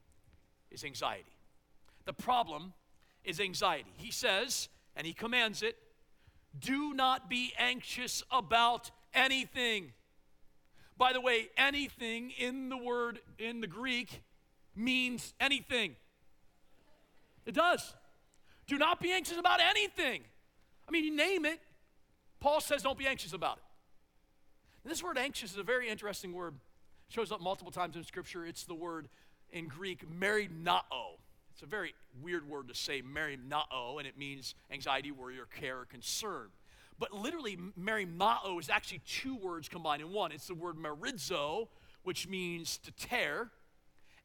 is 0.70 0.84
anxiety. 0.84 1.36
The 2.04 2.12
problem 2.12 2.74
is 3.24 3.40
anxiety. 3.40 3.92
He 3.96 4.10
says, 4.10 4.68
and 4.96 5.06
he 5.06 5.12
commands 5.12 5.62
it, 5.62 5.76
do 6.58 6.94
not 6.94 7.28
be 7.30 7.52
anxious 7.58 8.22
about 8.30 8.90
anything. 9.14 9.92
By 10.96 11.12
the 11.12 11.20
way, 11.20 11.48
anything 11.56 12.32
in 12.38 12.68
the 12.68 12.76
word 12.76 13.20
in 13.38 13.60
the 13.60 13.66
Greek 13.66 14.22
means 14.74 15.34
anything. 15.40 15.96
It 17.46 17.54
does. 17.54 17.94
Do 18.66 18.76
not 18.76 19.00
be 19.00 19.12
anxious 19.12 19.38
about 19.38 19.60
anything. 19.60 20.22
I 20.86 20.90
mean, 20.90 21.04
you 21.04 21.14
name 21.14 21.44
it, 21.44 21.60
Paul 22.40 22.60
says, 22.60 22.82
don't 22.82 22.98
be 22.98 23.06
anxious 23.06 23.32
about 23.32 23.58
it. 23.58 24.88
This 24.88 25.02
word 25.02 25.18
anxious 25.18 25.52
is 25.52 25.58
a 25.58 25.62
very 25.62 25.88
interesting 25.88 26.32
word. 26.32 26.54
It 27.08 27.14
shows 27.14 27.32
up 27.32 27.40
multiple 27.40 27.72
times 27.72 27.96
in 27.96 28.04
Scripture. 28.04 28.46
It's 28.46 28.64
the 28.64 28.74
word 28.74 29.08
in 29.50 29.66
Greek, 29.66 30.08
merimnao. 30.08 30.82
It's 31.52 31.62
a 31.62 31.66
very 31.66 31.94
weird 32.22 32.48
word 32.48 32.68
to 32.68 32.74
say, 32.74 33.02
merimnao, 33.02 33.98
and 33.98 34.06
it 34.06 34.16
means 34.16 34.54
anxiety, 34.70 35.10
worry, 35.10 35.38
or 35.38 35.46
care, 35.46 35.80
or 35.80 35.84
concern. 35.84 36.48
But 36.98 37.12
literally, 37.12 37.58
merimnao 37.78 38.60
is 38.60 38.70
actually 38.70 39.00
two 39.06 39.36
words 39.36 39.68
combined 39.68 40.02
in 40.02 40.12
one. 40.12 40.32
It's 40.32 40.46
the 40.46 40.54
word 40.54 40.76
merizo, 40.76 41.68
which 42.04 42.28
means 42.28 42.78
to 42.78 42.92
tear, 42.92 43.50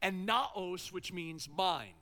and 0.01 0.25
naos, 0.25 0.91
which 0.91 1.11
means 1.11 1.49
mind. 1.49 1.93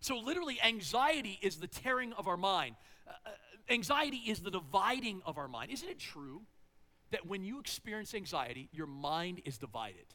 So 0.00 0.18
literally, 0.18 0.60
anxiety 0.62 1.38
is 1.42 1.56
the 1.56 1.66
tearing 1.66 2.12
of 2.12 2.28
our 2.28 2.36
mind. 2.36 2.76
Uh, 3.06 3.12
uh 3.26 3.30
Anxiety 3.70 4.18
is 4.26 4.40
the 4.40 4.50
dividing 4.50 5.22
of 5.26 5.38
our 5.38 5.48
mind. 5.48 5.70
Isn't 5.70 5.88
it 5.88 5.98
true 5.98 6.42
that 7.10 7.26
when 7.26 7.44
you 7.44 7.58
experience 7.58 8.14
anxiety, 8.14 8.68
your 8.72 8.86
mind 8.86 9.42
is 9.44 9.58
divided? 9.58 10.06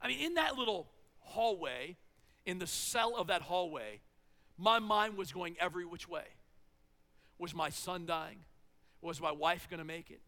I 0.00 0.08
mean, 0.08 0.20
in 0.20 0.34
that 0.34 0.56
little 0.56 0.88
hallway, 1.20 1.96
in 2.44 2.58
the 2.58 2.66
cell 2.66 3.16
of 3.16 3.28
that 3.28 3.42
hallway, 3.42 4.00
my 4.58 4.78
mind 4.78 5.16
was 5.16 5.32
going 5.32 5.56
every 5.58 5.84
which 5.84 6.08
way. 6.08 6.24
Was 7.38 7.54
my 7.54 7.70
son 7.70 8.06
dying? 8.06 8.44
Was 9.00 9.20
my 9.20 9.32
wife 9.32 9.68
going 9.68 9.78
to 9.78 9.84
make 9.84 10.10
it? 10.10 10.20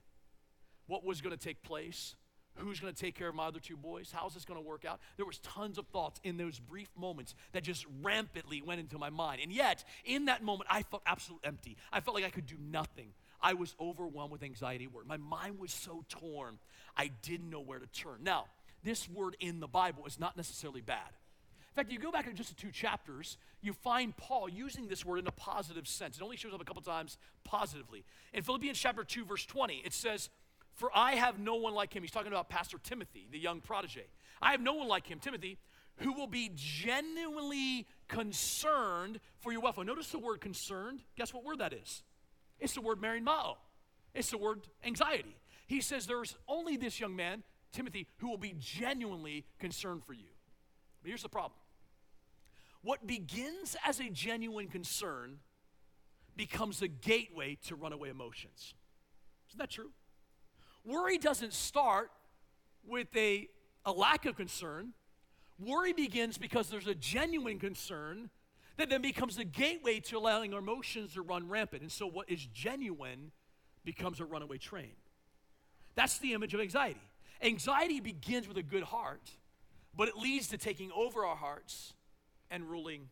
What 0.86 1.04
was 1.04 1.20
going 1.20 1.36
to 1.36 1.42
take 1.42 1.62
place? 1.62 2.14
Who's 2.56 2.80
going 2.80 2.92
to 2.92 2.98
take 2.98 3.14
care 3.14 3.28
of 3.28 3.34
my 3.34 3.46
other 3.46 3.60
two 3.60 3.76
boys? 3.76 4.10
How's 4.12 4.34
this 4.34 4.44
going 4.44 4.60
to 4.60 4.66
work 4.66 4.84
out? 4.84 5.00
There 5.16 5.26
was 5.26 5.38
tons 5.40 5.78
of 5.78 5.86
thoughts 5.88 6.20
in 6.24 6.36
those 6.36 6.58
brief 6.58 6.88
moments 6.96 7.34
that 7.52 7.62
just 7.62 7.86
rampantly 8.02 8.62
went 8.62 8.80
into 8.80 8.98
my 8.98 9.10
mind. 9.10 9.40
And 9.42 9.52
yet, 9.52 9.84
in 10.04 10.26
that 10.26 10.42
moment, 10.42 10.68
I 10.70 10.82
felt 10.82 11.02
absolutely 11.06 11.46
empty. 11.46 11.76
I 11.92 12.00
felt 12.00 12.14
like 12.14 12.24
I 12.24 12.30
could 12.30 12.46
do 12.46 12.56
nothing. 12.58 13.08
I 13.40 13.54
was 13.54 13.74
overwhelmed 13.78 14.32
with 14.32 14.42
anxiety 14.42 14.86
word. 14.86 15.06
My 15.06 15.18
mind 15.18 15.58
was 15.58 15.72
so 15.72 16.04
torn, 16.08 16.58
I 16.96 17.10
didn't 17.22 17.50
know 17.50 17.60
where 17.60 17.78
to 17.78 17.86
turn. 17.86 18.18
Now, 18.22 18.46
this 18.82 19.08
word 19.08 19.36
in 19.40 19.60
the 19.60 19.66
Bible 19.66 20.06
is 20.06 20.18
not 20.18 20.36
necessarily 20.36 20.80
bad. 20.80 21.08
In 21.76 21.82
fact, 21.82 21.88
if 21.90 21.92
you 21.92 21.98
go 21.98 22.10
back 22.10 22.24
to 22.24 22.32
just 22.32 22.48
the 22.48 22.54
two 22.54 22.70
chapters, 22.70 23.36
you 23.60 23.74
find 23.74 24.16
Paul 24.16 24.48
using 24.48 24.88
this 24.88 25.04
word 25.04 25.18
in 25.18 25.26
a 25.26 25.32
positive 25.32 25.86
sense. 25.86 26.16
It 26.16 26.22
only 26.22 26.36
shows 26.36 26.54
up 26.54 26.62
a 26.62 26.64
couple 26.64 26.80
times 26.80 27.18
positively. 27.44 28.02
In 28.32 28.42
Philippians 28.42 28.78
chapter 28.78 29.04
2, 29.04 29.26
verse 29.26 29.44
20, 29.44 29.82
it 29.84 29.92
says, 29.92 30.30
for 30.76 30.90
I 30.94 31.12
have 31.12 31.38
no 31.38 31.56
one 31.56 31.74
like 31.74 31.92
him. 31.92 32.02
He's 32.02 32.12
talking 32.12 32.32
about 32.32 32.48
Pastor 32.48 32.78
Timothy, 32.82 33.26
the 33.30 33.38
young 33.38 33.60
protege. 33.60 34.06
I 34.40 34.52
have 34.52 34.60
no 34.60 34.74
one 34.74 34.88
like 34.88 35.06
him, 35.06 35.18
Timothy, 35.18 35.58
who 35.96 36.12
will 36.12 36.26
be 36.26 36.50
genuinely 36.54 37.86
concerned 38.08 39.20
for 39.38 39.50
your 39.50 39.62
welfare. 39.62 39.84
Notice 39.84 40.10
the 40.10 40.18
word 40.18 40.40
concerned. 40.40 41.00
Guess 41.16 41.32
what 41.32 41.44
word 41.44 41.58
that 41.58 41.72
is? 41.72 42.02
It's 42.60 42.74
the 42.74 42.82
word 42.82 43.00
merimnao. 43.00 43.56
It's 44.14 44.30
the 44.30 44.38
word 44.38 44.68
anxiety. 44.84 45.36
He 45.66 45.80
says 45.80 46.06
there's 46.06 46.36
only 46.46 46.76
this 46.76 47.00
young 47.00 47.16
man, 47.16 47.42
Timothy, 47.72 48.06
who 48.18 48.28
will 48.28 48.38
be 48.38 48.54
genuinely 48.58 49.46
concerned 49.58 50.04
for 50.04 50.12
you. 50.12 50.28
But 51.02 51.08
here's 51.08 51.22
the 51.22 51.28
problem 51.28 51.58
what 52.82 53.06
begins 53.06 53.76
as 53.84 53.98
a 53.98 54.08
genuine 54.10 54.68
concern 54.68 55.38
becomes 56.36 56.82
a 56.82 56.88
gateway 56.88 57.56
to 57.66 57.74
runaway 57.74 58.10
emotions. 58.10 58.74
Isn't 59.48 59.58
that 59.58 59.70
true? 59.70 59.90
Worry 60.86 61.18
doesn't 61.18 61.52
start 61.52 62.10
with 62.86 63.08
a, 63.16 63.48
a 63.84 63.92
lack 63.92 64.24
of 64.24 64.36
concern. 64.36 64.92
Worry 65.58 65.92
begins 65.92 66.38
because 66.38 66.70
there's 66.70 66.86
a 66.86 66.94
genuine 66.94 67.58
concern 67.58 68.30
that 68.76 68.88
then 68.88 69.02
becomes 69.02 69.36
the 69.36 69.44
gateway 69.44 70.00
to 70.00 70.16
allowing 70.16 70.54
our 70.54 70.60
emotions 70.60 71.14
to 71.14 71.22
run 71.22 71.48
rampant. 71.48 71.82
And 71.82 71.90
so, 71.90 72.06
what 72.06 72.30
is 72.30 72.46
genuine 72.46 73.32
becomes 73.84 74.20
a 74.20 74.24
runaway 74.24 74.58
train. 74.58 74.92
That's 75.94 76.18
the 76.18 76.34
image 76.34 76.52
of 76.52 76.60
anxiety. 76.60 77.00
Anxiety 77.42 78.00
begins 78.00 78.46
with 78.46 78.58
a 78.58 78.62
good 78.62 78.82
heart, 78.82 79.30
but 79.96 80.08
it 80.08 80.16
leads 80.16 80.48
to 80.48 80.58
taking 80.58 80.92
over 80.92 81.24
our 81.24 81.36
hearts 81.36 81.94
and 82.50 82.68
ruling 82.68 83.08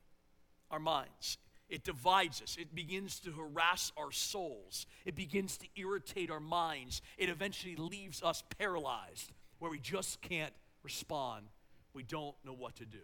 our 0.70 0.78
minds. 0.78 1.38
It 1.74 1.82
divides 1.82 2.40
us. 2.40 2.56
It 2.56 2.72
begins 2.72 3.18
to 3.20 3.32
harass 3.32 3.90
our 3.96 4.12
souls. 4.12 4.86
It 5.04 5.16
begins 5.16 5.56
to 5.58 5.66
irritate 5.74 6.30
our 6.30 6.38
minds. 6.38 7.02
It 7.18 7.28
eventually 7.28 7.74
leaves 7.74 8.22
us 8.22 8.44
paralyzed 8.60 9.32
where 9.58 9.72
we 9.72 9.80
just 9.80 10.22
can't 10.22 10.52
respond. 10.84 11.46
We 11.92 12.04
don't 12.04 12.36
know 12.44 12.52
what 12.52 12.76
to 12.76 12.84
do. 12.84 13.02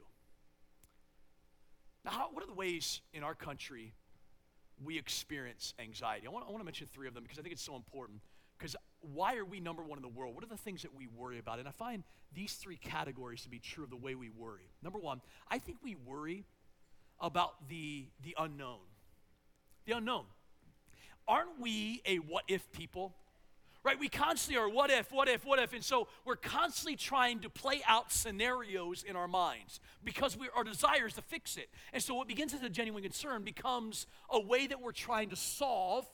Now, 2.05 2.13
how, 2.13 2.29
what 2.31 2.45
are 2.45 2.47
the 2.47 2.55
ways 2.55 3.01
in 3.13 3.25
our 3.25 3.35
country 3.35 3.93
we 4.85 4.97
experience 4.97 5.75
anxiety? 5.81 6.29
I 6.29 6.31
want, 6.31 6.47
I 6.47 6.51
want 6.51 6.61
to 6.61 6.65
mention 6.65 6.87
three 6.87 7.09
of 7.09 7.15
them 7.15 7.25
because 7.25 7.41
I 7.41 7.43
think 7.43 7.53
it's 7.53 7.65
so 7.65 7.75
important. 7.75 8.21
Because 8.57 8.77
why 9.01 9.35
are 9.35 9.45
we 9.45 9.59
number 9.59 9.83
one 9.83 9.99
in 9.99 10.03
the 10.03 10.09
world? 10.09 10.37
What 10.37 10.45
are 10.45 10.49
the 10.49 10.57
things 10.57 10.83
that 10.83 10.95
we 10.95 11.09
worry 11.09 11.41
about? 11.41 11.59
And 11.59 11.67
I 11.67 11.73
find 11.73 12.05
these 12.33 12.53
three 12.53 12.77
categories 12.77 13.43
to 13.43 13.49
be 13.49 13.59
true 13.59 13.83
of 13.83 13.91
the 13.91 13.97
way 13.97 14.15
we 14.15 14.31
worry. 14.31 14.71
Number 14.81 15.01
one, 15.01 15.23
I 15.49 15.59
think 15.59 15.79
we 15.83 15.97
worry 15.97 16.45
about 17.21 17.69
the, 17.69 18.07
the 18.23 18.35
unknown. 18.39 18.79
The 19.87 19.97
unknown. 19.97 20.25
Aren't 21.29 21.61
we 21.61 22.03
a 22.07 22.17
what 22.17 22.45
if 22.49 22.73
people? 22.73 23.15
Right? 23.83 23.99
We 23.99 24.09
constantly 24.09 24.61
are 24.61 24.69
what 24.69 24.91
if, 24.91 25.11
what 25.11 25.29
if, 25.29 25.45
what 25.45 25.59
if. 25.59 25.73
And 25.73 25.83
so 25.83 26.09
we're 26.27 26.37
constantly 26.37 26.97
trying 26.97 27.41
to 27.41 27.49
play 27.49 27.81
out 27.87 28.13
scenarios 28.13 29.03
in 29.03 29.17
our 29.17 29.29
minds 29.29 29.81
because 30.05 30.37
we, 30.37 30.49
our 30.55 30.65
desire 30.65 31.07
is 31.07 31.15
to 31.15 31.23
fix 31.23 31.57
it. 31.57 31.71
And 31.93 32.03
so 32.03 32.15
what 32.15 32.29
begins 32.29 32.53
as 32.53 32.63
a 32.63 32.69
genuine 32.69 33.03
concern 33.03 33.43
becomes 33.43 34.07
a 34.29 34.39
way 34.39 34.67
that 34.67 34.83
we're 34.83 34.93
trying 34.93 35.31
to 35.31 35.37
solve 35.37 36.07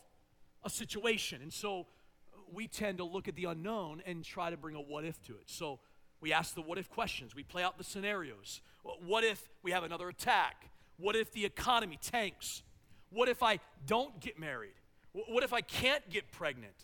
a 0.62 0.70
situation. 0.70 1.42
And 1.42 1.52
so 1.52 1.80
uh, 1.80 2.38
we 2.52 2.68
tend 2.68 2.98
to 2.98 3.04
look 3.04 3.26
at 3.26 3.34
the 3.34 3.46
unknown 3.46 4.00
and 4.06 4.24
try 4.24 4.50
to 4.50 4.56
bring 4.56 4.76
a 4.76 4.80
what 4.80 5.04
if 5.04 5.20
to 5.26 5.32
it. 5.32 5.44
So 5.46 5.80
we 6.20 6.32
ask 6.32 6.54
the 6.54 6.62
what 6.62 6.78
if 6.78 6.88
questions, 6.88 7.34
we 7.34 7.42
play 7.42 7.62
out 7.62 7.78
the 7.78 7.84
scenarios. 7.84 8.60
What 8.82 9.24
if 9.24 9.48
we 9.62 9.72
have 9.72 9.82
another 9.82 10.08
attack? 10.08 10.70
What 10.98 11.16
if 11.16 11.32
the 11.32 11.44
economy 11.44 11.98
tanks? 12.00 12.62
What 13.11 13.28
if 13.28 13.42
I 13.42 13.61
don't 13.87 14.18
get 14.20 14.38
married? 14.38 14.74
What 15.12 15.44
if 15.44 15.52
I 15.52 15.61
can't 15.61 16.09
get 16.11 16.30
pregnant? 16.32 16.74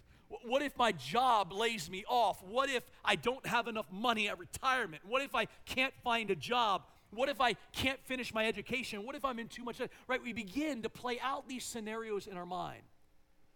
What 0.44 0.62
if 0.62 0.76
my 0.76 0.92
job 0.92 1.52
lays 1.52 1.90
me 1.90 2.04
off? 2.08 2.42
What 2.42 2.70
if 2.70 2.82
I 3.04 3.16
don't 3.16 3.44
have 3.46 3.68
enough 3.68 3.86
money 3.92 4.28
at 4.28 4.38
retirement? 4.38 5.02
What 5.06 5.22
if 5.22 5.34
I 5.34 5.46
can't 5.66 5.92
find 6.02 6.30
a 6.30 6.36
job? 6.36 6.82
What 7.10 7.28
if 7.28 7.40
I 7.40 7.54
can't 7.72 8.00
finish 8.04 8.32
my 8.32 8.46
education? 8.46 9.04
What 9.04 9.14
if 9.14 9.24
I'm 9.24 9.38
in 9.38 9.48
too 9.48 9.62
much? 9.62 9.78
Debt? 9.78 9.90
Right? 10.08 10.22
We 10.22 10.32
begin 10.32 10.82
to 10.82 10.88
play 10.88 11.20
out 11.20 11.48
these 11.48 11.64
scenarios 11.64 12.26
in 12.26 12.38
our 12.38 12.46
mind. 12.46 12.82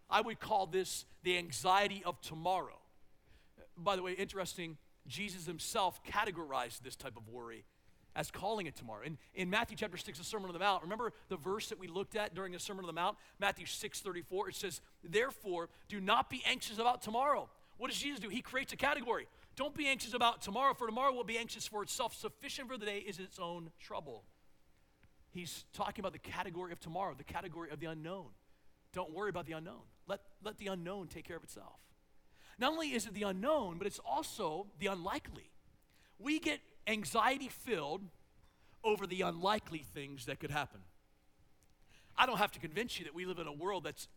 I 0.09 0.21
would 0.21 0.39
call 0.39 0.67
this 0.67 1.05
the 1.23 1.37
anxiety 1.37 2.03
of 2.05 2.21
tomorrow. 2.21 2.77
By 3.75 3.95
the 3.95 4.03
way, 4.03 4.13
interesting, 4.13 4.77
Jesus 5.07 5.47
himself 5.47 6.01
categorized 6.03 6.81
this 6.83 6.95
type 6.95 7.17
of 7.17 7.27
worry 7.27 7.65
as 8.17 8.31
calling 8.31 8.65
it 8.65 8.75
tomorrow. 8.75 9.03
In, 9.05 9.17
in 9.35 9.49
Matthew 9.49 9.77
chapter 9.77 9.95
6, 9.95 10.17
the 10.17 10.23
Sermon 10.23 10.47
on 10.47 10.53
the 10.53 10.59
Mount, 10.59 10.81
remember 10.81 11.13
the 11.29 11.37
verse 11.37 11.69
that 11.69 11.79
we 11.79 11.87
looked 11.87 12.15
at 12.15 12.33
during 12.33 12.51
the 12.51 12.59
Sermon 12.59 12.83
on 12.83 12.87
the 12.87 12.93
Mount? 12.93 13.15
Matthew 13.39 13.67
6 13.67 13.99
34, 14.01 14.49
it 14.49 14.55
says, 14.55 14.81
Therefore, 15.03 15.69
do 15.87 16.01
not 16.01 16.27
be 16.29 16.43
anxious 16.45 16.79
about 16.79 17.03
tomorrow. 17.03 17.47
What 17.77 17.91
does 17.91 17.99
Jesus 17.99 18.19
do? 18.19 18.27
He 18.27 18.41
creates 18.41 18.73
a 18.73 18.75
category. 18.75 19.27
Don't 19.55 19.75
be 19.75 19.87
anxious 19.87 20.15
about 20.15 20.41
tomorrow, 20.41 20.73
for 20.73 20.87
tomorrow 20.87 21.13
will 21.13 21.23
be 21.23 21.37
anxious 21.37 21.67
for 21.67 21.83
itself. 21.83 22.15
Sufficient 22.15 22.67
for 22.67 22.77
the 22.77 22.87
day 22.87 22.97
is 22.97 23.19
its 23.19 23.37
own 23.37 23.69
trouble. 23.79 24.23
He's 25.29 25.65
talking 25.73 26.01
about 26.01 26.13
the 26.13 26.19
category 26.19 26.71
of 26.71 26.79
tomorrow, 26.79 27.13
the 27.15 27.23
category 27.23 27.69
of 27.69 27.79
the 27.79 27.85
unknown. 27.85 28.29
Don't 28.93 29.13
worry 29.13 29.29
about 29.29 29.45
the 29.45 29.53
unknown. 29.53 29.83
Let, 30.07 30.21
let 30.43 30.57
the 30.57 30.67
unknown 30.67 31.07
take 31.07 31.27
care 31.27 31.37
of 31.37 31.43
itself. 31.43 31.79
Not 32.57 32.71
only 32.71 32.93
is 32.93 33.05
it 33.05 33.13
the 33.13 33.23
unknown, 33.23 33.77
but 33.77 33.85
it's 33.85 33.99
also 33.99 34.65
the 34.79 34.87
unlikely. 34.87 35.51
We 36.17 36.39
get 36.39 36.59
anxiety 36.87 37.49
filled 37.49 38.01
over 38.83 39.05
the 39.05 39.21
unlikely 39.21 39.85
things 39.93 40.25
that 40.25 40.39
could 40.39 40.51
happen. 40.51 40.79
I 42.17 42.25
don't 42.25 42.37
have 42.37 42.51
to 42.53 42.59
convince 42.59 42.97
you 42.97 43.05
that 43.05 43.13
we 43.13 43.25
live 43.25 43.39
in 43.39 43.47
a 43.47 43.53
world 43.53 43.83
that's, 43.83 44.07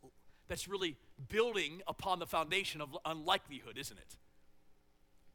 that's 0.48 0.68
really 0.68 0.96
building 1.28 1.82
upon 1.86 2.18
the 2.18 2.26
foundation 2.26 2.80
of 2.80 2.96
unlikelihood, 3.04 3.76
isn't 3.76 3.98
it? 3.98 4.16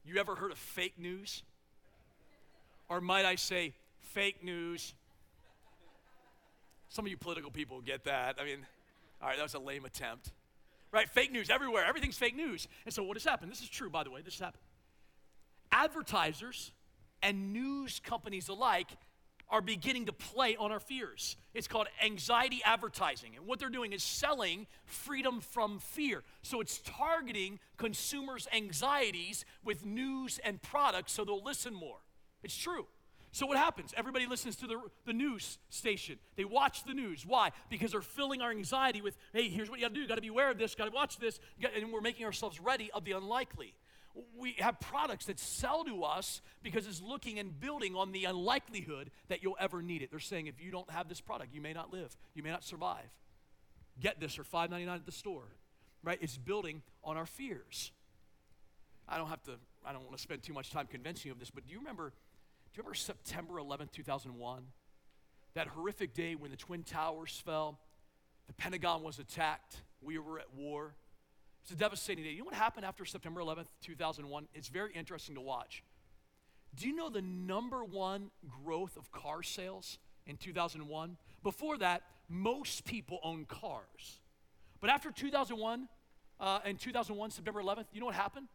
You 0.03 0.19
ever 0.19 0.35
heard 0.35 0.51
of 0.51 0.57
fake 0.57 0.97
news? 0.97 1.43
Or 2.89 3.01
might 3.01 3.25
I 3.25 3.35
say, 3.35 3.73
fake 3.99 4.43
news? 4.43 4.93
Some 6.89 7.05
of 7.05 7.11
you 7.11 7.17
political 7.17 7.51
people 7.51 7.81
get 7.81 8.05
that. 8.05 8.37
I 8.39 8.45
mean, 8.45 8.65
all 9.21 9.27
right, 9.27 9.37
that 9.37 9.43
was 9.43 9.53
a 9.55 9.59
lame 9.59 9.85
attempt. 9.85 10.31
Right? 10.91 11.09
Fake 11.09 11.31
news 11.31 11.49
everywhere. 11.49 11.83
Everything's 11.85 12.17
fake 12.17 12.35
news. 12.35 12.67
And 12.85 12.93
so 12.93 13.03
what 13.03 13.17
has 13.17 13.25
happened? 13.25 13.51
This 13.51 13.61
is 13.61 13.69
true, 13.69 13.89
by 13.89 14.03
the 14.03 14.11
way. 14.11 14.21
This 14.21 14.35
has 14.35 14.45
happened. 14.45 14.61
Advertisers 15.71 16.71
and 17.25 17.51
news 17.51 17.99
companies 18.05 18.47
alike 18.49 18.87
are 19.49 19.61
beginning 19.61 20.05
to 20.05 20.13
play 20.13 20.55
on 20.55 20.71
our 20.71 20.79
fears. 20.79 21.37
It's 21.53 21.67
called 21.67 21.87
anxiety 22.03 22.61
advertising. 22.63 23.31
And 23.35 23.45
what 23.45 23.59
they're 23.59 23.69
doing 23.69 23.93
is 23.93 24.03
selling 24.03 24.67
freedom 24.85 25.41
from 25.41 25.79
fear. 25.79 26.23
So 26.43 26.61
it's 26.61 26.79
targeting 26.79 27.59
consumers' 27.77 28.47
anxieties 28.53 29.45
with 29.63 29.85
news 29.85 30.39
and 30.43 30.61
products 30.61 31.13
so 31.13 31.25
they'll 31.25 31.43
listen 31.43 31.73
more. 31.73 31.97
It's 32.43 32.55
true. 32.55 32.85
So 33.31 33.45
what 33.45 33.57
happens? 33.57 33.93
Everybody 33.97 34.27
listens 34.27 34.55
to 34.57 34.67
the, 34.67 34.79
the 35.05 35.13
news 35.13 35.57
station. 35.69 36.17
They 36.37 36.45
watch 36.45 36.85
the 36.85 36.93
news. 36.93 37.25
Why? 37.25 37.51
Because 37.69 37.91
they're 37.91 38.01
filling 38.01 38.41
our 38.41 38.49
anxiety 38.49 39.01
with, 39.01 39.17
hey, 39.33 39.49
here's 39.49 39.69
what 39.69 39.79
you 39.79 39.85
gotta 39.85 39.93
do. 39.93 40.01
You 40.01 40.07
gotta 40.07 40.21
be 40.21 40.29
aware 40.29 40.49
of 40.49 40.57
this, 40.57 40.73
gotta 40.73 40.91
watch 40.91 41.17
this. 41.17 41.39
And 41.75 41.91
we're 41.91 42.01
making 42.01 42.25
ourselves 42.25 42.61
ready 42.61 42.89
of 42.93 43.03
the 43.03 43.11
unlikely. 43.11 43.73
We 44.37 44.55
have 44.59 44.79
products 44.79 45.25
that 45.25 45.39
sell 45.39 45.83
to 45.83 46.03
us 46.03 46.41
because 46.63 46.87
it's 46.87 47.01
looking 47.01 47.37
and 47.37 47.59
building 47.59 47.95
on 47.95 48.11
the 48.11 48.25
unlikelihood 48.25 49.11
that 49.27 49.43
you'll 49.43 49.57
ever 49.59 49.81
need 49.81 50.01
it. 50.01 50.09
They're 50.09 50.19
saying 50.19 50.47
if 50.47 50.61
you 50.61 50.71
don't 50.71 50.89
have 50.89 51.09
this 51.09 51.19
product, 51.19 51.53
you 51.53 51.61
may 51.61 51.73
not 51.73 51.91
live, 51.91 52.15
you 52.33 52.41
may 52.41 52.49
not 52.49 52.63
survive. 52.63 53.09
Get 53.99 54.19
this 54.19 54.35
for 54.35 54.43
$5.99 54.43 54.87
at 54.87 55.05
the 55.05 55.11
store. 55.11 55.47
Right? 56.03 56.19
It's 56.21 56.37
building 56.37 56.81
on 57.03 57.17
our 57.17 57.25
fears. 57.25 57.91
I 59.09 59.17
don't 59.17 59.27
have 59.27 59.43
to, 59.43 59.53
I 59.85 59.91
don't 59.91 60.03
want 60.03 60.15
to 60.15 60.21
spend 60.21 60.43
too 60.43 60.53
much 60.53 60.69
time 60.69 60.87
convincing 60.89 61.29
you 61.29 61.33
of 61.33 61.39
this, 61.39 61.49
but 61.49 61.65
do 61.65 61.73
you 61.73 61.79
remember 61.79 62.13
do 62.75 62.79
you 62.79 62.83
remember 62.83 62.95
September 62.95 63.53
11th, 63.53 63.93
2001? 63.93 64.63
That 65.53 65.67
horrific 65.67 66.13
day 66.13 66.35
when 66.35 66.51
the 66.51 66.57
Twin 66.57 66.83
Towers 66.83 67.41
fell, 67.45 67.79
the 68.47 68.53
Pentagon 68.53 69.01
was 69.01 69.17
attacked, 69.17 69.77
we 70.01 70.17
were 70.17 70.39
at 70.39 70.53
war. 70.53 70.93
It's 71.65 71.71
a 71.71 71.75
devastating 71.75 72.23
day. 72.23 72.29
You 72.29 72.39
know 72.39 72.45
what 72.45 72.53
happened 72.53 72.85
after 72.85 73.05
September 73.05 73.41
11th, 73.41 73.65
2001? 73.81 74.47
It's 74.53 74.67
very 74.67 74.93
interesting 74.93 75.33
to 75.33 75.41
watch. 75.41 75.83
Do 76.75 76.87
you 76.87 76.95
know 76.95 77.09
the 77.09 77.23
number 77.23 77.83
one 77.83 78.29
growth 78.63 78.95
of 78.97 79.11
car 79.11 79.41
sales 79.41 79.97
in 80.27 80.37
2001? 80.37 81.17
Before 81.41 81.79
that, 81.79 82.03
most 82.29 82.85
people 82.85 83.17
owned 83.23 83.47
cars. 83.47 84.19
But 84.79 84.91
after 84.91 85.09
2001, 85.09 85.87
uh, 86.39 86.59
in 86.65 86.75
2001, 86.75 87.31
September 87.31 87.63
11th, 87.63 87.85
you 87.93 87.99
know 87.99 88.05
what 88.05 88.15
happened? 88.15 88.47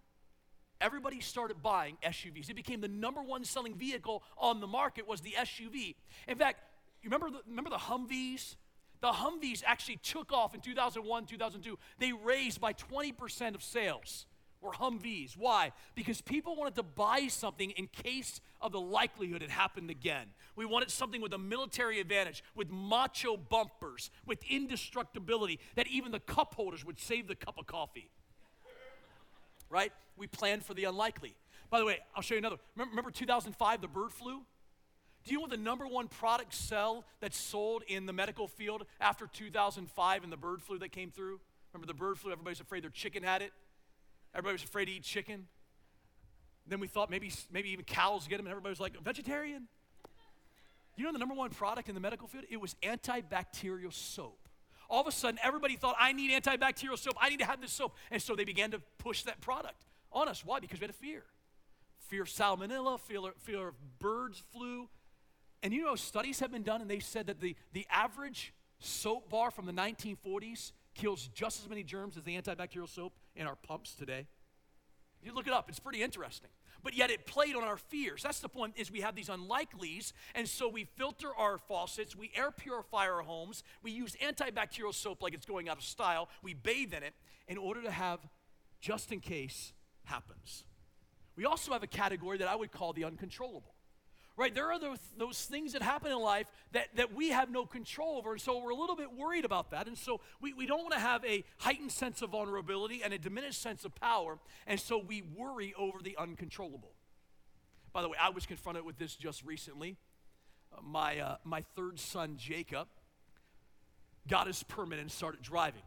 everybody 0.80 1.20
started 1.20 1.62
buying 1.62 1.98
SUVs. 2.02 2.48
It 2.48 2.56
became 2.56 2.80
the 2.80 2.88
number 2.88 3.22
one 3.22 3.44
selling 3.44 3.74
vehicle 3.74 4.22
on 4.38 4.60
the 4.60 4.66
market 4.66 5.06
was 5.06 5.20
the 5.20 5.32
SUV. 5.32 5.94
In 6.26 6.38
fact, 6.38 6.60
you 7.02 7.10
remember 7.10 7.30
the, 7.30 7.42
remember 7.46 7.68
the 7.68 7.76
Humvees? 7.76 8.56
The 9.00 9.12
Humvees 9.12 9.62
actually 9.64 9.96
took 9.96 10.32
off 10.32 10.54
in 10.54 10.60
2001, 10.60 11.26
2002. 11.26 11.78
They 11.98 12.12
raised 12.12 12.60
by 12.60 12.72
20% 12.72 13.54
of 13.54 13.62
sales 13.62 14.26
were 14.60 14.72
Humvees. 14.72 15.36
Why? 15.38 15.72
Because 15.94 16.20
people 16.20 16.54
wanted 16.54 16.74
to 16.74 16.82
buy 16.82 17.28
something 17.28 17.70
in 17.70 17.86
case 17.86 18.40
of 18.60 18.72
the 18.72 18.80
likelihood 18.80 19.42
it 19.42 19.50
happened 19.50 19.90
again. 19.90 20.26
We 20.54 20.66
wanted 20.66 20.90
something 20.90 21.22
with 21.22 21.32
a 21.32 21.38
military 21.38 21.98
advantage, 21.98 22.44
with 22.54 22.70
macho 22.70 23.38
bumpers, 23.38 24.10
with 24.26 24.42
indestructibility, 24.50 25.60
that 25.76 25.86
even 25.86 26.12
the 26.12 26.20
cup 26.20 26.54
holders 26.54 26.84
would 26.84 27.00
save 27.00 27.26
the 27.26 27.34
cup 27.34 27.58
of 27.58 27.66
coffee 27.66 28.10
right? 29.70 29.92
We 30.16 30.26
planned 30.26 30.64
for 30.64 30.74
the 30.74 30.84
unlikely. 30.84 31.34
By 31.70 31.78
the 31.78 31.86
way, 31.86 32.00
I'll 32.14 32.22
show 32.22 32.34
you 32.34 32.40
another. 32.40 32.56
Remember, 32.74 32.90
remember 32.90 33.10
2005, 33.10 33.80
the 33.80 33.88
bird 33.88 34.12
flu? 34.12 34.42
Do 35.24 35.32
you 35.32 35.38
know 35.38 35.42
what 35.42 35.50
the 35.50 35.56
number 35.56 35.86
one 35.86 36.08
product 36.08 36.54
sell 36.54 37.04
that's 37.20 37.38
sold 37.38 37.82
in 37.86 38.06
the 38.06 38.12
medical 38.12 38.48
field 38.48 38.86
after 39.00 39.26
2005 39.26 40.22
and 40.22 40.32
the 40.32 40.36
bird 40.36 40.62
flu 40.62 40.78
that 40.78 40.92
came 40.92 41.10
through? 41.10 41.40
Remember 41.72 41.86
the 41.86 41.98
bird 41.98 42.18
flu? 42.18 42.32
Everybody's 42.32 42.60
afraid 42.60 42.82
their 42.82 42.90
chicken 42.90 43.22
had 43.22 43.42
it. 43.42 43.52
Everybody 44.34 44.54
was 44.54 44.64
afraid 44.64 44.86
to 44.86 44.92
eat 44.92 45.02
chicken. 45.02 45.46
Then 46.66 46.80
we 46.80 46.86
thought 46.86 47.10
maybe, 47.10 47.32
maybe 47.52 47.70
even 47.70 47.84
cows 47.84 48.26
get 48.26 48.36
them, 48.36 48.46
and 48.46 48.50
everybody 48.50 48.70
was 48.70 48.80
like, 48.80 49.00
vegetarian? 49.02 49.68
You 50.96 51.04
know 51.04 51.12
the 51.12 51.18
number 51.18 51.34
one 51.34 51.50
product 51.50 51.88
in 51.88 51.94
the 51.94 52.00
medical 52.00 52.28
field? 52.28 52.44
It 52.50 52.60
was 52.60 52.76
antibacterial 52.82 53.92
soap. 53.92 54.48
All 54.88 55.00
of 55.00 55.06
a 55.06 55.12
sudden, 55.12 55.38
everybody 55.42 55.76
thought, 55.76 55.96
I 55.98 56.12
need 56.12 56.30
antibacterial 56.30 56.98
soap. 56.98 57.14
I 57.20 57.28
need 57.28 57.38
to 57.38 57.44
have 57.44 57.60
this 57.60 57.72
soap. 57.72 57.94
And 58.10 58.20
so 58.20 58.34
they 58.34 58.44
began 58.44 58.72
to 58.72 58.80
push 58.98 59.22
that 59.22 59.40
product 59.40 59.84
on 60.12 60.28
us. 60.28 60.44
Why? 60.44 60.60
Because 60.60 60.80
we 60.80 60.84
had 60.84 60.90
a 60.90 60.94
fear 60.94 61.24
fear 62.10 62.22
of 62.22 62.28
salmonella, 62.28 62.98
fear, 62.98 63.20
fear 63.38 63.68
of 63.68 63.74
birds 64.00 64.42
flu. 64.52 64.88
And 65.62 65.72
you 65.72 65.84
know, 65.84 65.94
studies 65.94 66.40
have 66.40 66.50
been 66.50 66.62
done, 66.62 66.80
and 66.80 66.90
they 66.90 67.00
said 67.00 67.26
that 67.26 67.40
the, 67.40 67.54
the 67.72 67.86
average 67.90 68.54
soap 68.78 69.28
bar 69.28 69.50
from 69.50 69.66
the 69.66 69.72
1940s 69.72 70.72
kills 70.94 71.28
just 71.34 71.62
as 71.62 71.68
many 71.68 71.82
germs 71.82 72.16
as 72.16 72.24
the 72.24 72.40
antibacterial 72.40 72.88
soap 72.88 73.12
in 73.36 73.46
our 73.46 73.56
pumps 73.56 73.94
today. 73.94 74.26
You 75.22 75.34
look 75.34 75.46
it 75.46 75.52
up, 75.52 75.68
it's 75.68 75.78
pretty 75.78 76.02
interesting. 76.02 76.50
But 76.82 76.94
yet 76.94 77.10
it 77.10 77.26
played 77.26 77.54
on 77.56 77.62
our 77.64 77.76
fears. 77.76 78.22
That's 78.22 78.40
the 78.40 78.48
point 78.48 78.74
is 78.76 78.90
we 78.90 79.02
have 79.02 79.14
these 79.14 79.28
unlikelies, 79.28 80.14
and 80.34 80.48
so 80.48 80.66
we 80.66 80.84
filter 80.96 81.28
our 81.36 81.58
faucets, 81.58 82.16
we 82.16 82.32
air 82.34 82.50
purify 82.50 83.06
our 83.06 83.20
homes, 83.20 83.62
we 83.82 83.90
use 83.90 84.16
antibacterial 84.22 84.94
soap 84.94 85.22
like 85.22 85.34
it's 85.34 85.44
going 85.44 85.68
out 85.68 85.76
of 85.76 85.84
style, 85.84 86.30
we 86.42 86.54
bathe 86.54 86.94
in 86.94 87.02
it 87.02 87.12
in 87.48 87.58
order 87.58 87.82
to 87.82 87.90
have 87.90 88.20
just 88.80 89.12
in 89.12 89.20
case 89.20 89.74
happens. 90.04 90.64
We 91.36 91.44
also 91.44 91.72
have 91.72 91.82
a 91.82 91.86
category 91.86 92.38
that 92.38 92.48
I 92.48 92.56
would 92.56 92.72
call 92.72 92.94
the 92.94 93.04
uncontrollable 93.04 93.74
right? 94.40 94.54
There 94.54 94.72
are 94.72 94.78
those, 94.78 94.98
those 95.18 95.44
things 95.44 95.74
that 95.74 95.82
happen 95.82 96.10
in 96.10 96.18
life 96.18 96.46
that, 96.72 96.86
that 96.96 97.14
we 97.14 97.28
have 97.28 97.50
no 97.50 97.66
control 97.66 98.16
over. 98.16 98.32
And 98.32 98.40
so 98.40 98.58
we're 98.58 98.70
a 98.70 98.74
little 98.74 98.96
bit 98.96 99.12
worried 99.12 99.44
about 99.44 99.72
that. 99.72 99.86
And 99.86 99.98
so 99.98 100.22
we, 100.40 100.54
we 100.54 100.64
don't 100.64 100.80
want 100.80 100.94
to 100.94 100.98
have 100.98 101.22
a 101.26 101.44
heightened 101.58 101.92
sense 101.92 102.22
of 102.22 102.30
vulnerability 102.30 103.02
and 103.04 103.12
a 103.12 103.18
diminished 103.18 103.60
sense 103.60 103.84
of 103.84 103.94
power. 103.94 104.38
And 104.66 104.80
so 104.80 104.96
we 104.96 105.20
worry 105.36 105.74
over 105.76 105.98
the 106.02 106.16
uncontrollable. 106.16 106.92
By 107.92 108.00
the 108.00 108.08
way, 108.08 108.16
I 108.18 108.30
was 108.30 108.46
confronted 108.46 108.82
with 108.86 108.96
this 108.96 109.14
just 109.14 109.44
recently. 109.44 109.98
Uh, 110.72 110.80
my, 110.82 111.20
uh, 111.20 111.36
my 111.44 111.62
third 111.76 112.00
son, 112.00 112.36
Jacob, 112.38 112.88
got 114.26 114.46
his 114.46 114.62
permit 114.62 115.00
and 115.00 115.10
started 115.10 115.42
driving. 115.42 115.82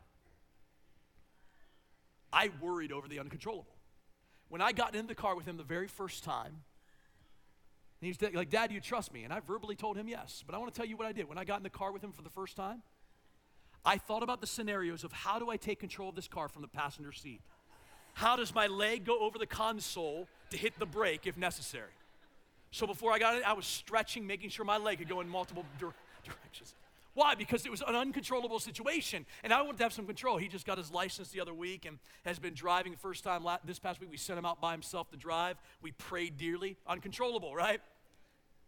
I 2.32 2.52
worried 2.62 2.92
over 2.92 3.08
the 3.08 3.20
uncontrollable. 3.20 3.76
When 4.50 4.62
I 4.62 4.74
got 4.74 4.94
in 4.94 5.08
the 5.08 5.16
car 5.16 5.36
with 5.36 5.48
him 5.48 5.58
the 5.58 5.64
very 5.64 5.88
first 5.88 6.24
time, 6.24 6.58
and 8.04 8.14
he's 8.14 8.22
like, 8.34 8.50
Dad, 8.50 8.68
do 8.68 8.76
you 8.76 8.82
trust 8.82 9.14
me? 9.14 9.24
And 9.24 9.32
I 9.32 9.40
verbally 9.40 9.78
told 9.78 9.96
him 9.96 10.10
yes. 10.10 10.44
But 10.46 10.56
I 10.56 10.58
want 10.58 10.74
to 10.74 10.78
tell 10.78 10.86
you 10.86 10.98
what 10.98 11.08
I 11.08 11.14
did. 11.14 11.30
When 11.30 11.38
I 11.38 11.46
got 11.46 11.56
in 11.56 11.64
the 11.64 11.70
car 11.70 11.94
with 11.94 12.04
him 12.04 12.12
for 12.12 12.22
the 12.22 12.30
first 12.30 12.58
time, 12.58 12.82
I 13.86 13.98
thought 13.98 14.24
about 14.24 14.42
the 14.42 14.48
scenarios 14.48 15.06
of 15.06 15.14
how 15.14 15.40
do 15.40 15.50
I 15.50 15.56
take 15.56 15.80
control 15.80 16.10
of 16.10 16.16
this 16.16 16.28
car 16.28 16.50
from 16.50 16.64
the 16.64 16.68
passenger 16.68 17.14
seat? 17.14 17.40
How 18.12 18.36
does 18.36 18.54
my 18.54 18.68
leg 18.68 19.06
go 19.06 19.20
over 19.20 19.40
the 19.40 19.46
console 19.46 20.28
to 20.50 20.58
hit 20.58 20.78
the 20.80 20.86
brake 20.86 21.26
if 21.28 21.38
necessary? 21.38 21.92
So 22.72 22.86
before 22.86 23.14
I 23.14 23.20
got 23.20 23.38
it, 23.38 23.44
I 23.48 23.54
was 23.54 23.66
stretching, 23.66 24.28
making 24.28 24.50
sure 24.50 24.66
my 24.66 24.78
leg 24.78 24.98
could 24.98 25.08
go 25.08 25.22
in 25.22 25.30
multiple 25.30 25.64
directions. 25.80 26.76
Why? 27.14 27.36
Because 27.36 27.66
it 27.66 27.72
was 27.72 27.84
an 27.88 27.96
uncontrollable 27.96 28.60
situation, 28.60 29.26
and 29.44 29.54
I 29.54 29.62
wanted 29.62 29.78
to 29.78 29.84
have 29.84 29.94
some 29.94 30.08
control. 30.08 30.38
He 30.38 30.48
just 30.48 30.66
got 30.66 30.80
his 30.80 30.92
license 30.92 31.30
the 31.30 31.40
other 31.40 31.54
week 31.54 31.86
and 31.86 32.00
has 32.26 32.40
been 32.40 32.56
driving 32.56 32.92
the 32.92 32.98
first 32.98 33.24
time 33.24 33.46
this 33.64 33.78
past 33.78 34.02
week. 34.02 34.10
We 34.10 34.18
sent 34.18 34.40
him 34.40 34.46
out 34.46 34.60
by 34.60 34.72
himself 34.72 35.12
to 35.12 35.18
drive. 35.18 35.58
We 35.82 35.92
prayed 35.92 36.38
dearly. 36.38 36.76
Uncontrollable, 36.88 37.56
right? 37.56 37.82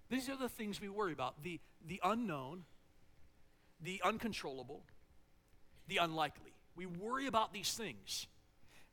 These 0.09 0.29
are 0.29 0.37
the 0.37 0.49
things 0.49 0.79
we 0.79 0.89
worry 0.89 1.13
about 1.13 1.43
the, 1.43 1.59
the 1.87 1.99
unknown, 2.03 2.63
the 3.81 4.01
uncontrollable, 4.03 4.83
the 5.87 5.97
unlikely. 5.97 6.53
We 6.75 6.85
worry 6.85 7.27
about 7.27 7.53
these 7.53 7.73
things. 7.73 8.27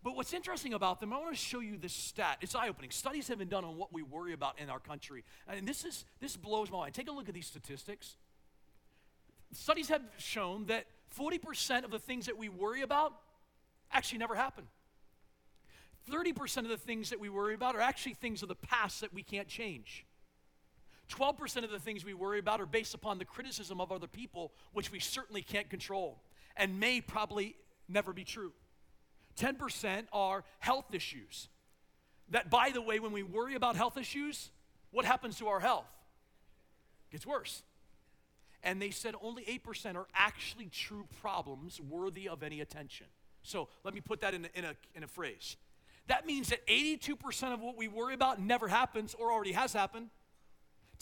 But 0.03 0.17
what's 0.17 0.33
interesting 0.33 0.75
about 0.75 1.01
them, 1.01 1.13
I 1.13 1.19
want 1.19 1.31
to 1.31 1.41
show 1.41 1.61
you 1.61 1.77
this 1.77 1.93
stat. 1.93 2.39
It's 2.41 2.55
eye 2.55 2.69
opening. 2.69 2.91
Studies 2.91 3.29
have 3.29 3.39
been 3.39 3.49
done 3.49 3.65
on 3.65 3.77
what 3.77 3.93
we 3.93 4.03
worry 4.03 4.33
about 4.33 4.59
in 4.59 4.69
our 4.69 4.81
country. 4.81 5.23
And 5.47 5.67
this, 5.67 5.85
is, 5.85 6.05
this 6.21 6.37
blows 6.37 6.71
my 6.71 6.79
mind. 6.79 6.95
Take 6.95 7.09
a 7.09 7.13
look 7.13 7.29
at 7.29 7.35
these 7.35 7.47
statistics. 7.47 8.17
Studies 9.53 9.89
have 9.91 10.03
shown 10.19 10.67
that 10.67 10.87
40% 11.17 11.85
of 11.85 11.91
the 11.91 12.01
things 12.01 12.27
that 12.27 12.37
we 12.37 12.49
worry 12.49 12.83
about 12.83 13.13
actually 13.93 14.19
never 14.19 14.35
happen. 14.35 14.65
30% 16.11 16.59
of 16.59 16.69
the 16.69 16.77
things 16.77 17.11
that 17.11 17.21
we 17.21 17.29
worry 17.29 17.55
about 17.55 17.77
are 17.77 17.81
actually 17.81 18.15
things 18.15 18.43
of 18.43 18.49
the 18.49 18.57
past 18.57 19.03
that 19.03 19.15
we 19.15 19.23
can't 19.23 19.47
change. 19.47 20.05
12% 21.13 21.65
of 21.65 21.71
the 21.71 21.79
things 21.79 22.05
we 22.05 22.15
worry 22.15 22.39
about 22.39 22.61
are 22.61 22.67
based 22.67 22.95
upon 22.95 23.19
the 23.19 23.25
criticism 23.25 23.81
of 23.81 23.93
other 23.93 24.07
people, 24.07 24.53
which 24.73 24.91
we 24.91 24.99
certainly 24.99 25.43
can't 25.43 25.69
control 25.69 26.23
and 26.57 26.81
may 26.81 27.01
probably 27.01 27.57
never 27.89 28.13
be 28.13 28.25
true. 28.25 28.53
10% 29.39 30.05
are 30.13 30.45
health 30.59 30.95
issues. 30.95 31.49
That, 32.31 32.51
by 32.51 32.71
the 32.71 32.81
way, 32.81 32.99
when 32.99 33.13
we 33.13 33.23
worry 33.23 33.55
about 33.55 33.77
health 33.77 33.97
issues, 33.97 34.51
what 34.91 35.05
happens 35.05 35.39
to 35.39 35.49
our 35.49 35.61
health? 35.61 35.87
Gets 37.11 37.27
worse. 37.27 37.63
And 38.63 38.81
they 38.81 38.91
said 38.91 39.15
only 39.21 39.45
8% 39.45 39.97
are 39.97 40.07
actually 40.15 40.67
true 40.67 41.07
problems 41.21 41.81
worthy 41.81 42.29
of 42.29 42.43
any 42.43 42.61
attention. 42.61 43.07
So 43.43 43.69
let 43.85 43.93
me 43.93 44.01
put 44.01 44.21
that 44.21 44.35
in 44.35 44.45
a, 44.45 44.49
in 44.55 44.65
a, 44.65 44.75
in 44.95 45.03
a 45.03 45.09
phrase. 45.09 45.57
That 46.07 46.27
means 46.27 46.49
that 46.49 46.67
82% 46.67 47.53
of 47.53 47.61
what 47.61 47.77
we 47.77 47.89
worry 47.89 48.15
about 48.15 48.41
never 48.41 48.69
happens 48.69 49.15
or 49.19 49.33
already 49.33 49.53
has 49.53 49.73
happened. 49.73 50.11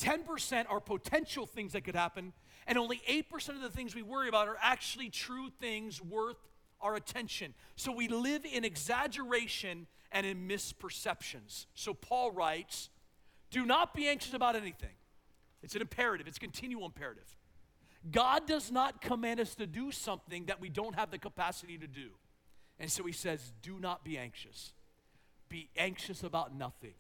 10% 0.01 0.65
are 0.69 0.81
potential 0.81 1.47
things 1.47 1.73
that 1.75 1.85
could 1.85 1.95
happen, 1.95 2.33
and 2.67 2.79
only 2.79 3.03
8% 3.09 3.51
of 3.51 3.61
the 3.61 3.71
things 3.71 3.95
we 3.95 4.03
worry 4.03 4.29
about 4.29 4.49
are 4.49 4.57
actually 4.61 5.11
true 5.11 5.51
things 5.61 6.03
worth 6.03 6.37
our 6.81 6.97
attention. 6.97 7.55
So 7.77 7.93
we 7.93 8.09
live 8.09 8.45
in 8.45 8.65
exaggeration 8.65 9.87
and 10.13 10.27
in 10.27 10.49
misperceptions. 10.49 11.67
So 11.75 11.95
Paul 11.95 12.33
writes, 12.33 12.89
Do 13.51 13.67
not 13.67 13.95
be 13.95 14.09
anxious 14.09 14.35
about 14.35 14.57
anything. 14.57 14.95
It's 15.63 15.75
an 15.75 15.83
imperative, 15.83 16.27
it's 16.27 16.39
continual 16.39 16.87
imperative. 16.87 17.37
God 18.11 18.47
does 18.47 18.73
not 18.73 19.03
command 19.03 19.41
us 19.41 19.55
to 19.57 19.67
do 19.67 19.93
something 19.93 20.47
that 20.47 20.61
we 20.61 20.71
don't 20.71 20.95
have 20.95 21.11
the 21.11 21.19
capacity 21.19 21.77
to 21.77 21.87
do. 21.87 22.11
And 22.79 22.91
so 22.91 23.05
he 23.05 23.13
says, 23.13 23.53
Do 23.61 23.79
not 23.79 24.05
be 24.05 24.17
anxious. 24.17 24.73
Be 25.51 25.69
anxious 25.77 26.23
about 26.23 26.55
nothing. 26.55 26.95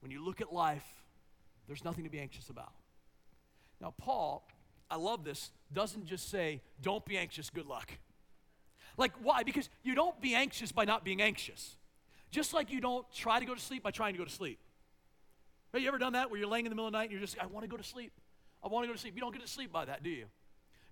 When 0.00 0.12
you 0.12 0.24
look 0.24 0.40
at 0.40 0.52
life, 0.52 0.86
there's 1.70 1.84
nothing 1.84 2.02
to 2.02 2.10
be 2.10 2.18
anxious 2.18 2.48
about. 2.48 2.72
Now, 3.80 3.94
Paul, 3.96 4.44
I 4.90 4.96
love 4.96 5.22
this, 5.24 5.52
doesn't 5.72 6.04
just 6.04 6.28
say, 6.28 6.62
don't 6.82 7.04
be 7.04 7.16
anxious, 7.16 7.48
good 7.48 7.66
luck. 7.66 7.92
Like, 8.96 9.12
why? 9.22 9.44
Because 9.44 9.70
you 9.84 9.94
don't 9.94 10.20
be 10.20 10.34
anxious 10.34 10.72
by 10.72 10.84
not 10.84 11.04
being 11.04 11.22
anxious. 11.22 11.76
Just 12.32 12.52
like 12.52 12.72
you 12.72 12.80
don't 12.80 13.06
try 13.14 13.38
to 13.38 13.46
go 13.46 13.54
to 13.54 13.60
sleep 13.60 13.84
by 13.84 13.92
trying 13.92 14.14
to 14.14 14.18
go 14.18 14.24
to 14.24 14.30
sleep. 14.32 14.58
Have 15.72 15.80
you 15.80 15.86
ever 15.86 15.98
done 15.98 16.14
that 16.14 16.28
where 16.28 16.40
you're 16.40 16.48
laying 16.48 16.66
in 16.66 16.70
the 16.70 16.74
middle 16.74 16.88
of 16.88 16.92
the 16.92 16.98
night 16.98 17.04
and 17.04 17.12
you're 17.12 17.20
just, 17.20 17.38
I 17.40 17.46
want 17.46 17.62
to 17.62 17.68
go 17.68 17.76
to 17.76 17.84
sleep. 17.84 18.10
I 18.64 18.66
want 18.66 18.82
to 18.82 18.88
go 18.88 18.92
to 18.92 18.98
sleep. 18.98 19.14
You 19.14 19.20
don't 19.20 19.32
get 19.32 19.42
to 19.42 19.48
sleep 19.48 19.72
by 19.72 19.84
that, 19.84 20.02
do 20.02 20.10
you? 20.10 20.24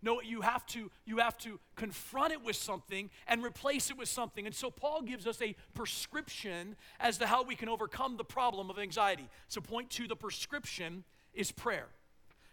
No, 0.00 0.20
you 0.20 0.42
have 0.42 0.64
to 0.66 0.90
you 1.04 1.18
have 1.18 1.36
to 1.38 1.58
confront 1.74 2.32
it 2.32 2.44
with 2.44 2.56
something 2.56 3.10
and 3.26 3.42
replace 3.42 3.90
it 3.90 3.98
with 3.98 4.08
something. 4.08 4.46
And 4.46 4.54
so 4.54 4.70
Paul 4.70 5.02
gives 5.02 5.26
us 5.26 5.42
a 5.42 5.56
prescription 5.74 6.76
as 7.00 7.18
to 7.18 7.26
how 7.26 7.42
we 7.42 7.56
can 7.56 7.68
overcome 7.68 8.16
the 8.16 8.24
problem 8.24 8.70
of 8.70 8.78
anxiety. 8.78 9.28
So 9.48 9.60
point 9.60 9.90
2 9.90 10.06
the 10.06 10.16
prescription 10.16 11.04
is 11.34 11.50
prayer. 11.50 11.86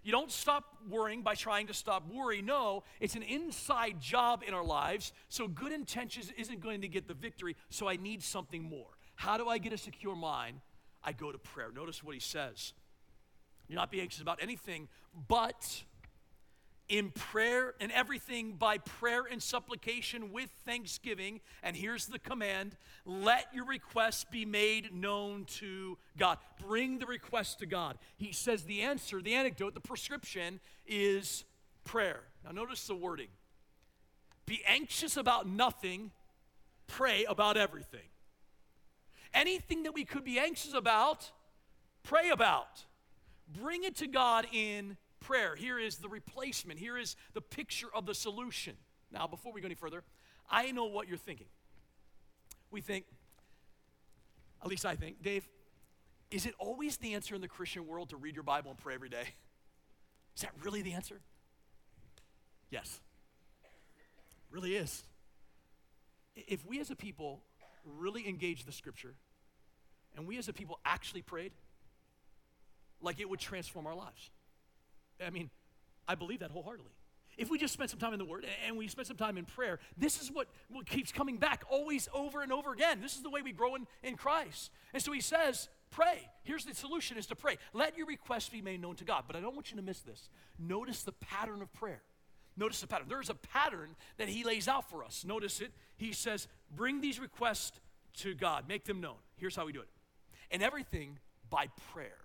You 0.04 0.12
don't 0.12 0.32
stop 0.32 0.78
worrying 0.88 1.24
by 1.24 1.34
trying 1.34 1.66
to 1.68 1.74
stop 1.74 2.04
worry. 2.12 2.42
No, 2.42 2.84
it's 3.00 3.16
an 3.16 3.24
inside 3.24 4.00
job 4.00 4.44
in 4.48 4.54
our 4.54 4.64
lives. 4.64 5.12
So 5.30 5.48
good 5.48 5.72
intentions 5.72 6.32
isn't 6.38 6.62
going 6.62 6.82
to 6.82 6.88
get 6.88 7.08
the 7.08 7.16
victory. 7.16 7.56
So 7.70 7.88
I 7.88 7.96
need 7.96 8.22
something 8.22 8.62
more. 8.62 8.90
How 9.16 9.38
do 9.38 9.48
I 9.48 9.58
get 9.58 9.74
a 9.74 9.78
secure 9.80 10.16
mind? 10.16 10.62
I 11.04 11.12
go 11.12 11.32
to 11.32 11.40
prayer. 11.40 11.72
Notice 11.74 12.04
what 12.04 12.14
he 12.14 12.20
says. 12.20 12.74
You're 13.68 13.78
not 13.78 13.90
be 13.90 14.00
anxious 14.00 14.22
about 14.22 14.40
anything, 14.44 14.90
but 15.28 15.84
in 16.88 17.10
prayer 17.12 17.74
and 17.80 17.92
everything 17.92 18.54
by 18.54 18.78
prayer 18.78 19.24
and 19.30 19.42
supplication 19.42 20.32
with 20.32 20.50
thanksgiving. 20.66 21.42
And 21.64 21.76
here's 21.76 22.06
the 22.06 22.20
command 22.20 22.78
let 23.06 23.48
your 23.54 23.66
requests 23.66 24.24
be 24.24 24.46
made 24.46 24.94
known 24.94 25.46
to 25.46 25.98
God. 26.18 26.38
Bring 26.66 27.00
the 27.00 27.06
request 27.06 27.60
to 27.60 27.66
God. 27.66 27.98
He 28.18 28.32
says 28.32 28.64
the 28.64 28.82
answer, 28.82 29.22
the 29.22 29.36
anecdote, 29.36 29.74
the 29.74 29.80
prescription 29.80 30.60
is 30.88 31.44
prayer. 31.84 32.22
Now, 32.44 32.52
notice 32.52 32.86
the 32.88 32.96
wording 32.96 33.30
be 34.46 34.62
anxious 34.68 35.18
about 35.18 35.48
nothing, 35.48 36.12
pray 36.88 37.26
about 37.28 37.58
everything. 37.58 38.08
Anything 39.34 39.84
that 39.84 39.94
we 39.94 40.06
could 40.06 40.24
be 40.24 40.40
anxious 40.40 40.74
about, 40.74 41.32
pray 42.04 42.30
about. 42.30 42.86
Bring 43.52 43.84
it 43.84 43.96
to 43.98 44.08
God 44.08 44.48
in 44.54 44.98
prayer. 45.26 45.56
Here 45.56 45.80
is 45.80 45.98
the 45.98 46.10
replacement. 46.10 46.80
Here 46.80 46.98
is 46.98 47.16
the 47.34 47.42
picture 47.42 47.88
of 47.94 48.06
the 48.06 48.14
solution. 48.14 48.76
Now, 49.12 49.28
before 49.28 49.52
we 49.52 49.62
go 49.62 49.66
any 49.66 49.76
further, 49.76 50.04
I 50.50 50.72
know 50.72 50.86
what 50.86 51.08
you're 51.08 51.18
thinking. 51.18 51.48
We 52.72 52.82
think, 52.82 53.06
at 54.62 54.68
least 54.68 54.86
I 54.86 54.96
think, 54.96 55.24
Dave, 55.24 55.48
is 56.32 56.46
it 56.46 56.54
always 56.60 56.98
the 56.98 57.14
answer 57.14 57.36
in 57.36 57.42
the 57.42 57.48
Christian 57.48 57.88
world 57.88 58.10
to 58.10 58.18
read 58.18 58.36
your 58.36 58.44
Bible 58.44 58.72
and 58.72 58.80
pray 58.80 58.94
every 58.94 59.10
day? 59.10 59.26
Is 60.36 60.42
that 60.42 60.52
really 60.64 60.82
the 60.82 60.94
answer? 60.94 61.22
Yes. 62.70 63.00
Really 64.52 64.76
is. 64.76 65.04
If 66.36 66.66
we 66.66 66.80
as 66.80 66.92
a 66.92 66.96
people 66.96 67.42
really 67.86 68.28
engage 68.28 68.66
the 68.66 68.72
scripture 68.72 69.16
and 70.16 70.28
we 70.28 70.38
as 70.38 70.50
a 70.50 70.54
people 70.54 70.80
actually 70.86 71.22
prayed, 71.22 71.52
like 73.02 73.20
it 73.20 73.30
would 73.30 73.40
transform 73.40 73.88
our 73.88 73.96
lives. 73.96 74.30
I 75.24 75.30
mean, 75.30 75.50
I 76.08 76.16
believe 76.16 76.40
that 76.40 76.52
wholeheartedly. 76.52 76.92
If 77.38 77.50
we 77.50 77.58
just 77.58 77.74
spend 77.74 77.90
some 77.90 78.00
time 78.00 78.14
in 78.14 78.20
the 78.20 78.26
Word 78.26 78.46
and 78.66 78.78
we 78.78 78.88
spend 78.88 79.08
some 79.08 79.18
time 79.18 79.38
in 79.38 79.44
prayer, 79.44 79.80
this 79.98 80.22
is 80.22 80.32
what, 80.32 80.48
what 80.70 80.86
keeps 80.86 81.12
coming 81.12 81.38
back 81.38 81.66
always 81.70 82.08
over 82.14 82.42
and 82.42 82.52
over 82.54 82.72
again. 82.72 83.02
This 83.02 83.16
is 83.16 83.24
the 83.24 83.30
way 83.30 83.42
we 83.42 83.52
grow 83.52 83.76
in, 83.76 83.88
in 84.04 84.16
Christ. 84.16 84.72
And 84.94 85.04
so 85.04 85.12
he 85.12 85.20
says, 85.20 85.68
pray. 85.92 86.30
Here's 86.44 86.64
the 86.64 86.74
solution 86.74 87.18
is 87.18 87.26
to 87.28 87.36
pray. 87.36 87.58
Let 87.74 87.98
your 87.98 88.08
requests 88.08 88.48
be 88.50 88.62
made 88.62 88.82
known 88.82 88.96
to 88.96 89.04
God. 89.04 89.26
But 89.28 89.36
I 89.36 89.42
don't 89.42 89.54
want 89.54 89.70
you 89.70 89.78
to 89.78 89.84
miss 89.84 90.00
this. 90.00 90.30
Notice 90.58 91.04
the 91.04 91.12
pattern 91.12 91.62
of 91.62 91.74
prayer. 91.74 92.04
Notice 92.56 92.80
the 92.80 92.88
pattern. 92.88 93.08
There's 93.10 93.30
a 93.30 93.36
pattern 93.36 93.98
that 94.18 94.30
he 94.30 94.46
lays 94.46 94.70
out 94.70 94.90
for 94.90 95.04
us. 95.04 95.26
Notice 95.28 95.60
it. 95.60 95.72
He 95.98 96.14
says, 96.14 96.48
bring 96.74 97.02
these 97.02 97.20
requests 97.20 97.82
to 98.20 98.34
God, 98.34 98.64
make 98.70 98.86
them 98.86 99.02
known. 99.02 99.18
Here's 99.36 99.58
how 99.58 99.66
we 99.66 99.74
do 99.74 99.82
it. 99.82 99.90
And 100.52 100.64
everything 100.64 101.20
by 101.50 101.68
prayer. 101.92 102.16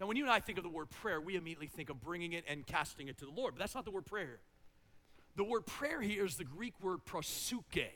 Now, 0.00 0.06
when 0.06 0.16
you 0.16 0.24
and 0.24 0.32
I 0.32 0.40
think 0.40 0.58
of 0.58 0.64
the 0.64 0.70
word 0.70 0.90
prayer, 0.90 1.20
we 1.20 1.36
immediately 1.36 1.66
think 1.66 1.90
of 1.90 2.00
bringing 2.00 2.32
it 2.32 2.44
and 2.48 2.66
casting 2.66 3.08
it 3.08 3.18
to 3.18 3.24
the 3.24 3.32
Lord, 3.32 3.54
but 3.54 3.60
that's 3.60 3.74
not 3.74 3.84
the 3.84 3.90
word 3.90 4.06
prayer. 4.06 4.38
The 5.36 5.44
word 5.44 5.66
prayer 5.66 6.00
here 6.00 6.24
is 6.24 6.36
the 6.36 6.44
Greek 6.44 6.74
word 6.80 7.00
proseuche. 7.04 7.90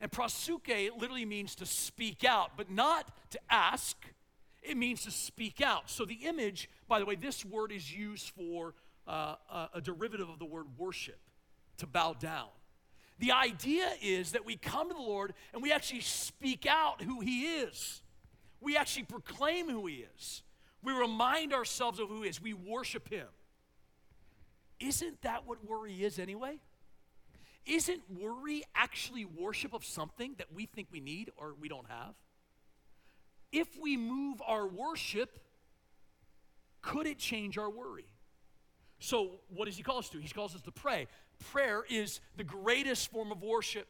And 0.00 0.10
proseuche 0.10 0.90
literally 0.98 1.24
means 1.24 1.54
to 1.56 1.66
speak 1.66 2.24
out, 2.24 2.52
but 2.56 2.70
not 2.70 3.10
to 3.30 3.38
ask. 3.48 3.96
It 4.62 4.76
means 4.76 5.04
to 5.04 5.10
speak 5.10 5.60
out. 5.60 5.88
So 5.88 6.04
the 6.04 6.18
image, 6.24 6.68
by 6.88 6.98
the 6.98 7.04
way, 7.04 7.14
this 7.14 7.44
word 7.44 7.70
is 7.70 7.94
used 7.94 8.30
for 8.30 8.74
uh, 9.06 9.36
a, 9.50 9.68
a 9.74 9.80
derivative 9.80 10.28
of 10.28 10.38
the 10.38 10.44
word 10.44 10.66
worship, 10.78 11.18
to 11.78 11.86
bow 11.86 12.14
down. 12.14 12.48
The 13.18 13.32
idea 13.32 13.90
is 14.02 14.32
that 14.32 14.44
we 14.44 14.56
come 14.56 14.88
to 14.88 14.94
the 14.94 15.00
Lord 15.00 15.34
and 15.52 15.62
we 15.62 15.72
actually 15.72 16.00
speak 16.00 16.66
out 16.66 17.02
who 17.02 17.20
He 17.20 17.46
is. 17.46 18.02
We 18.60 18.76
actually 18.76 19.04
proclaim 19.04 19.68
who 19.68 19.86
He 19.86 20.06
is. 20.16 20.42
We 20.84 20.92
remind 20.92 21.52
ourselves 21.52 21.98
of 21.98 22.08
who 22.08 22.22
He 22.22 22.28
is. 22.28 22.40
We 22.40 22.52
worship 22.52 23.08
Him. 23.08 23.26
Isn't 24.78 25.22
that 25.22 25.46
what 25.46 25.64
worry 25.64 26.04
is 26.04 26.18
anyway? 26.18 26.58
Isn't 27.66 28.02
worry 28.20 28.62
actually 28.74 29.24
worship 29.24 29.72
of 29.72 29.84
something 29.84 30.34
that 30.38 30.52
we 30.52 30.66
think 30.66 30.88
we 30.92 31.00
need 31.00 31.30
or 31.36 31.54
we 31.58 31.68
don't 31.68 31.88
have? 31.88 32.14
If 33.50 33.68
we 33.80 33.96
move 33.96 34.42
our 34.46 34.66
worship, 34.66 35.38
could 36.82 37.06
it 37.06 37.18
change 37.18 37.56
our 37.56 37.70
worry? 37.70 38.04
So, 38.98 39.40
what 39.48 39.66
does 39.66 39.76
he 39.76 39.82
call 39.82 39.98
us 39.98 40.08
to? 40.10 40.18
He 40.18 40.28
calls 40.28 40.54
us 40.54 40.60
to 40.62 40.72
pray. 40.72 41.06
Prayer 41.52 41.84
is 41.88 42.20
the 42.36 42.44
greatest 42.44 43.10
form 43.10 43.32
of 43.32 43.42
worship, 43.42 43.86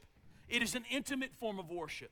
it 0.49 0.63
is 0.63 0.75
an 0.75 0.85
intimate 0.91 1.35
form 1.35 1.59
of 1.59 1.71
worship. 1.71 2.11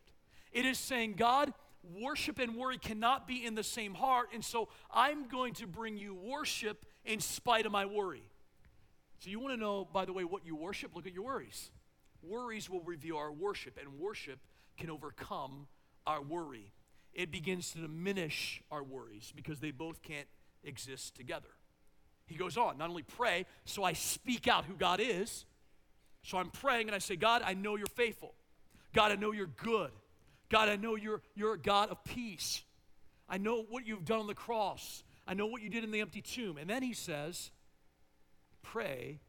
It 0.52 0.66
is 0.66 0.78
saying, 0.78 1.14
God, 1.14 1.54
worship 1.82 2.38
and 2.38 2.56
worry 2.56 2.78
cannot 2.78 3.26
be 3.26 3.44
in 3.44 3.54
the 3.54 3.62
same 3.62 3.94
heart, 3.94 4.28
and 4.32 4.44
so 4.44 4.68
I'm 4.92 5.28
going 5.28 5.54
to 5.54 5.66
bring 5.66 5.96
you 5.96 6.14
worship 6.14 6.84
in 7.04 7.20
spite 7.20 7.66
of 7.66 7.72
my 7.72 7.86
worry. 7.86 8.22
So, 9.18 9.30
you 9.30 9.38
want 9.38 9.54
to 9.54 9.60
know, 9.60 9.84
by 9.84 10.04
the 10.04 10.12
way, 10.12 10.24
what 10.24 10.44
you 10.44 10.56
worship? 10.56 10.96
Look 10.96 11.06
at 11.06 11.12
your 11.12 11.24
worries. 11.24 11.70
Worries 12.22 12.68
will 12.68 12.80
reveal 12.80 13.16
our 13.16 13.32
worship, 13.32 13.78
and 13.80 13.98
worship 13.98 14.40
can 14.76 14.90
overcome 14.90 15.68
our 16.06 16.20
worry. 16.20 16.72
It 17.12 17.30
begins 17.30 17.70
to 17.72 17.78
diminish 17.78 18.62
our 18.70 18.82
worries 18.82 19.32
because 19.34 19.60
they 19.60 19.70
both 19.70 20.02
can't 20.02 20.26
exist 20.64 21.14
together. 21.14 21.48
He 22.26 22.36
goes 22.36 22.56
on, 22.56 22.78
not 22.78 22.88
only 22.88 23.02
pray, 23.02 23.46
so 23.64 23.84
I 23.84 23.92
speak 23.92 24.48
out 24.48 24.64
who 24.64 24.74
God 24.74 25.00
is. 25.00 25.44
So 26.22 26.38
I'm 26.38 26.50
praying 26.50 26.88
and 26.88 26.94
I 26.94 26.98
say, 26.98 27.16
God, 27.16 27.42
I 27.44 27.54
know 27.54 27.76
you're 27.76 27.86
faithful. 27.86 28.34
God, 28.94 29.12
I 29.12 29.16
know 29.16 29.32
you're 29.32 29.46
good. 29.46 29.90
God, 30.52 30.68
I 30.68 30.76
know 30.76 30.96
you're, 30.96 31.22
you're 31.34 31.54
a 31.54 31.58
God 31.58 31.88
of 31.88 32.04
peace. 32.04 32.62
I 33.26 33.38
know 33.38 33.64
what 33.70 33.86
you've 33.86 34.04
done 34.04 34.20
on 34.20 34.26
the 34.26 34.34
cross. 34.34 35.02
I 35.26 35.32
know 35.32 35.46
what 35.46 35.62
you 35.62 35.70
did 35.70 35.82
in 35.82 35.90
the 35.90 36.02
empty 36.02 36.20
tomb. 36.20 36.58
And 36.58 36.68
then 36.68 36.82
he 36.82 36.92
says, 36.92 37.50
pray 38.60 39.20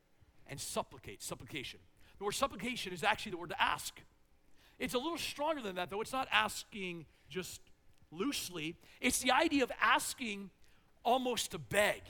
and 0.48 0.60
supplicate. 0.60 1.24
Supplication. 1.24 1.80
The 2.20 2.26
word 2.26 2.34
supplication 2.34 2.92
is 2.92 3.06
actually 3.06 3.32
the 3.32 3.38
word 3.38 3.52
to 3.52 3.62
ask. 3.62 4.02
It's 4.80 4.96
a 4.96 4.98
little 4.98 5.18
stronger 5.18 5.62
than 5.62 5.78
that, 5.78 5.90
though. 5.90 6.02
It's 6.02 6.12
not 6.12 6.28
asking 6.30 7.06
just 7.30 7.62
loosely, 8.12 8.76
it's 9.00 9.20
the 9.20 9.32
idea 9.32 9.64
of 9.64 9.72
asking 9.82 10.50
almost 11.06 11.52
to 11.52 11.58
beg. 11.58 12.02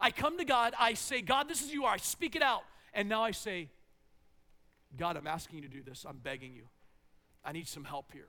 I 0.00 0.10
come 0.10 0.38
to 0.38 0.44
God, 0.46 0.72
I 0.80 0.94
say, 0.94 1.20
God, 1.20 1.46
this 1.46 1.62
is 1.62 1.72
you 1.72 1.84
are. 1.84 1.92
I 1.92 1.98
speak 1.98 2.34
it 2.36 2.42
out. 2.42 2.62
And 2.94 3.06
now 3.06 3.22
I 3.22 3.32
say, 3.32 3.68
God, 4.96 5.18
I'm 5.18 5.26
asking 5.26 5.58
you 5.58 5.68
to 5.68 5.68
do 5.68 5.82
this. 5.82 6.06
I'm 6.08 6.16
begging 6.16 6.54
you. 6.54 6.64
I 7.44 7.52
need 7.52 7.68
some 7.68 7.84
help 7.84 8.12
here. 8.12 8.28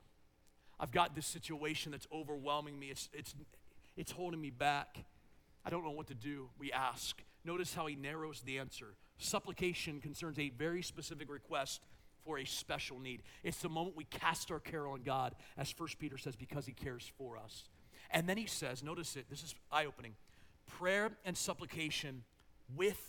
I've 0.78 0.92
got 0.92 1.14
this 1.14 1.26
situation 1.26 1.92
that's 1.92 2.06
overwhelming 2.12 2.78
me. 2.78 2.88
It's, 2.88 3.08
it's, 3.12 3.34
it's 3.96 4.12
holding 4.12 4.40
me 4.40 4.50
back. 4.50 5.04
I 5.64 5.70
don't 5.70 5.84
know 5.84 5.90
what 5.90 6.08
to 6.08 6.14
do. 6.14 6.50
We 6.58 6.70
ask. 6.72 7.22
Notice 7.44 7.74
how 7.74 7.86
he 7.86 7.96
narrows 7.96 8.42
the 8.42 8.58
answer. 8.58 8.94
Supplication 9.18 10.00
concerns 10.00 10.38
a 10.38 10.50
very 10.50 10.82
specific 10.82 11.30
request 11.30 11.80
for 12.24 12.38
a 12.38 12.44
special 12.44 12.98
need. 12.98 13.22
It's 13.42 13.58
the 13.58 13.68
moment 13.68 13.96
we 13.96 14.04
cast 14.04 14.50
our 14.50 14.60
care 14.60 14.86
on 14.86 15.02
God, 15.02 15.34
as 15.56 15.70
First 15.70 15.98
Peter 15.98 16.18
says, 16.18 16.36
because 16.36 16.66
he 16.66 16.72
cares 16.72 17.10
for 17.16 17.38
us. 17.38 17.64
And 18.10 18.28
then 18.28 18.36
he 18.36 18.46
says, 18.46 18.82
notice 18.82 19.16
it, 19.16 19.26
this 19.30 19.42
is 19.42 19.54
eye 19.72 19.86
opening 19.86 20.14
prayer 20.66 21.10
and 21.24 21.36
supplication 21.36 22.24
with 22.76 23.00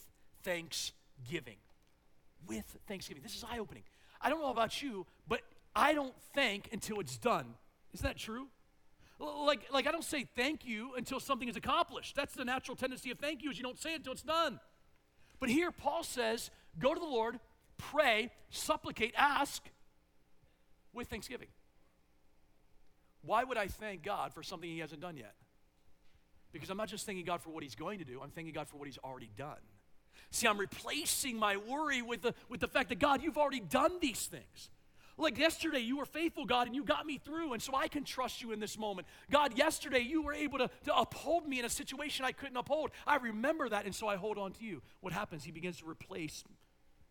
thanksgiving. 0.43 1.57
With 2.47 2.77
thanksgiving. 2.87 3.23
This 3.23 3.35
is 3.35 3.43
eye 3.43 3.59
opening. 3.59 3.83
I 4.21 4.29
don't 4.29 4.39
know 4.41 4.51
about 4.51 4.81
you, 4.81 5.05
but 5.27 5.41
I 5.77 5.93
don't 5.93 6.13
thank 6.33 6.69
until 6.73 6.99
it's 6.99 7.17
done. 7.17 7.53
Isn't 7.93 8.05
that 8.05 8.17
true? 8.17 8.47
Like, 9.19 9.71
like 9.71 9.87
I 9.87 9.91
don't 9.91 10.03
say 10.03 10.25
thank 10.35 10.65
you 10.65 10.95
until 10.95 11.19
something 11.19 11.47
is 11.47 11.55
accomplished. 11.55 12.15
That's 12.15 12.33
the 12.33 12.45
natural 12.45 12.75
tendency 12.75 13.11
of 13.11 13.19
thank 13.19 13.43
you 13.43 13.51
is 13.51 13.57
you 13.57 13.63
don't 13.63 13.79
say 13.79 13.93
it 13.93 13.97
until 13.97 14.13
it's 14.13 14.23
done. 14.23 14.59
But 15.39 15.49
here 15.49 15.71
Paul 15.71 16.03
says, 16.03 16.49
go 16.79 16.93
to 16.93 16.99
the 16.99 17.05
Lord, 17.05 17.39
pray, 17.77 18.31
supplicate, 18.49 19.13
ask 19.15 19.63
with 20.93 21.07
thanksgiving. 21.07 21.47
Why 23.21 23.43
would 23.43 23.57
I 23.57 23.67
thank 23.67 24.03
God 24.03 24.33
for 24.33 24.41
something 24.41 24.69
he 24.69 24.79
hasn't 24.79 25.01
done 25.01 25.15
yet? 25.15 25.35
Because 26.51 26.71
I'm 26.71 26.77
not 26.77 26.87
just 26.87 27.05
thanking 27.05 27.25
God 27.25 27.41
for 27.41 27.51
what 27.51 27.61
he's 27.61 27.75
going 27.75 27.99
to 27.99 28.05
do, 28.05 28.19
I'm 28.23 28.31
thanking 28.31 28.53
God 28.53 28.67
for 28.67 28.77
what 28.77 28.87
he's 28.87 28.97
already 29.03 29.29
done. 29.37 29.57
See, 30.31 30.47
I'm 30.47 30.57
replacing 30.57 31.37
my 31.37 31.57
worry 31.57 32.01
with 32.01 32.23
the, 32.23 32.33
with 32.49 32.61
the 32.61 32.67
fact 32.67 32.89
that, 32.89 32.99
God, 32.99 33.21
you've 33.21 33.37
already 33.37 33.59
done 33.59 33.99
these 34.01 34.25
things. 34.25 34.69
Like 35.17 35.37
yesterday, 35.39 35.79
you 35.79 35.97
were 35.97 36.05
faithful, 36.05 36.45
God, 36.45 36.67
and 36.67 36.75
you 36.75 36.83
got 36.83 37.05
me 37.05 37.17
through, 37.17 37.53
and 37.53 37.61
so 37.61 37.75
I 37.75 37.87
can 37.87 38.03
trust 38.03 38.41
you 38.41 38.51
in 38.51 38.59
this 38.59 38.77
moment. 38.77 39.07
God, 39.31 39.57
yesterday, 39.57 39.99
you 39.99 40.21
were 40.21 40.33
able 40.33 40.59
to, 40.59 40.69
to 40.85 40.95
uphold 40.95 41.47
me 41.47 41.57
in 41.59 41.65
a 41.65 41.69
situation 41.69 42.23
I 42.23 42.31
couldn't 42.31 42.57
uphold. 42.57 42.91
I 43.07 43.17
remember 43.17 43.67
that, 43.69 43.85
and 43.85 43.95
so 43.95 44.07
I 44.07 44.15
hold 44.15 44.37
on 44.37 44.51
to 44.53 44.63
you. 44.63 44.81
What 45.01 45.13
happens? 45.13 45.43
He 45.43 45.51
begins 45.51 45.77
to 45.79 45.89
replace 45.89 46.43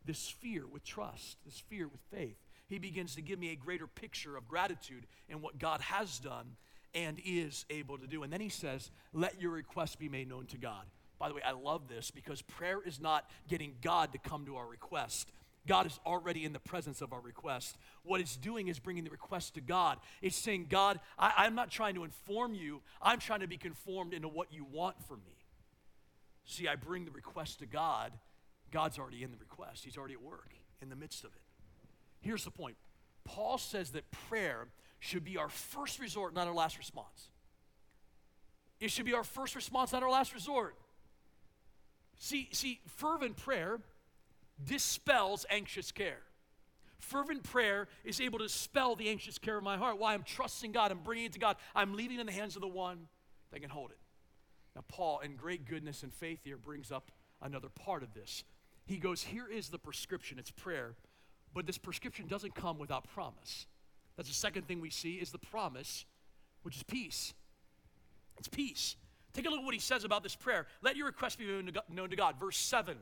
this 0.04 0.28
fear 0.28 0.66
with 0.66 0.84
trust, 0.84 1.38
this 1.44 1.58
fear 1.68 1.88
with 1.88 2.00
faith. 2.12 2.36
He 2.68 2.78
begins 2.78 3.16
to 3.16 3.22
give 3.22 3.38
me 3.38 3.50
a 3.50 3.56
greater 3.56 3.86
picture 3.88 4.36
of 4.36 4.46
gratitude 4.46 5.06
in 5.28 5.40
what 5.40 5.58
God 5.58 5.80
has 5.80 6.18
done 6.18 6.56
and 6.94 7.20
is 7.24 7.64
able 7.70 7.98
to 7.98 8.06
do. 8.06 8.22
And 8.22 8.32
then 8.32 8.40
he 8.40 8.48
says, 8.48 8.90
Let 9.12 9.40
your 9.40 9.50
request 9.50 9.98
be 9.98 10.08
made 10.08 10.28
known 10.28 10.46
to 10.46 10.58
God. 10.58 10.84
By 11.18 11.28
the 11.28 11.34
way, 11.34 11.42
I 11.46 11.52
love 11.52 11.88
this 11.88 12.10
because 12.10 12.42
prayer 12.42 12.80
is 12.84 13.00
not 13.00 13.28
getting 13.48 13.74
God 13.82 14.12
to 14.12 14.18
come 14.18 14.46
to 14.46 14.56
our 14.56 14.66
request. 14.66 15.32
God 15.66 15.87
is 15.87 15.98
already 16.07 16.44
in 16.44 16.52
the 16.52 16.59
presence 16.59 17.00
of 17.00 17.12
our 17.12 17.20
request. 17.20 17.76
What 18.02 18.20
it's 18.20 18.37
doing 18.37 18.68
is 18.68 18.79
bringing 18.79 19.05
the 19.05 19.11
request 19.11 19.55
to 19.55 19.61
God. 19.61 19.98
It's 20.22 20.37
saying, 20.37 20.66
God, 20.70 21.00
I, 21.18 21.46
am 21.46 21.55
not 21.55 21.70
trying 21.70 21.94
to 21.96 22.05
inform 22.05 22.55
you, 22.55 22.83
I'm 23.02 23.18
trying 23.18 23.40
to 23.40 23.48
be 23.48 23.57
conformed 23.57 24.14
into 24.14 24.29
what 24.29 24.52
you 24.52 24.64
want 24.64 24.96
from 25.07 25.20
me. 25.26 25.37
See, 26.44 26.68
I 26.68 26.76
bring 26.76 27.05
the 27.05 27.11
request 27.11 27.59
to 27.59 27.66
God. 27.66 28.12
God's 28.70 28.98
already 28.98 29.22
in 29.22 29.31
the 29.31 29.37
request, 29.38 29.85
He's 29.85 29.96
already 29.96 30.14
at 30.14 30.22
work 30.22 30.55
in 30.81 30.88
the 30.88 30.96
midst 30.96 31.24
of 31.24 31.31
it. 31.35 31.42
Here's 32.20 32.44
the 32.44 32.50
point 32.50 32.76
Paul 33.24 33.59
says 33.59 33.90
that 33.90 34.11
prayer 34.29 34.68
should 34.98 35.24
be 35.24 35.37
our 35.37 35.48
first 35.48 35.98
resort, 35.98 36.35
not 36.35 36.46
our 36.46 36.55
last 36.55 36.79
response. 36.79 37.29
It 38.81 38.90
should 38.90 39.07
be 39.07 39.14
our 39.14 39.24
first 39.24 39.55
response, 39.55 39.92
not 39.92 40.02
our 40.02 40.11
last 40.11 40.35
resort. 40.35 40.76
See, 42.18 42.48
see, 42.52 42.81
fervent 42.87 43.37
prayer 43.37 43.80
dispels 44.62 45.44
anxious 45.50 45.92
care. 45.92 46.22
Fervent 46.98 47.42
prayer 47.42 47.88
is 48.04 48.20
able 48.20 48.38
to 48.38 48.46
dispel 48.46 48.96
the 48.96 49.09
anxious 49.09 49.38
care 49.38 49.57
of 49.57 49.64
my 49.64 49.76
heart. 49.76 49.98
Why 49.98 50.14
I'm 50.14 50.22
trusting 50.22 50.72
God, 50.72 50.90
I'm 50.90 51.00
bringing 51.04 51.26
it 51.26 51.32
to 51.34 51.38
God, 51.38 51.57
I'm 51.74 51.94
leaving 51.94 52.16
it 52.16 52.20
in 52.20 52.26
the 52.26 52.32
hands 52.32 52.57
of 52.57 52.62
the 52.62 52.68
one 52.68 53.09
that 53.52 53.61
can 53.61 53.70
hold 53.70 53.90
it. 53.90 53.98
Now, 54.74 54.82
Paul, 54.88 55.20
in 55.20 55.36
great 55.36 55.66
goodness 55.66 56.02
and 56.02 56.12
faith 56.12 56.40
here, 56.44 56.57
brings 56.57 56.90
up 56.90 57.11
another 57.42 57.68
part 57.68 58.02
of 58.02 58.14
this. 58.14 58.44
He 58.86 58.98
goes, 58.98 59.22
Here 59.22 59.46
is 59.48 59.68
the 59.68 59.78
prescription, 59.78 60.38
it's 60.38 60.50
prayer, 60.50 60.94
but 61.54 61.66
this 61.66 61.78
prescription 61.78 62.26
doesn't 62.26 62.54
come 62.54 62.78
without 62.78 63.09
promise. 63.09 63.66
That's 64.16 64.28
the 64.28 64.34
second 64.34 64.66
thing 64.66 64.80
we 64.80 64.90
see 64.90 65.14
is 65.14 65.30
the 65.30 65.38
promise, 65.38 66.04
which 66.62 66.76
is 66.76 66.82
peace. 66.82 67.34
It's 68.38 68.48
peace. 68.48 68.96
Take 69.32 69.46
a 69.46 69.50
look 69.50 69.61
at 69.61 69.64
what 69.64 69.74
he 69.74 69.80
says 69.80 70.04
about 70.04 70.22
this 70.22 70.34
prayer. 70.34 70.66
Let 70.82 70.96
your 70.96 71.07
request 71.07 71.38
be 71.38 71.46
known 71.90 72.11
to 72.11 72.16
God. 72.16 72.40
Verse 72.40 72.57
7 72.57 72.96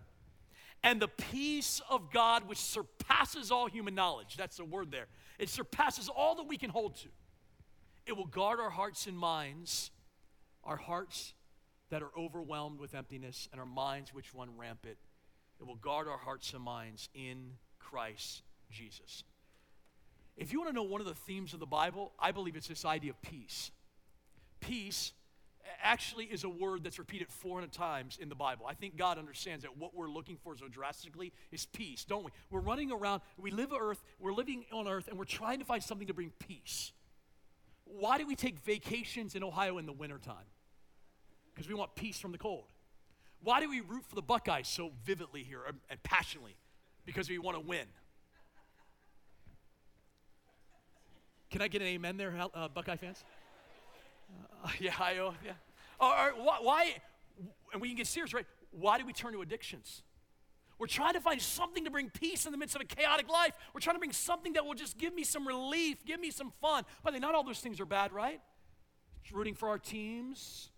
and 0.85 1.01
the 1.01 1.09
peace 1.09 1.81
of 1.89 2.13
God, 2.13 2.47
which 2.47 2.59
surpasses 2.59 3.51
all 3.51 3.67
human 3.67 3.95
knowledge. 3.95 4.37
That's 4.37 4.59
the 4.59 4.67
word 4.67 4.93
there. 4.93 5.07
It 5.39 5.49
surpasses 5.49 6.09
all 6.09 6.37
that 6.37 6.47
we 6.47 6.59
can 6.59 6.71
hold 6.71 6.97
to. 6.97 7.09
It 8.07 8.17
will 8.17 8.27
guard 8.27 8.61
our 8.61 8.71
hearts 8.71 9.07
and 9.07 9.19
minds, 9.19 9.91
our 10.63 10.77
hearts 10.77 11.33
that 11.89 12.03
are 12.03 12.11
overwhelmed 12.17 12.79
with 12.79 12.95
emptiness, 12.95 13.49
and 13.51 13.61
our 13.61 13.67
minds 13.67 14.13
which 14.13 14.35
run 14.35 14.51
rampant. 14.59 14.99
It 15.59 15.67
will 15.67 15.77
guard 15.77 16.07
our 16.07 16.19
hearts 16.19 16.53
and 16.53 16.63
minds 16.63 17.09
in 17.15 17.53
Christ 17.79 18.43
Jesus. 18.71 19.25
If 20.37 20.53
you 20.53 20.59
want 20.59 20.71
to 20.71 20.75
know 20.75 20.83
one 20.83 21.01
of 21.01 21.07
the 21.07 21.15
themes 21.15 21.55
of 21.55 21.61
the 21.61 21.67
Bible, 21.67 22.13
I 22.19 22.33
believe 22.33 22.57
it's 22.57 22.69
this 22.69 22.85
idea 22.85 23.13
of 23.13 23.23
peace. 23.23 23.71
Peace 24.61 25.13
actually 25.83 26.25
is 26.27 26.45
a 26.45 26.49
word 26.49 26.85
that's 26.85 26.99
repeated 26.99 27.29
400 27.31 27.73
times 27.73 28.19
in 28.21 28.29
the 28.29 28.35
Bible. 28.35 28.67
I 28.67 28.75
think 28.75 28.97
God 28.97 29.19
understands 29.19 29.63
that 29.63 29.77
what 29.77 29.95
we're 29.95 30.09
looking 30.09 30.37
for 30.37 30.57
so 30.57 30.69
drastically 30.69 31.33
is 31.53 31.67
peace, 31.67 32.05
don't 32.05 32.25
we? 32.25 32.31
We're 32.51 32.61
running 32.61 32.91
around, 32.91 33.23
we 33.39 33.51
live 33.51 33.73
on 33.73 33.81
earth, 33.81 34.03
we're 34.19 34.33
living 34.33 34.65
on 34.73 34.89
earth, 34.89 35.09
and 35.09 35.19
we're 35.19 35.25
trying 35.25 35.59
to 35.59 35.65
find 35.65 35.83
something 35.83 36.07
to 36.07 36.15
bring 36.15 36.33
peace. 36.39 36.93
Why 37.85 38.19
do 38.19 38.27
we 38.27 38.35
take 38.35 38.59
vacations 38.61 39.35
in 39.35 39.45
Ohio 39.45 39.79
in 39.79 39.87
the 39.87 39.93
wintertime? 39.93 40.47
Because 41.55 41.69
we 41.69 41.75
want 41.75 41.95
peace 41.95 42.19
from 42.19 42.33
the 42.33 42.39
cold. 42.39 42.65
Why 43.43 43.61
do 43.61 43.69
we 43.69 43.81
root 43.81 44.05
for 44.07 44.15
the 44.15 44.23
Buckeyes 44.23 44.69
so 44.69 44.93
vividly 45.05 45.43
here 45.43 45.61
and 45.91 46.03
passionately? 46.03 46.57
Because 47.05 47.29
we 47.29 47.39
want 47.39 47.57
to 47.57 47.61
win. 47.61 47.87
Can 51.51 51.63
I 51.63 51.69
get 51.69 51.83
an 51.83 51.89
amen 51.89 52.17
there, 52.17 52.35
uh, 52.53 52.69
Buckeye 52.69 52.97
fans? 52.97 53.23
Uh, 54.65 54.69
yeah, 54.81 54.95
I, 54.99 55.19
oh, 55.19 55.35
yeah. 55.45 55.53
Or, 56.01 56.33
why, 56.43 56.59
why, 56.61 56.95
and 57.73 57.81
we 57.81 57.89
can 57.89 57.97
get 57.97 58.07
serious, 58.07 58.35
right? 58.35 58.47
Why 58.71 58.99
do 58.99 59.07
we 59.07 59.13
turn 59.13 59.33
to 59.33 59.43
addictions? 59.43 60.03
We're 60.79 60.87
trying 60.89 61.15
to 61.15 61.21
find 61.21 61.41
something 61.41 61.85
to 61.85 61.91
bring 61.91 62.11
peace 62.11 62.47
in 62.47 62.53
the 62.53 62.59
midst 62.59 62.75
of 62.75 62.83
a 62.83 62.85
chaotic 62.85 63.29
life. 63.29 63.55
We're 63.73 63.81
trying 63.81 63.95
to 63.97 64.01
bring 64.01 64.13
something 64.13 64.55
that 64.55 64.67
will 64.67 64.75
just 64.75 64.99
give 64.99 65.15
me 65.15 65.23
some 65.23 65.47
relief, 65.47 66.05
give 66.05 66.19
me 66.19 66.31
some 66.31 66.51
fun. 66.61 66.85
By 67.03 67.11
the 67.11 67.17
way, 67.17 67.21
not 67.21 67.35
all 67.35 67.45
those 67.45 67.61
things 67.61 67.81
are 67.81 67.87
bad, 67.87 68.13
right? 68.13 68.41
Rooting 69.33 69.55
for 69.55 69.69
our 69.69 69.79
teams, 69.79 70.71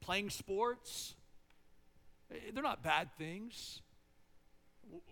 playing 0.00 0.30
sports, 0.30 1.14
eh, 2.32 2.36
they're 2.52 2.62
not 2.62 2.82
bad 2.82 3.10
things. 3.18 3.82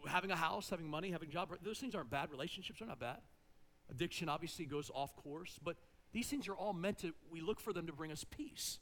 Having 0.07 0.31
a 0.31 0.37
house, 0.37 0.71
having 0.71 0.89
money, 0.89 1.11
having 1.11 1.29
a 1.29 1.33
job, 1.33 1.51
those 1.63 1.79
things 1.79 1.95
aren't 1.95 2.11
bad. 2.11 2.31
Relationships 2.31 2.81
are 2.81 2.87
not 2.87 2.99
bad. 2.99 3.19
Addiction 3.91 4.29
obviously 4.29 4.65
goes 4.65 4.91
off 4.95 5.15
course, 5.17 5.59
but 5.63 5.77
these 6.15 6.29
things 6.29 6.49
are 6.49 6.55
all 6.55 6.73
meant 6.73 6.99
to, 6.99 7.13
we 7.31 7.41
look 7.41 7.61
for 7.61 7.73
them 7.73 7.89
to 7.89 7.93
bring 7.93 8.13
us 8.13 8.25
peace. 8.25 8.79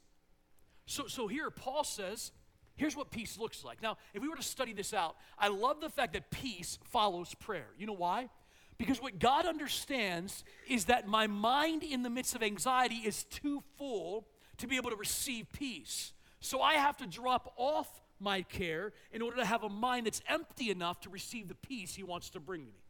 So, 0.85 1.07
so 1.07 1.27
here, 1.27 1.49
Paul 1.49 1.83
says, 1.83 2.31
here's 2.75 2.95
what 2.95 3.09
peace 3.09 3.39
looks 3.39 3.63
like. 3.63 3.81
Now, 3.81 3.97
if 4.13 4.21
we 4.21 4.29
were 4.29 4.35
to 4.35 4.43
study 4.43 4.71
this 4.71 4.93
out, 4.93 5.15
I 5.37 5.47
love 5.47 5.81
the 5.81 5.89
fact 5.89 6.13
that 6.13 6.29
peace 6.29 6.77
follows 6.83 7.33
prayer. 7.33 7.67
You 7.77 7.87
know 7.87 7.93
why? 7.93 8.29
Because 8.77 9.01
what 9.01 9.17
God 9.17 9.47
understands 9.47 10.43
is 10.67 10.85
that 10.85 11.07
my 11.07 11.25
mind 11.25 11.81
in 11.81 12.03
the 12.03 12.09
midst 12.09 12.35
of 12.35 12.43
anxiety 12.43 12.97
is 12.97 13.23
too 13.23 13.63
full 13.77 14.27
to 14.57 14.67
be 14.67 14.77
able 14.77 14.91
to 14.91 14.95
receive 14.95 15.47
peace. 15.51 16.13
So 16.39 16.61
I 16.61 16.75
have 16.75 16.97
to 16.97 17.07
drop 17.07 17.53
off 17.57 17.89
my 18.19 18.43
care 18.43 18.93
in 19.11 19.23
order 19.23 19.37
to 19.37 19.45
have 19.45 19.63
a 19.63 19.69
mind 19.69 20.05
that's 20.05 20.21
empty 20.27 20.69
enough 20.69 21.01
to 21.01 21.09
receive 21.09 21.47
the 21.47 21.55
peace 21.55 21.95
He 21.95 22.03
wants 22.03 22.29
to 22.31 22.39
bring 22.39 22.63
me. 22.63 22.83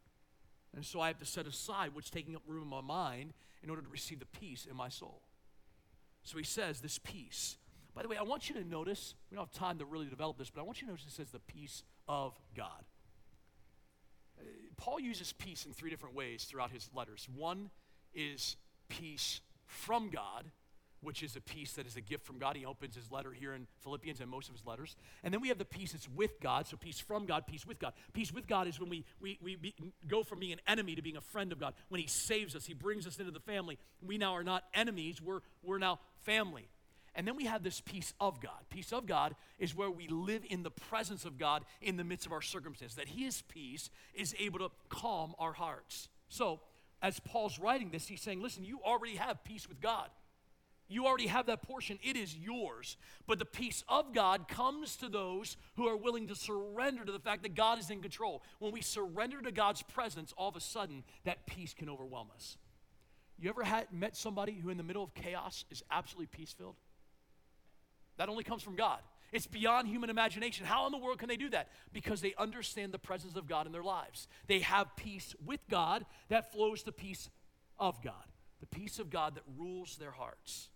And 0.74 0.84
so 0.84 1.00
I 1.00 1.08
have 1.08 1.18
to 1.20 1.26
set 1.26 1.46
aside 1.46 1.90
what's 1.94 2.10
taking 2.10 2.36
up 2.36 2.42
room 2.46 2.64
in 2.64 2.68
my 2.68 2.80
mind 2.80 3.32
in 3.64 3.70
order 3.70 3.82
to 3.82 3.88
receive 3.88 4.20
the 4.20 4.26
peace 4.26 4.66
in 4.70 4.76
my 4.76 4.88
soul. 4.88 5.22
So 6.22 6.38
he 6.38 6.44
says, 6.44 6.80
This 6.80 6.98
peace. 6.98 7.56
By 7.94 8.02
the 8.02 8.08
way, 8.08 8.16
I 8.16 8.22
want 8.22 8.48
you 8.48 8.56
to 8.56 8.64
notice, 8.64 9.14
we 9.30 9.36
don't 9.36 9.46
have 9.46 9.54
time 9.54 9.78
to 9.78 9.84
really 9.84 10.06
develop 10.06 10.36
this, 10.36 10.50
but 10.50 10.60
I 10.60 10.64
want 10.64 10.80
you 10.80 10.86
to 10.86 10.92
notice 10.92 11.06
it 11.06 11.12
says 11.12 11.30
the 11.30 11.38
peace 11.38 11.84
of 12.08 12.32
God. 12.56 12.84
Uh, 14.38 14.42
Paul 14.76 14.98
uses 14.98 15.32
peace 15.32 15.64
in 15.64 15.72
three 15.72 15.90
different 15.90 16.14
ways 16.14 16.44
throughout 16.44 16.72
his 16.72 16.90
letters. 16.92 17.28
One 17.34 17.70
is 18.12 18.56
peace 18.88 19.40
from 19.66 20.10
God, 20.10 20.50
which 21.04 21.22
is 21.22 21.36
a 21.36 21.40
peace 21.40 21.72
that 21.74 21.86
is 21.86 21.96
a 21.96 22.00
gift 22.00 22.26
from 22.26 22.38
God. 22.38 22.56
He 22.56 22.66
opens 22.66 22.94
his 22.94 23.10
letter 23.10 23.32
here 23.32 23.54
in 23.54 23.66
Philippians 23.80 24.20
and 24.20 24.30
most 24.30 24.48
of 24.48 24.54
his 24.54 24.66
letters. 24.66 24.96
And 25.22 25.32
then 25.32 25.40
we 25.40 25.48
have 25.48 25.58
the 25.58 25.64
peace 25.64 25.92
that's 25.92 26.08
with 26.08 26.40
God. 26.40 26.66
So 26.66 26.76
peace 26.76 26.98
from 26.98 27.26
God, 27.26 27.46
peace 27.46 27.66
with 27.66 27.78
God. 27.78 27.92
Peace 28.12 28.32
with 28.32 28.46
God 28.46 28.66
is 28.66 28.80
when 28.80 28.88
we, 28.88 29.04
we, 29.20 29.38
we 29.42 29.56
be, 29.56 29.74
go 30.08 30.22
from 30.22 30.40
being 30.40 30.52
an 30.52 30.60
enemy 30.66 30.94
to 30.94 31.02
being 31.02 31.16
a 31.16 31.20
friend 31.20 31.52
of 31.52 31.60
God. 31.60 31.74
When 31.88 32.00
he 32.00 32.06
saves 32.06 32.56
us, 32.56 32.66
he 32.66 32.74
brings 32.74 33.06
us 33.06 33.18
into 33.18 33.30
the 33.30 33.40
family. 33.40 33.78
We 34.04 34.18
now 34.18 34.34
are 34.34 34.44
not 34.44 34.64
enemies, 34.74 35.20
we're, 35.22 35.40
we're 35.62 35.78
now 35.78 36.00
family. 36.22 36.68
And 37.14 37.28
then 37.28 37.36
we 37.36 37.44
have 37.44 37.62
this 37.62 37.80
peace 37.80 38.12
of 38.18 38.40
God. 38.40 38.58
Peace 38.70 38.92
of 38.92 39.06
God 39.06 39.36
is 39.58 39.74
where 39.74 39.90
we 39.90 40.08
live 40.08 40.42
in 40.50 40.64
the 40.64 40.70
presence 40.70 41.24
of 41.24 41.38
God 41.38 41.64
in 41.80 41.96
the 41.96 42.02
midst 42.02 42.26
of 42.26 42.32
our 42.32 42.42
circumstance, 42.42 42.94
that 42.94 43.08
His 43.08 43.42
peace 43.42 43.88
is 44.14 44.34
able 44.40 44.58
to 44.58 44.70
calm 44.88 45.34
our 45.38 45.52
hearts. 45.52 46.08
So, 46.28 46.60
as 47.04 47.20
Paul's 47.20 47.58
writing 47.58 47.90
this, 47.90 48.08
he's 48.08 48.22
saying, 48.22 48.40
listen, 48.40 48.64
you 48.64 48.80
already 48.82 49.16
have 49.16 49.44
peace 49.44 49.68
with 49.68 49.78
God. 49.78 50.08
You 50.88 51.06
already 51.06 51.28
have 51.28 51.46
that 51.46 51.62
portion, 51.62 51.98
it 52.02 52.16
is 52.16 52.36
yours. 52.36 52.96
But 53.26 53.38
the 53.38 53.46
peace 53.46 53.82
of 53.88 54.12
God 54.12 54.48
comes 54.48 54.96
to 54.96 55.08
those 55.08 55.56
who 55.76 55.88
are 55.88 55.96
willing 55.96 56.28
to 56.28 56.34
surrender 56.34 57.04
to 57.04 57.12
the 57.12 57.18
fact 57.18 57.42
that 57.42 57.54
God 57.54 57.78
is 57.78 57.90
in 57.90 58.02
control. 58.02 58.42
When 58.58 58.72
we 58.72 58.82
surrender 58.82 59.40
to 59.40 59.50
God's 59.50 59.82
presence, 59.82 60.34
all 60.36 60.48
of 60.48 60.56
a 60.56 60.60
sudden 60.60 61.04
that 61.24 61.46
peace 61.46 61.74
can 61.74 61.88
overwhelm 61.88 62.28
us. 62.34 62.58
You 63.38 63.48
ever 63.48 63.64
had 63.64 63.92
met 63.92 64.16
somebody 64.16 64.52
who 64.52 64.70
in 64.70 64.76
the 64.76 64.82
middle 64.82 65.02
of 65.02 65.14
chaos 65.14 65.64
is 65.70 65.82
absolutely 65.90 66.26
peace 66.26 66.52
filled? 66.52 66.76
That 68.16 68.28
only 68.28 68.44
comes 68.44 68.62
from 68.62 68.76
God. 68.76 69.00
It's 69.32 69.46
beyond 69.48 69.88
human 69.88 70.10
imagination. 70.10 70.64
How 70.64 70.86
in 70.86 70.92
the 70.92 70.98
world 70.98 71.18
can 71.18 71.28
they 71.28 71.36
do 71.36 71.50
that? 71.50 71.68
Because 71.92 72.20
they 72.20 72.34
understand 72.38 72.92
the 72.92 72.98
presence 72.98 73.34
of 73.34 73.48
God 73.48 73.66
in 73.66 73.72
their 73.72 73.82
lives. 73.82 74.28
They 74.46 74.60
have 74.60 74.94
peace 74.94 75.34
with 75.44 75.60
God 75.68 76.06
that 76.28 76.52
flows 76.52 76.84
to 76.84 76.92
peace 76.92 77.28
of 77.76 78.00
God, 78.00 78.14
the 78.60 78.66
peace 78.66 79.00
of 79.00 79.10
God 79.10 79.34
that 79.34 79.42
rules 79.58 79.96
their 79.96 80.12
hearts. 80.12 80.68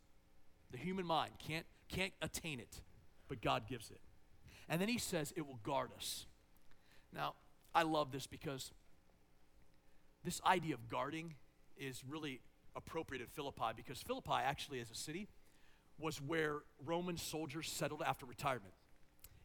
The 0.70 0.78
human 0.78 1.06
mind 1.06 1.32
can't, 1.38 1.66
can't 1.88 2.12
attain 2.20 2.60
it, 2.60 2.80
but 3.28 3.40
God 3.40 3.68
gives 3.68 3.90
it. 3.90 4.00
And 4.68 4.80
then 4.80 4.88
he 4.88 4.98
says 4.98 5.32
it 5.36 5.46
will 5.46 5.60
guard 5.62 5.90
us. 5.96 6.26
Now, 7.12 7.34
I 7.74 7.82
love 7.82 8.12
this 8.12 8.26
because 8.26 8.72
this 10.24 10.40
idea 10.44 10.74
of 10.74 10.88
guarding 10.88 11.34
is 11.76 12.02
really 12.08 12.40
appropriate 12.76 13.22
at 13.22 13.30
Philippi 13.30 13.72
because 13.76 14.02
Philippi, 14.02 14.40
actually, 14.44 14.80
as 14.80 14.90
a 14.90 14.94
city, 14.94 15.28
was 15.98 16.20
where 16.20 16.58
Roman 16.84 17.16
soldiers 17.16 17.68
settled 17.68 18.02
after 18.04 18.26
retirement. 18.26 18.74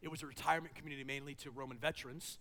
It 0.02 0.10
was 0.10 0.22
a 0.22 0.26
retirement 0.26 0.74
community 0.74 1.04
mainly 1.04 1.34
to 1.36 1.50
Roman 1.50 1.78
veterans. 1.78 2.38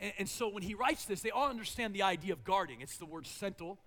And, 0.00 0.12
and, 0.18 0.28
so 0.28 0.48
when 0.48 0.62
he 0.62 0.74
writes 0.74 1.04
this, 1.04 1.20
they 1.20 1.30
all 1.30 1.48
understand 1.48 1.94
the 1.94 2.02
idea 2.02 2.32
of 2.32 2.44
guarding. 2.44 2.80
It's 2.80 2.96
the 2.96 3.06
word 3.06 3.26
sentinel. 3.26 3.78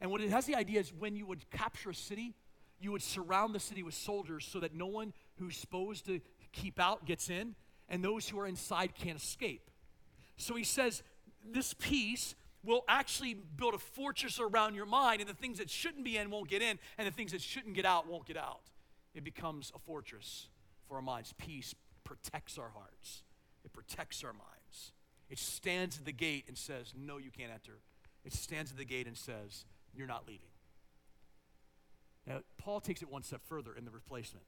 And 0.00 0.10
what 0.10 0.20
it 0.20 0.30
has 0.30 0.46
the 0.46 0.54
idea 0.54 0.80
is 0.80 0.92
when 0.92 1.16
you 1.16 1.26
would 1.26 1.48
capture 1.50 1.90
a 1.90 1.94
city, 1.94 2.34
you 2.80 2.92
would 2.92 3.02
surround 3.02 3.54
the 3.54 3.60
city 3.60 3.82
with 3.82 3.94
soldiers 3.94 4.48
so 4.50 4.60
that 4.60 4.74
no 4.74 4.86
one 4.86 5.12
who's 5.38 5.56
supposed 5.56 6.06
to 6.06 6.20
keep 6.52 6.80
out 6.80 7.04
gets 7.04 7.30
in, 7.30 7.54
and 7.88 8.04
those 8.04 8.28
who 8.28 8.38
are 8.38 8.46
inside 8.46 8.94
can't 8.94 9.16
escape. 9.16 9.70
So 10.36 10.54
he 10.54 10.64
says, 10.64 11.02
This 11.44 11.74
peace 11.74 12.34
will 12.62 12.84
actually 12.88 13.34
build 13.34 13.74
a 13.74 13.78
fortress 13.78 14.38
around 14.40 14.74
your 14.74 14.86
mind, 14.86 15.20
and 15.20 15.28
the 15.28 15.34
things 15.34 15.58
that 15.58 15.70
shouldn't 15.70 16.04
be 16.04 16.16
in 16.16 16.30
won't 16.30 16.48
get 16.48 16.62
in, 16.62 16.78
and 16.98 17.06
the 17.06 17.12
things 17.12 17.32
that 17.32 17.40
shouldn't 17.40 17.74
get 17.74 17.84
out 17.84 18.06
won't 18.06 18.26
get 18.26 18.36
out. 18.36 18.60
It 19.14 19.24
becomes 19.24 19.72
a 19.74 19.78
fortress 19.78 20.48
for 20.86 20.96
our 20.96 21.02
minds. 21.02 21.34
Peace 21.38 21.74
protects 22.04 22.58
our 22.58 22.70
hearts, 22.70 23.22
it 23.64 23.72
protects 23.72 24.24
our 24.24 24.32
minds. 24.32 24.92
It 25.28 25.38
stands 25.38 25.96
at 25.96 26.04
the 26.04 26.12
gate 26.12 26.46
and 26.48 26.58
says, 26.58 26.92
No, 26.96 27.18
you 27.18 27.30
can't 27.30 27.52
enter. 27.52 27.78
It 28.24 28.32
stands 28.32 28.72
at 28.72 28.76
the 28.76 28.84
gate 28.84 29.06
and 29.06 29.16
says, 29.16 29.64
You're 29.94 30.08
not 30.08 30.26
leaving. 30.26 30.49
Now, 32.26 32.40
Paul 32.58 32.80
takes 32.80 33.02
it 33.02 33.10
one 33.10 33.22
step 33.22 33.40
further 33.44 33.74
in 33.74 33.84
the 33.84 33.90
replacement. 33.90 34.44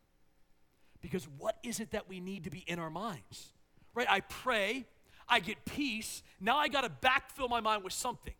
Because 1.01 1.27
what 1.39 1.57
is 1.63 1.81
it 1.81 1.91
that 1.91 2.09
we 2.09 2.21
need 2.21 2.45
to 2.45 2.51
be 2.51 2.65
in 2.67 2.79
our 2.79 2.91
minds? 2.91 3.53
Right? 3.95 4.07
I 4.09 4.21
pray, 4.21 4.87
I 5.29 5.41
get 5.41 5.65
peace, 5.65 6.23
now 6.41 6.59
I 6.59 6.69
got 6.69 6.83
to 6.83 6.91
backfill 7.07 7.51
my 7.51 7.61
mind 7.61 7.83
with 7.85 7.93
something. 7.93 8.35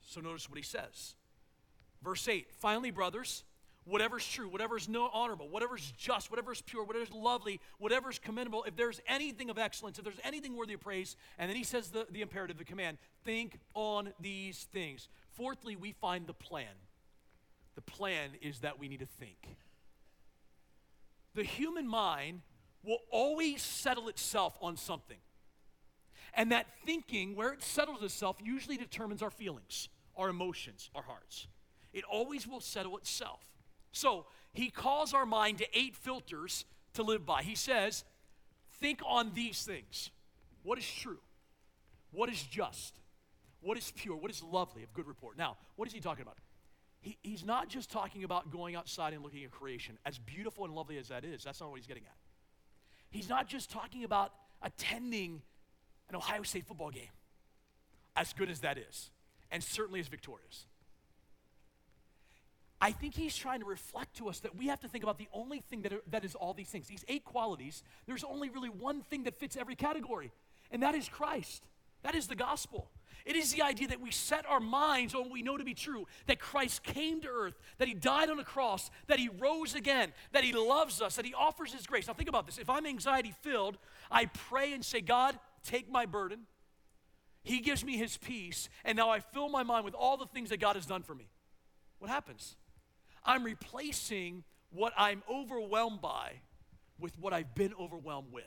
So 0.00 0.20
notice 0.20 0.48
what 0.48 0.58
he 0.58 0.64
says. 0.64 1.14
Verse 2.02 2.26
8 2.26 2.48
Finally, 2.58 2.90
brothers, 2.90 3.44
whatever's 3.84 4.26
true, 4.26 4.48
whatever's 4.48 4.88
no 4.88 5.08
honorable, 5.12 5.48
whatever's 5.48 5.92
just, 5.96 6.30
whatever's 6.30 6.62
pure, 6.62 6.84
whatever's 6.84 7.12
lovely, 7.12 7.60
whatever's 7.78 8.18
commendable, 8.18 8.64
if 8.64 8.76
there's 8.76 9.00
anything 9.06 9.50
of 9.50 9.58
excellence, 9.58 9.98
if 9.98 10.04
there's 10.04 10.20
anything 10.24 10.56
worthy 10.56 10.74
of 10.74 10.80
praise, 10.80 11.16
and 11.38 11.48
then 11.48 11.56
he 11.56 11.64
says 11.64 11.88
the, 11.90 12.06
the 12.10 12.22
imperative, 12.22 12.58
the 12.58 12.64
command, 12.64 12.98
think 13.24 13.58
on 13.74 14.12
these 14.20 14.66
things. 14.72 15.08
Fourthly, 15.32 15.76
we 15.76 15.92
find 15.92 16.26
the 16.26 16.34
plan. 16.34 16.66
The 17.74 17.82
plan 17.82 18.30
is 18.40 18.60
that 18.60 18.78
we 18.78 18.88
need 18.88 19.00
to 19.00 19.06
think. 19.06 19.56
The 21.34 21.44
human 21.44 21.88
mind 21.88 22.42
will 22.84 22.98
always 23.10 23.62
settle 23.62 24.08
itself 24.08 24.56
on 24.60 24.76
something. 24.76 25.18
And 26.34 26.52
that 26.52 26.66
thinking, 26.84 27.36
where 27.36 27.52
it 27.52 27.62
settles 27.62 28.02
itself, 28.02 28.36
usually 28.42 28.76
determines 28.76 29.22
our 29.22 29.30
feelings, 29.30 29.88
our 30.16 30.28
emotions, 30.28 30.90
our 30.94 31.02
hearts. 31.02 31.46
It 31.92 32.04
always 32.10 32.46
will 32.46 32.60
settle 32.60 32.96
itself. 32.96 33.40
So 33.92 34.26
he 34.52 34.70
calls 34.70 35.14
our 35.14 35.26
mind 35.26 35.58
to 35.58 35.66
eight 35.78 35.94
filters 35.94 36.64
to 36.94 37.02
live 37.02 37.24
by. 37.24 37.42
He 37.42 37.54
says, 37.54 38.04
think 38.80 39.00
on 39.06 39.32
these 39.34 39.62
things. 39.62 40.10
What 40.62 40.78
is 40.78 40.90
true? 40.90 41.20
What 42.10 42.28
is 42.28 42.42
just? 42.42 42.98
What 43.60 43.78
is 43.78 43.92
pure? 43.94 44.16
What 44.16 44.30
is 44.30 44.42
lovely, 44.42 44.82
of 44.82 44.92
good 44.92 45.06
report? 45.06 45.38
Now, 45.38 45.56
what 45.76 45.86
is 45.88 45.94
he 45.94 46.00
talking 46.00 46.22
about? 46.22 46.36
He, 47.02 47.18
he's 47.22 47.44
not 47.44 47.68
just 47.68 47.90
talking 47.90 48.24
about 48.24 48.50
going 48.50 48.76
outside 48.76 49.12
and 49.12 49.22
looking 49.22 49.44
at 49.44 49.50
creation, 49.50 49.98
as 50.06 50.18
beautiful 50.18 50.64
and 50.64 50.74
lovely 50.74 50.96
as 50.98 51.08
that 51.08 51.24
is. 51.24 51.42
That's 51.44 51.60
not 51.60 51.68
what 51.68 51.78
he's 51.78 51.86
getting 51.86 52.04
at. 52.04 52.16
He's 53.10 53.28
not 53.28 53.48
just 53.48 53.70
talking 53.70 54.04
about 54.04 54.32
attending 54.62 55.42
an 56.08 56.16
Ohio 56.16 56.44
State 56.44 56.64
football 56.64 56.90
game, 56.90 57.10
as 58.16 58.32
good 58.32 58.48
as 58.48 58.60
that 58.60 58.78
is, 58.78 59.10
and 59.50 59.62
certainly 59.62 60.00
as 60.00 60.08
victorious. 60.08 60.66
I 62.80 62.92
think 62.92 63.14
he's 63.14 63.36
trying 63.36 63.60
to 63.60 63.66
reflect 63.66 64.16
to 64.16 64.28
us 64.28 64.40
that 64.40 64.56
we 64.56 64.68
have 64.68 64.80
to 64.80 64.88
think 64.88 65.04
about 65.04 65.18
the 65.18 65.28
only 65.32 65.60
thing 65.60 65.82
that, 65.82 65.92
are, 65.92 66.02
that 66.10 66.24
is 66.24 66.34
all 66.34 66.54
these 66.54 66.68
things. 66.68 66.86
These 66.88 67.04
eight 67.08 67.24
qualities, 67.24 67.82
there's 68.06 68.24
only 68.24 68.48
really 68.48 68.70
one 68.70 69.02
thing 69.02 69.24
that 69.24 69.38
fits 69.38 69.56
every 69.56 69.74
category, 69.74 70.32
and 70.70 70.82
that 70.82 70.94
is 70.94 71.08
Christ. 71.08 71.64
That 72.02 72.14
is 72.14 72.28
the 72.28 72.34
gospel. 72.34 72.90
It 73.24 73.36
is 73.36 73.52
the 73.52 73.62
idea 73.62 73.88
that 73.88 74.00
we 74.00 74.10
set 74.10 74.48
our 74.48 74.60
minds 74.60 75.14
on 75.14 75.22
what 75.22 75.30
we 75.30 75.42
know 75.42 75.56
to 75.56 75.64
be 75.64 75.74
true 75.74 76.06
that 76.26 76.40
Christ 76.40 76.82
came 76.82 77.20
to 77.20 77.28
earth, 77.28 77.54
that 77.78 77.88
he 77.88 77.94
died 77.94 78.30
on 78.30 78.38
a 78.38 78.44
cross, 78.44 78.90
that 79.06 79.18
he 79.18 79.28
rose 79.38 79.74
again, 79.74 80.12
that 80.32 80.44
he 80.44 80.52
loves 80.52 81.00
us, 81.00 81.16
that 81.16 81.24
he 81.24 81.34
offers 81.34 81.72
his 81.72 81.86
grace. 81.86 82.08
Now, 82.08 82.14
think 82.14 82.28
about 82.28 82.46
this. 82.46 82.58
If 82.58 82.68
I'm 82.68 82.86
anxiety 82.86 83.34
filled, 83.42 83.78
I 84.10 84.26
pray 84.26 84.72
and 84.72 84.84
say, 84.84 85.00
God, 85.00 85.38
take 85.64 85.90
my 85.90 86.06
burden. 86.06 86.40
He 87.44 87.60
gives 87.60 87.84
me 87.84 87.96
his 87.96 88.16
peace, 88.16 88.68
and 88.84 88.96
now 88.96 89.10
I 89.10 89.20
fill 89.20 89.48
my 89.48 89.62
mind 89.62 89.84
with 89.84 89.94
all 89.94 90.16
the 90.16 90.26
things 90.26 90.50
that 90.50 90.60
God 90.60 90.76
has 90.76 90.86
done 90.86 91.02
for 91.02 91.14
me. 91.14 91.28
What 91.98 92.10
happens? 92.10 92.56
I'm 93.24 93.44
replacing 93.44 94.44
what 94.70 94.92
I'm 94.96 95.22
overwhelmed 95.30 96.00
by 96.00 96.40
with 96.98 97.18
what 97.18 97.32
I've 97.32 97.54
been 97.54 97.74
overwhelmed 97.78 98.32
with 98.32 98.44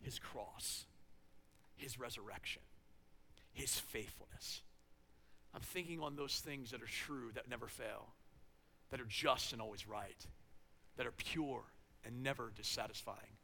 his 0.00 0.18
cross, 0.18 0.86
his 1.74 1.98
resurrection 1.98 2.62
his 3.56 3.74
faithfulness. 3.74 4.60
I'm 5.54 5.62
thinking 5.62 6.00
on 6.00 6.14
those 6.14 6.38
things 6.40 6.70
that 6.70 6.82
are 6.82 6.86
true, 6.86 7.30
that 7.34 7.48
never 7.48 7.66
fail, 7.66 8.08
that 8.90 9.00
are 9.00 9.06
just 9.08 9.52
and 9.54 9.62
always 9.62 9.88
right, 9.88 10.26
that 10.96 11.06
are 11.06 11.12
pure 11.12 11.62
and 12.04 12.22
never 12.22 12.52
dissatisfying, 12.54 13.38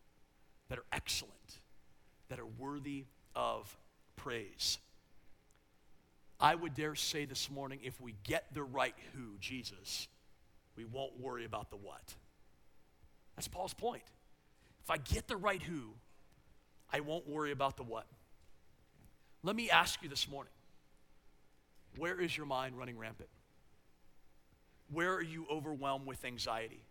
that 0.69 0.79
are 0.79 0.85
excellent, 0.93 1.61
that 2.29 2.39
are 2.39 2.47
worthy 2.47 3.07
of 3.35 3.75
praise. 4.17 4.79
I 6.39 6.55
would 6.55 6.75
dare 6.75 6.95
say 6.95 7.25
this 7.25 7.51
morning 7.51 7.79
if 7.83 7.99
we 7.99 8.15
get 8.25 8.53
the 8.53 8.63
right 8.63 8.95
who, 9.15 9.39
Jesus, 9.41 10.09
we 10.77 10.85
won't 10.85 11.19
worry 11.19 11.47
about 11.47 11.71
the 11.71 11.77
what. 11.77 12.15
That's 13.37 13.49
Paul's 13.49 13.75
point. 13.75 14.03
If 14.85 14.91
I 14.91 14.99
get 14.99 15.27
the 15.29 15.37
right 15.37 15.63
who, 15.63 15.95
I 16.93 17.01
won't 17.01 17.27
worry 17.27 17.53
about 17.53 17.79
the 17.79 17.85
what. 17.85 18.07
Let 19.43 19.57
me 19.57 19.71
ask 19.71 20.03
you 20.03 20.09
this 20.09 20.29
morning 20.29 20.53
where 21.97 22.21
is 22.21 22.37
your 22.37 22.47
mind 22.47 22.79
running 22.79 22.99
rampant? 22.99 23.29
Where 24.91 25.15
are 25.15 25.23
you 25.23 25.47
overwhelmed 25.51 26.07
with 26.07 26.25
anxiety? 26.25 26.83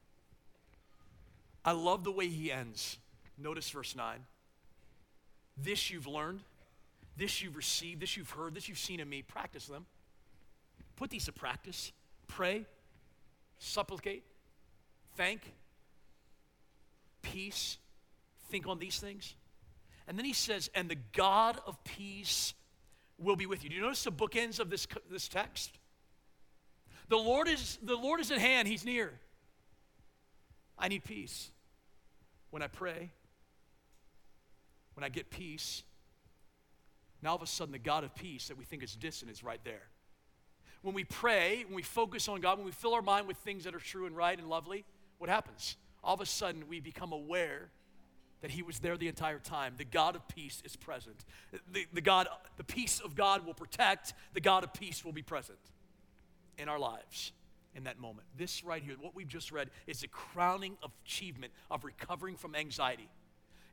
I 1.64 1.72
love 1.72 2.04
the 2.04 2.12
way 2.12 2.28
he 2.28 2.52
ends. 2.52 2.98
Notice 3.38 3.70
verse 3.70 3.96
9. 3.96 4.20
This 5.58 5.90
you've 5.90 6.08
learned, 6.08 6.42
this 7.18 7.42
you've 7.42 7.56
received, 7.56 8.02
this 8.02 8.18
you've 8.18 8.32
heard, 8.32 8.56
this 8.56 8.68
you've 8.68 8.80
seen 8.80 9.00
in 9.00 9.08
me. 9.08 9.22
Practice 9.22 9.68
them. 9.68 9.86
Put 10.96 11.10
these 11.10 11.26
to 11.26 11.32
practice. 11.32 11.92
Pray, 12.28 12.66
supplicate, 13.60 14.24
thank, 15.16 15.42
peace. 17.22 17.78
Think 18.50 18.68
on 18.68 18.80
these 18.80 19.00
things. 19.00 19.36
And 20.08 20.18
then 20.18 20.26
he 20.26 20.34
says, 20.34 20.70
and 20.76 20.90
the 20.90 20.98
God 21.14 21.60
of 21.66 21.84
peace 21.84 22.54
will 23.18 23.36
be 23.36 23.46
with 23.46 23.64
you. 23.64 23.70
Do 23.70 23.76
you 23.76 23.82
notice 23.82 24.04
the 24.04 24.12
bookends 24.12 24.60
of 24.60 24.70
this, 24.70 24.88
this 25.10 25.28
text? 25.28 25.78
The 27.08 27.18
Lord, 27.18 27.48
is, 27.48 27.78
the 27.84 27.96
Lord 27.96 28.20
is 28.20 28.32
at 28.32 28.40
hand, 28.40 28.68
He's 28.68 28.86
near. 28.86 29.12
I 30.78 30.88
need 30.88 31.04
peace. 31.04 31.52
When 32.50 32.62
I 32.62 32.68
pray, 32.68 33.12
when 34.96 35.04
I 35.04 35.10
get 35.10 35.30
peace, 35.30 35.84
now 37.22 37.32
all 37.32 37.36
of 37.36 37.42
a 37.42 37.48
sudden 37.48 37.72
the 37.72 37.80
God 37.80 38.04
of 38.04 38.16
peace 38.16 38.48
that 38.48 38.58
we 38.58 38.66
think 38.66 38.84
is 38.84 38.96
distant 38.96 39.32
is 39.32 39.44
right 39.44 39.60
there. 39.64 39.84
When 40.82 40.96
we 40.96 41.04
pray, 41.04 41.64
when 41.66 41.76
we 41.76 41.84
focus 41.84 42.28
on 42.28 42.42
God, 42.42 42.58
when 42.58 42.66
we 42.66 42.72
fill 42.72 42.94
our 42.94 43.02
mind 43.02 43.28
with 43.28 43.38
things 43.38 43.66
that 43.66 43.76
are 43.76 43.80
true 43.80 44.06
and 44.06 44.18
right 44.18 44.38
and 44.38 44.50
lovely, 44.50 44.84
what 45.20 45.30
happens? 45.30 45.78
All 46.04 46.16
of 46.16 46.22
a 46.22 46.26
sudden 46.26 46.68
we 46.68 46.80
become 46.80 47.12
aware 47.12 47.70
that 48.42 48.52
he 48.52 48.64
was 48.64 48.80
there 48.80 48.98
the 48.98 49.08
entire 49.08 49.40
time. 49.40 49.76
The 49.78 49.86
God 49.86 50.16
of 50.16 50.28
peace 50.28 50.62
is 50.66 50.76
present. 50.76 51.26
The, 51.72 51.86
the, 51.94 52.02
God, 52.02 52.28
the 52.58 52.64
peace 52.64 53.00
of 53.00 53.16
God 53.16 53.46
will 53.46 53.54
protect, 53.54 54.14
the 54.34 54.42
God 54.42 54.64
of 54.64 54.74
peace 54.74 55.06
will 55.06 55.12
be 55.12 55.22
present 55.22 55.60
in 56.58 56.68
our 56.68 56.80
lives 56.80 57.32
in 57.76 57.86
that 57.86 58.00
moment. 58.00 58.28
This 58.38 58.64
right 58.64 58.84
here, 58.84 58.96
what 59.00 59.16
we've 59.16 59.28
just 59.28 59.52
read, 59.52 59.70
is 59.88 60.02
the 60.02 60.08
crowning 60.08 60.78
achievement 61.06 61.54
of 61.70 61.84
recovering 61.84 62.36
from 62.36 62.56
anxiety. 62.56 63.10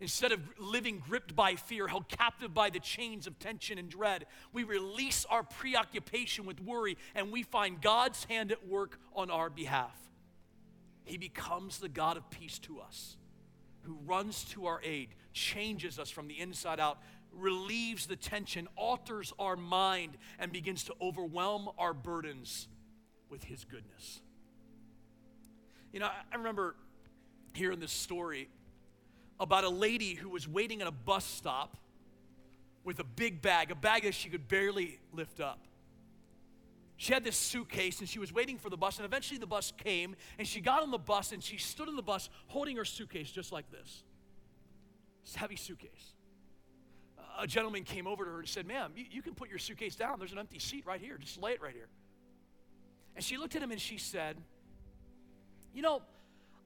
Instead 0.00 0.30
of 0.30 0.40
living 0.60 1.02
gripped 1.04 1.34
by 1.34 1.56
fear, 1.56 1.88
held 1.88 2.08
captive 2.08 2.54
by 2.54 2.70
the 2.70 2.78
chains 2.78 3.26
of 3.26 3.36
tension 3.40 3.78
and 3.78 3.88
dread, 3.88 4.26
we 4.52 4.62
release 4.62 5.26
our 5.28 5.42
preoccupation 5.42 6.46
with 6.46 6.60
worry 6.60 6.96
and 7.16 7.32
we 7.32 7.42
find 7.42 7.80
God's 7.80 8.22
hand 8.24 8.52
at 8.52 8.68
work 8.68 9.00
on 9.16 9.28
our 9.28 9.50
behalf. 9.50 9.98
He 11.02 11.16
becomes 11.16 11.78
the 11.78 11.88
God 11.88 12.16
of 12.16 12.30
peace 12.30 12.60
to 12.60 12.78
us 12.80 13.16
who 13.82 13.98
runs 14.06 14.44
to 14.44 14.66
our 14.66 14.80
aid, 14.82 15.08
changes 15.32 15.98
us 15.98 16.10
from 16.10 16.28
the 16.28 16.38
inside 16.38 16.80
out, 16.80 16.98
relieves 17.32 18.06
the 18.06 18.16
tension, 18.16 18.68
alters 18.76 19.32
our 19.38 19.56
mind, 19.56 20.16
and 20.38 20.52
begins 20.52 20.84
to 20.84 20.94
overwhelm 21.00 21.68
our 21.78 21.94
burdens 21.94 22.68
with 23.28 23.44
his 23.44 23.64
goodness. 23.64 24.20
You 25.92 26.00
know, 26.00 26.06
I 26.06 26.36
remember 26.36 26.74
hearing 27.54 27.80
this 27.80 27.92
story 27.92 28.48
about 29.40 29.64
a 29.64 29.68
lady 29.68 30.14
who 30.14 30.28
was 30.28 30.48
waiting 30.48 30.80
at 30.80 30.86
a 30.86 30.92
bus 30.92 31.24
stop 31.24 31.76
with 32.84 32.98
a 33.00 33.04
big 33.04 33.40
bag, 33.42 33.70
a 33.70 33.74
bag 33.74 34.02
that 34.02 34.14
she 34.14 34.28
could 34.28 34.48
barely 34.48 34.98
lift 35.12 35.40
up. 35.40 35.60
She 36.99 37.14
had 37.14 37.22
this 37.22 37.36
suitcase 37.36 38.01
and 38.01 38.09
she 38.09 38.18
was 38.18 38.32
waiting 38.32 38.59
for 38.59 38.70
the 38.70 38.76
bus, 38.76 38.99
and 38.99 39.07
eventually 39.07 39.38
the 39.38 39.46
bus 39.46 39.72
came, 39.78 40.16
and 40.36 40.46
she 40.46 40.61
got 40.61 40.82
on 40.82 40.90
the 40.90 40.99
bus 40.99 41.30
and 41.30 41.42
she 41.42 41.57
stood 41.57 41.88
on 41.88 41.94
the 41.94 42.03
bus 42.03 42.28
holding 42.49 42.76
her 42.76 42.84
suitcase 42.84 43.30
just 43.30 43.53
like 43.53 43.70
this. 43.70 44.03
This 45.24 45.36
heavy 45.36 45.55
suitcase. 45.55 46.14
A 47.38 47.46
gentleman 47.46 47.84
came 47.84 48.09
over 48.09 48.24
to 48.24 48.30
her 48.32 48.40
and 48.40 48.49
said, 48.49 48.66
Ma'am, 48.66 48.92
you, 48.96 49.05
you 49.12 49.22
can 49.22 49.34
put 49.34 49.49
your 49.49 49.61
suitcase 49.61 49.94
down. 49.94 50.18
There's 50.18 50.32
an 50.32 50.40
empty 50.40 50.59
seat 50.59 50.84
right 50.86 51.01
here. 51.01 51.16
Just 51.18 51.40
lay 51.40 51.53
it 51.53 51.62
right 51.62 51.72
here. 51.72 51.88
And 53.14 53.24
she 53.24 53.36
looked 53.36 53.55
at 53.55 53.62
him 53.62 53.70
and 53.70 53.80
she 53.80 53.96
said, 53.96 54.36
You 55.72 55.82
know, 55.82 56.03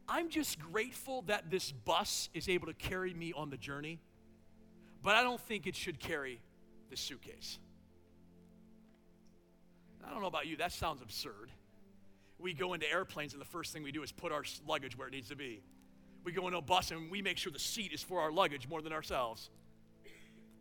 I'm 0.08 0.30
just 0.30 0.58
grateful 0.58 1.22
that 1.26 1.50
this 1.50 1.72
bus 1.72 2.30
is 2.32 2.48
able 2.48 2.68
to 2.68 2.74
carry 2.74 3.12
me 3.12 3.34
on 3.36 3.50
the 3.50 3.58
journey, 3.58 4.00
but 5.02 5.14
I 5.14 5.22
don't 5.22 5.40
think 5.42 5.66
it 5.66 5.76
should 5.76 6.00
carry 6.00 6.40
the 6.88 6.96
suitcase. 6.96 7.58
I 10.04 10.10
don't 10.10 10.20
know 10.20 10.28
about 10.28 10.46
you, 10.46 10.56
that 10.56 10.72
sounds 10.72 11.02
absurd. 11.02 11.50
We 12.38 12.54
go 12.54 12.72
into 12.72 12.90
airplanes, 12.90 13.32
and 13.32 13.40
the 13.40 13.46
first 13.46 13.72
thing 13.72 13.82
we 13.82 13.92
do 13.92 14.02
is 14.02 14.10
put 14.10 14.32
our 14.32 14.44
luggage 14.66 14.98
where 14.98 15.06
it 15.08 15.12
needs 15.12 15.28
to 15.28 15.36
be. 15.36 15.62
We 16.24 16.32
go 16.32 16.46
into 16.46 16.58
a 16.58 16.62
bus, 16.62 16.90
and 16.90 17.10
we 17.10 17.22
make 17.22 17.38
sure 17.38 17.52
the 17.52 17.58
seat 17.58 17.92
is 17.92 18.02
for 18.02 18.20
our 18.20 18.32
luggage 18.32 18.68
more 18.68 18.82
than 18.82 18.92
ourselves. 18.92 19.50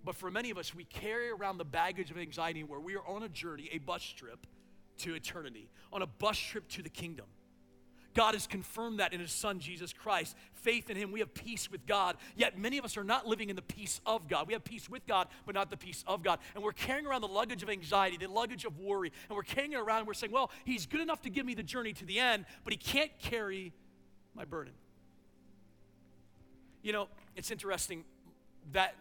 But 0.03 0.15
for 0.15 0.31
many 0.31 0.49
of 0.49 0.57
us, 0.57 0.73
we 0.73 0.83
carry 0.83 1.29
around 1.29 1.57
the 1.57 1.65
baggage 1.65 2.11
of 2.11 2.17
anxiety 2.17 2.63
where 2.63 2.79
we 2.79 2.95
are 2.95 3.07
on 3.07 3.23
a 3.23 3.29
journey, 3.29 3.69
a 3.71 3.77
bus 3.77 4.03
trip 4.03 4.45
to 4.99 5.13
eternity, 5.15 5.69
on 5.91 6.01
a 6.01 6.07
bus 6.07 6.37
trip 6.37 6.67
to 6.69 6.81
the 6.81 6.89
kingdom. 6.89 7.25
God 8.13 8.33
has 8.33 8.47
confirmed 8.47 8.99
that 8.99 9.13
in 9.13 9.19
His 9.19 9.31
Son, 9.31 9.59
Jesus 9.59 9.93
Christ. 9.93 10.35
Faith 10.53 10.89
in 10.89 10.97
Him, 10.97 11.11
we 11.11 11.19
have 11.19 11.33
peace 11.33 11.71
with 11.71 11.85
God. 11.85 12.17
Yet 12.35 12.57
many 12.57 12.77
of 12.77 12.85
us 12.85 12.97
are 12.97 13.03
not 13.03 13.27
living 13.27 13.49
in 13.49 13.55
the 13.55 13.61
peace 13.61 14.01
of 14.05 14.27
God. 14.27 14.47
We 14.47 14.53
have 14.53 14.63
peace 14.63 14.89
with 14.89 15.05
God, 15.07 15.27
but 15.45 15.55
not 15.55 15.69
the 15.69 15.77
peace 15.77 16.03
of 16.07 16.23
God. 16.23 16.39
And 16.55 16.63
we're 16.63 16.71
carrying 16.71 17.05
around 17.05 17.21
the 17.21 17.27
luggage 17.27 17.63
of 17.63 17.69
anxiety, 17.69 18.17
the 18.17 18.27
luggage 18.27 18.65
of 18.65 18.77
worry, 18.79 19.11
and 19.29 19.35
we're 19.35 19.43
carrying 19.43 19.73
it 19.73 19.79
around 19.79 19.99
and 19.99 20.07
we're 20.07 20.13
saying, 20.13 20.31
well, 20.31 20.51
He's 20.65 20.85
good 20.85 21.01
enough 21.01 21.21
to 21.21 21.29
give 21.29 21.45
me 21.45 21.53
the 21.53 21.63
journey 21.63 21.93
to 21.93 22.05
the 22.05 22.19
end, 22.19 22.45
but 22.63 22.73
He 22.73 22.77
can't 22.77 23.11
carry 23.19 23.73
my 24.35 24.45
burden. 24.45 24.73
You 26.81 26.93
know, 26.93 27.07
it's 27.35 27.51
interesting 27.51 28.03
that 28.71 28.95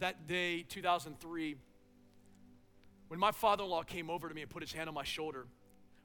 that 0.00 0.26
day, 0.26 0.62
2003, 0.68 1.56
when 3.08 3.20
my 3.20 3.30
father 3.30 3.64
in 3.64 3.70
law 3.70 3.82
came 3.82 4.10
over 4.10 4.28
to 4.28 4.34
me 4.34 4.42
and 4.42 4.50
put 4.50 4.62
his 4.62 4.72
hand 4.72 4.88
on 4.88 4.94
my 4.94 5.04
shoulder, 5.04 5.46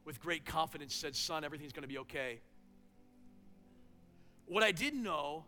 with 0.05 0.19
great 0.19 0.45
confidence 0.45 0.95
said, 0.95 1.15
Son, 1.15 1.43
everything's 1.43 1.73
going 1.73 1.83
to 1.83 1.87
be 1.87 1.99
okay. 1.99 2.41
What 4.45 4.63
I 4.63 4.71
didn't 4.71 5.03
know 5.03 5.45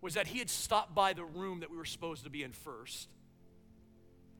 was 0.00 0.14
that 0.14 0.26
he 0.26 0.38
had 0.38 0.50
stopped 0.50 0.94
by 0.94 1.12
the 1.12 1.24
room 1.24 1.60
that 1.60 1.70
we 1.70 1.76
were 1.76 1.84
supposed 1.84 2.24
to 2.24 2.30
be 2.30 2.42
in 2.42 2.52
first. 2.52 3.08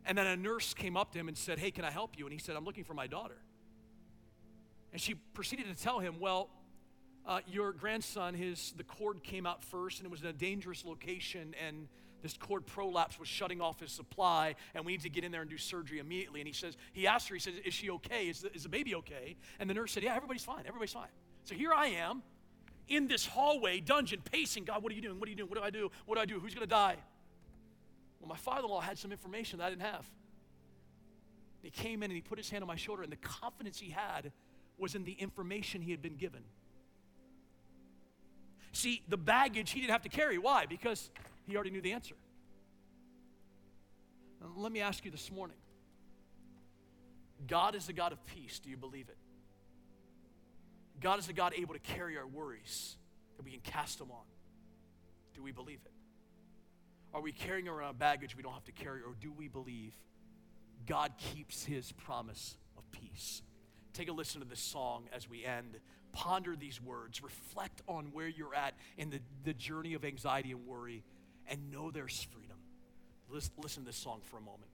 And 0.05 0.19
then 0.19 0.27
a 0.27 0.37
nurse 0.37 0.75
came 0.75 0.97
up 0.97 1.13
to 1.13 1.19
him 1.19 1.29
and 1.29 1.37
said, 1.37 1.59
Hey, 1.59 1.71
can 1.71 1.85
I 1.85 1.91
help 1.91 2.19
you? 2.19 2.27
And 2.27 2.33
he 2.33 2.39
said, 2.39 2.57
I'm 2.57 2.65
looking 2.65 2.85
for 2.85 2.95
my 2.95 3.07
daughter. 3.07 3.39
And 4.93 5.01
she 5.01 5.15
proceeded 5.15 5.67
to 5.67 5.81
tell 5.81 6.01
him, 6.01 6.17
Well, 6.19 6.51
uh, 7.25 7.41
your 7.47 7.73
grandson, 7.73 8.35
his 8.35 8.73
the 8.77 8.83
cord 8.83 9.23
came 9.23 9.47
out 9.47 9.63
first, 9.63 9.99
and 9.99 10.07
it 10.07 10.11
was 10.11 10.23
in 10.23 10.27
a 10.27 10.33
dangerous 10.33 10.85
location, 10.85 11.55
and 11.65 11.87
this 12.23 12.37
cord 12.37 12.67
prolapse 12.67 13.19
was 13.19 13.29
shutting 13.29 13.61
off 13.61 13.81
his 13.81 13.91
supply, 13.91 14.55
and 14.75 14.85
we 14.85 14.93
need 14.93 15.03
to 15.03 15.11
get 15.11 15.25
in 15.25 15.33
there 15.33 15.43
and 15.43 15.51
do 15.51 15.59
surgery 15.59 15.99
immediately. 15.99 16.41
And 16.41 16.47
he 16.47 16.55
says, 16.55 16.77
he 16.93 17.07
asked 17.07 17.29
her, 17.29 17.35
he 17.35 17.41
says, 17.41 17.55
Is 17.65 17.75
she 17.75 17.91
okay? 17.91 18.29
Is 18.29 18.41
the, 18.43 18.55
is 18.55 18.63
the 18.63 18.69
baby 18.69 18.95
okay? 18.97 19.37
And 19.59 19.69
the 19.69 19.75
nurse 19.75 19.93
said, 19.93 20.03
Yeah, 20.03 20.15
everybody's 20.15 20.45
fine. 20.45 20.65
Everybody's 20.67 20.93
fine. 20.93 21.09
So 21.45 21.55
here 21.55 21.73
I 21.75 21.89
am 21.89 22.23
in 22.89 23.09
this 23.09 23.27
hallway, 23.27 23.81
dungeon, 23.81 24.23
pacing. 24.31 24.65
God, 24.65 24.83
what 24.83 24.93
are 24.93 24.95
you 24.95 25.03
doing? 25.03 25.19
What 25.19 25.29
are 25.29 25.31
you 25.31 25.37
doing? 25.37 25.49
What 25.49 25.59
do 25.59 25.65
I 25.65 25.71
do? 25.71 25.91
What 26.07 26.17
do 26.17 26.21
I 26.21 26.27
do? 26.27 26.39
Who's 26.39 26.55
going 26.55 26.67
to 26.67 26.71
die? 26.71 26.97
Well, 28.21 28.29
my 28.29 28.37
father 28.37 28.65
in 28.65 28.71
law 28.71 28.81
had 28.81 28.99
some 28.99 29.11
information 29.11 29.59
that 29.59 29.67
I 29.67 29.71
didn't 29.71 29.83
have. 29.83 30.07
He 31.63 31.71
came 31.71 32.03
in 32.03 32.11
and 32.11 32.17
he 32.17 32.21
put 32.21 32.39
his 32.39 32.51
hand 32.51 32.63
on 32.63 32.69
my 32.69 32.77
shoulder, 32.77 33.03
and 33.03 33.11
the 33.11 33.17
confidence 33.17 33.79
he 33.79 33.91
had 33.91 34.33
was 34.79 34.95
in 34.95 35.05
the 35.05 35.13
information 35.13 35.81
he 35.81 35.91
had 35.91 36.03
been 36.03 36.17
given. 36.17 36.43
See, 38.73 39.03
the 39.09 39.17
baggage 39.17 39.71
he 39.71 39.81
didn't 39.81 39.93
have 39.93 40.03
to 40.03 40.09
carry. 40.09 40.39
Why? 40.39 40.67
Because 40.67 41.11
he 41.47 41.55
already 41.55 41.71
knew 41.71 41.81
the 41.81 41.93
answer. 41.93 42.15
Let 44.57 44.73
me 44.73 44.81
ask 44.81 45.05
you 45.05 45.11
this 45.11 45.31
morning 45.31 45.57
God 47.47 47.75
is 47.75 47.87
the 47.87 47.93
God 47.93 48.13
of 48.13 48.25
peace. 48.27 48.59
Do 48.61 48.71
you 48.71 48.77
believe 48.77 49.09
it? 49.09 49.17
God 51.01 51.19
is 51.19 51.27
the 51.27 51.33
God 51.33 51.53
able 51.57 51.75
to 51.75 51.81
carry 51.81 52.17
our 52.17 52.27
worries, 52.27 52.97
that 53.37 53.45
we 53.45 53.51
can 53.51 53.61
cast 53.61 53.99
them 53.99 54.11
on. 54.11 54.25
Do 55.35 55.43
we 55.43 55.51
believe 55.51 55.81
it? 55.85 55.93
Are 57.15 57.21
we 57.21 57.33
carrying 57.33 57.69
around 57.69 57.99
baggage 57.99 58.37
we 58.37 58.43
don't 58.43 58.53
have 58.53 58.65
to 58.65 58.73
carry, 58.73 59.01
or 59.01 59.15
do 59.21 59.33
we 59.33 59.49
believe 59.49 59.93
God 60.87 61.13
keeps 61.19 61.65
his 61.65 61.93
promise 61.93 62.57
of 62.77 62.91
peace? 62.93 63.43
Take 63.93 64.09
a 64.09 64.13
listen 64.13 64.41
to 64.41 64.47
this 64.47 64.61
song 64.61 65.09
as 65.13 65.29
we 65.29 65.45
end. 65.45 65.79
Ponder 66.13 66.57
these 66.57 66.81
words. 66.81 67.23
Reflect 67.23 67.83
on 67.87 68.07
where 68.13 68.29
you're 68.29 68.55
at 68.55 68.75
in 68.97 69.11
the, 69.11 69.21
the 69.45 69.53
journey 69.53 69.95
of 69.95 70.05
anxiety 70.05 70.53
and 70.53 70.67
worry, 70.67 71.03
and 71.49 71.71
know 71.71 71.91
there's 71.91 72.27
freedom. 72.31 72.57
Listen, 73.31 73.83
to 73.83 73.87
this 73.87 73.97
song 73.97 74.21
for 74.23 74.37
a 74.37 74.41
moment. 74.41 74.71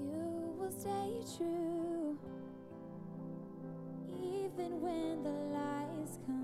You 0.00 0.54
will 0.58 0.70
stay 0.70 1.36
true 1.36 2.18
even 4.12 4.80
when 4.80 5.22
the 5.24 5.30
lies 5.30 6.18
come. 6.26 6.43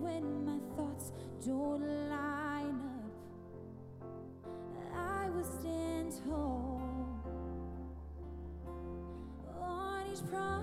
When 0.00 0.44
my 0.44 0.58
thoughts 0.76 1.12
don't 1.44 1.82
line 2.08 2.80
up. 2.80 3.12
I 4.94 5.30
will 5.30 5.44
stand 5.44 6.12
tall 6.24 6.80
on 9.60 10.06
each 10.12 10.24
promise 10.30 10.57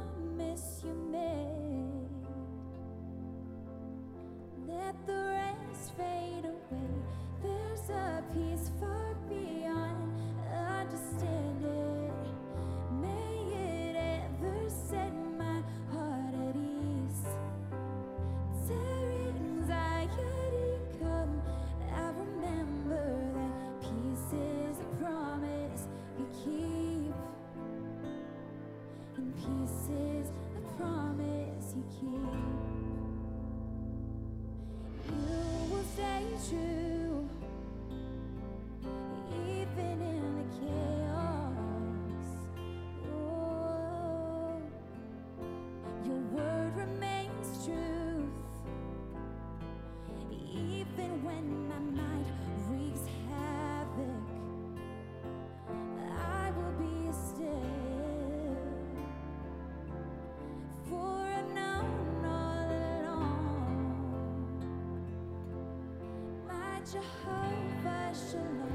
Jehovah 66.91 68.13
Shalom, 68.13 68.69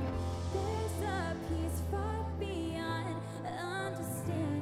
there's 0.52 1.08
a 1.08 1.36
peace 1.46 1.80
far 1.92 2.26
beyond 2.40 3.14
understanding. 3.46 4.59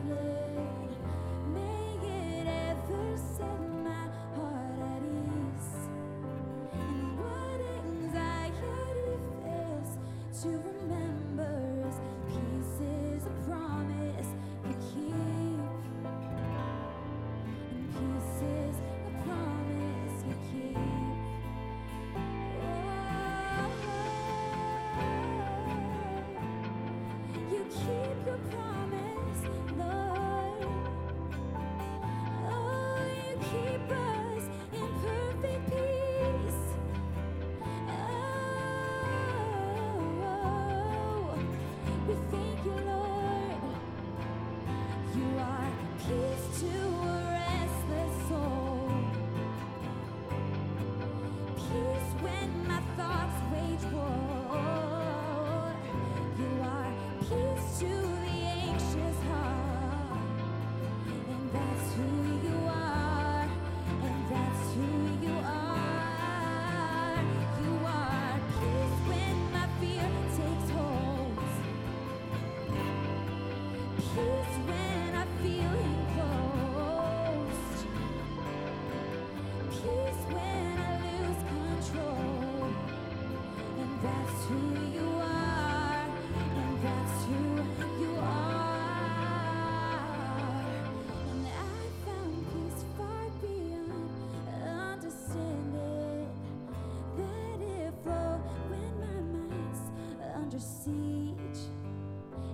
under 100.59 100.67
siege, 100.67 101.71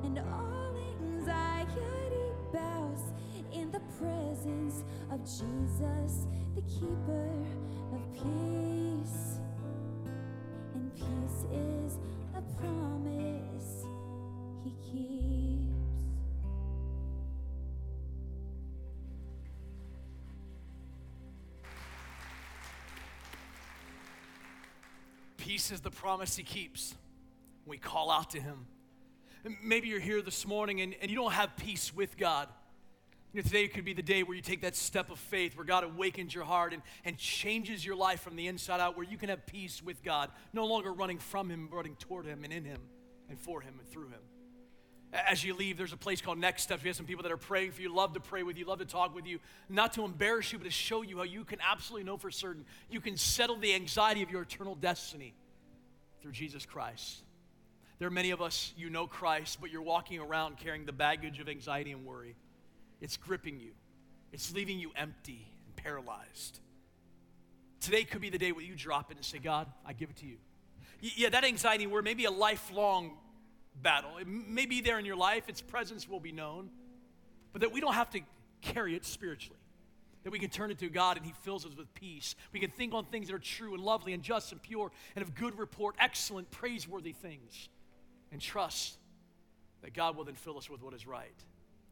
and 0.04 0.18
all 0.18 0.76
anxiety 1.02 1.70
bows 2.52 3.12
in 3.52 3.70
the 3.70 3.80
presence 3.98 4.84
of 5.10 5.20
Jesus, 5.24 6.26
the 6.54 6.62
keeper 6.62 7.30
of 7.92 8.12
peace. 8.12 9.38
And 10.74 10.94
peace 10.94 11.44
is 11.52 11.98
a 12.36 12.42
promise 12.60 13.84
he 14.64 14.72
keeps. 14.92 15.72
Peace 25.38 25.70
is 25.70 25.80
the 25.80 25.90
promise 25.90 26.36
he 26.36 26.42
keeps 26.42 26.94
we 27.66 27.78
call 27.78 28.10
out 28.10 28.30
to 28.30 28.40
him. 28.40 28.66
And 29.44 29.56
Maybe 29.62 29.88
you're 29.88 30.00
here 30.00 30.22
this 30.22 30.46
morning 30.46 30.80
and, 30.80 30.94
and 31.00 31.10
you 31.10 31.16
don't 31.16 31.32
have 31.32 31.56
peace 31.56 31.94
with 31.94 32.16
God. 32.16 32.48
You 33.34 33.42
know, 33.42 33.46
today 33.46 33.66
could 33.66 33.84
be 33.84 33.94
the 33.94 34.02
day 34.02 34.22
where 34.22 34.36
you 34.36 34.42
take 34.42 34.60
that 34.60 34.76
step 34.76 35.10
of 35.10 35.18
faith, 35.18 35.56
where 35.56 35.66
God 35.66 35.82
awakens 35.82 36.32
your 36.32 36.44
heart 36.44 36.72
and, 36.72 36.82
and 37.04 37.18
changes 37.18 37.84
your 37.84 37.96
life 37.96 38.20
from 38.20 38.36
the 38.36 38.46
inside 38.46 38.78
out, 38.78 38.96
where 38.96 39.04
you 39.04 39.18
can 39.18 39.28
have 39.28 39.44
peace 39.44 39.82
with 39.82 40.04
God, 40.04 40.30
no 40.52 40.64
longer 40.66 40.92
running 40.92 41.18
from 41.18 41.50
Him, 41.50 41.68
running 41.72 41.96
toward 41.96 42.26
Him 42.26 42.44
and 42.44 42.52
in 42.52 42.64
Him 42.64 42.80
and 43.28 43.36
for 43.36 43.60
Him 43.60 43.74
and 43.80 43.88
through 43.88 44.06
Him. 44.06 44.20
As 45.12 45.42
you 45.42 45.52
leave, 45.54 45.76
there's 45.76 45.92
a 45.92 45.96
place 45.96 46.20
called 46.20 46.38
Next 46.38 46.62
Steps. 46.62 46.84
We 46.84 46.88
have 46.90 46.96
some 46.96 47.06
people 47.06 47.24
that 47.24 47.32
are 47.32 47.36
praying 47.36 47.72
for 47.72 47.82
you, 47.82 47.92
love 47.92 48.14
to 48.14 48.20
pray 48.20 48.44
with 48.44 48.56
you, 48.56 48.66
love 48.66 48.78
to 48.78 48.84
talk 48.84 49.12
with 49.12 49.26
you, 49.26 49.40
not 49.68 49.94
to 49.94 50.04
embarrass 50.04 50.52
you, 50.52 50.58
but 50.58 50.64
to 50.64 50.70
show 50.70 51.02
you 51.02 51.16
how 51.16 51.24
you 51.24 51.44
can 51.44 51.58
absolutely 51.60 52.04
know 52.04 52.16
for 52.16 52.30
certain 52.30 52.64
you 52.88 53.00
can 53.00 53.16
settle 53.16 53.56
the 53.56 53.74
anxiety 53.74 54.22
of 54.22 54.30
your 54.30 54.42
eternal 54.42 54.76
destiny 54.76 55.34
through 56.22 56.32
Jesus 56.32 56.64
Christ. 56.64 57.23
There 57.98 58.08
are 58.08 58.10
many 58.10 58.30
of 58.32 58.42
us, 58.42 58.72
you 58.76 58.90
know 58.90 59.06
Christ, 59.06 59.58
but 59.60 59.70
you're 59.70 59.82
walking 59.82 60.18
around 60.18 60.58
carrying 60.58 60.84
the 60.84 60.92
baggage 60.92 61.38
of 61.38 61.48
anxiety 61.48 61.92
and 61.92 62.04
worry. 62.04 62.34
It's 63.00 63.16
gripping 63.16 63.60
you, 63.60 63.72
it's 64.32 64.52
leaving 64.54 64.78
you 64.78 64.90
empty 64.96 65.46
and 65.66 65.76
paralyzed. 65.76 66.60
Today 67.80 68.04
could 68.04 68.22
be 68.22 68.30
the 68.30 68.38
day 68.38 68.50
where 68.50 68.64
you 68.64 68.74
drop 68.74 69.10
it 69.10 69.18
and 69.18 69.24
say, 69.24 69.38
God, 69.38 69.66
I 69.84 69.92
give 69.92 70.08
it 70.08 70.16
to 70.16 70.26
you. 70.26 70.36
Yeah, 71.00 71.28
that 71.28 71.44
anxiety 71.44 71.86
word 71.86 72.04
may 72.04 72.14
be 72.14 72.24
a 72.24 72.30
lifelong 72.30 73.12
battle. 73.82 74.16
It 74.18 74.26
may 74.26 74.64
be 74.64 74.80
there 74.80 74.98
in 74.98 75.04
your 75.04 75.16
life, 75.16 75.48
its 75.48 75.60
presence 75.60 76.08
will 76.08 76.20
be 76.20 76.32
known, 76.32 76.70
but 77.52 77.60
that 77.60 77.72
we 77.72 77.80
don't 77.80 77.94
have 77.94 78.10
to 78.10 78.20
carry 78.62 78.94
it 78.94 79.04
spiritually. 79.04 79.58
That 80.22 80.30
we 80.30 80.38
can 80.38 80.48
turn 80.48 80.70
it 80.70 80.78
to 80.78 80.88
God 80.88 81.18
and 81.18 81.26
He 81.26 81.32
fills 81.42 81.66
us 81.66 81.76
with 81.76 81.92
peace. 81.92 82.34
We 82.52 82.60
can 82.60 82.70
think 82.70 82.94
on 82.94 83.04
things 83.04 83.28
that 83.28 83.34
are 83.34 83.38
true 83.38 83.74
and 83.74 83.82
lovely 83.82 84.14
and 84.14 84.22
just 84.22 84.52
and 84.52 84.62
pure 84.62 84.90
and 85.14 85.22
of 85.22 85.34
good 85.34 85.58
report, 85.58 85.94
excellent, 85.98 86.50
praiseworthy 86.50 87.12
things, 87.12 87.68
and 88.34 88.42
trust 88.42 88.98
that 89.82 89.94
God 89.94 90.16
will 90.16 90.24
then 90.24 90.34
fill 90.34 90.58
us 90.58 90.68
with 90.68 90.82
what 90.82 90.92
is 90.92 91.06
right 91.06 91.36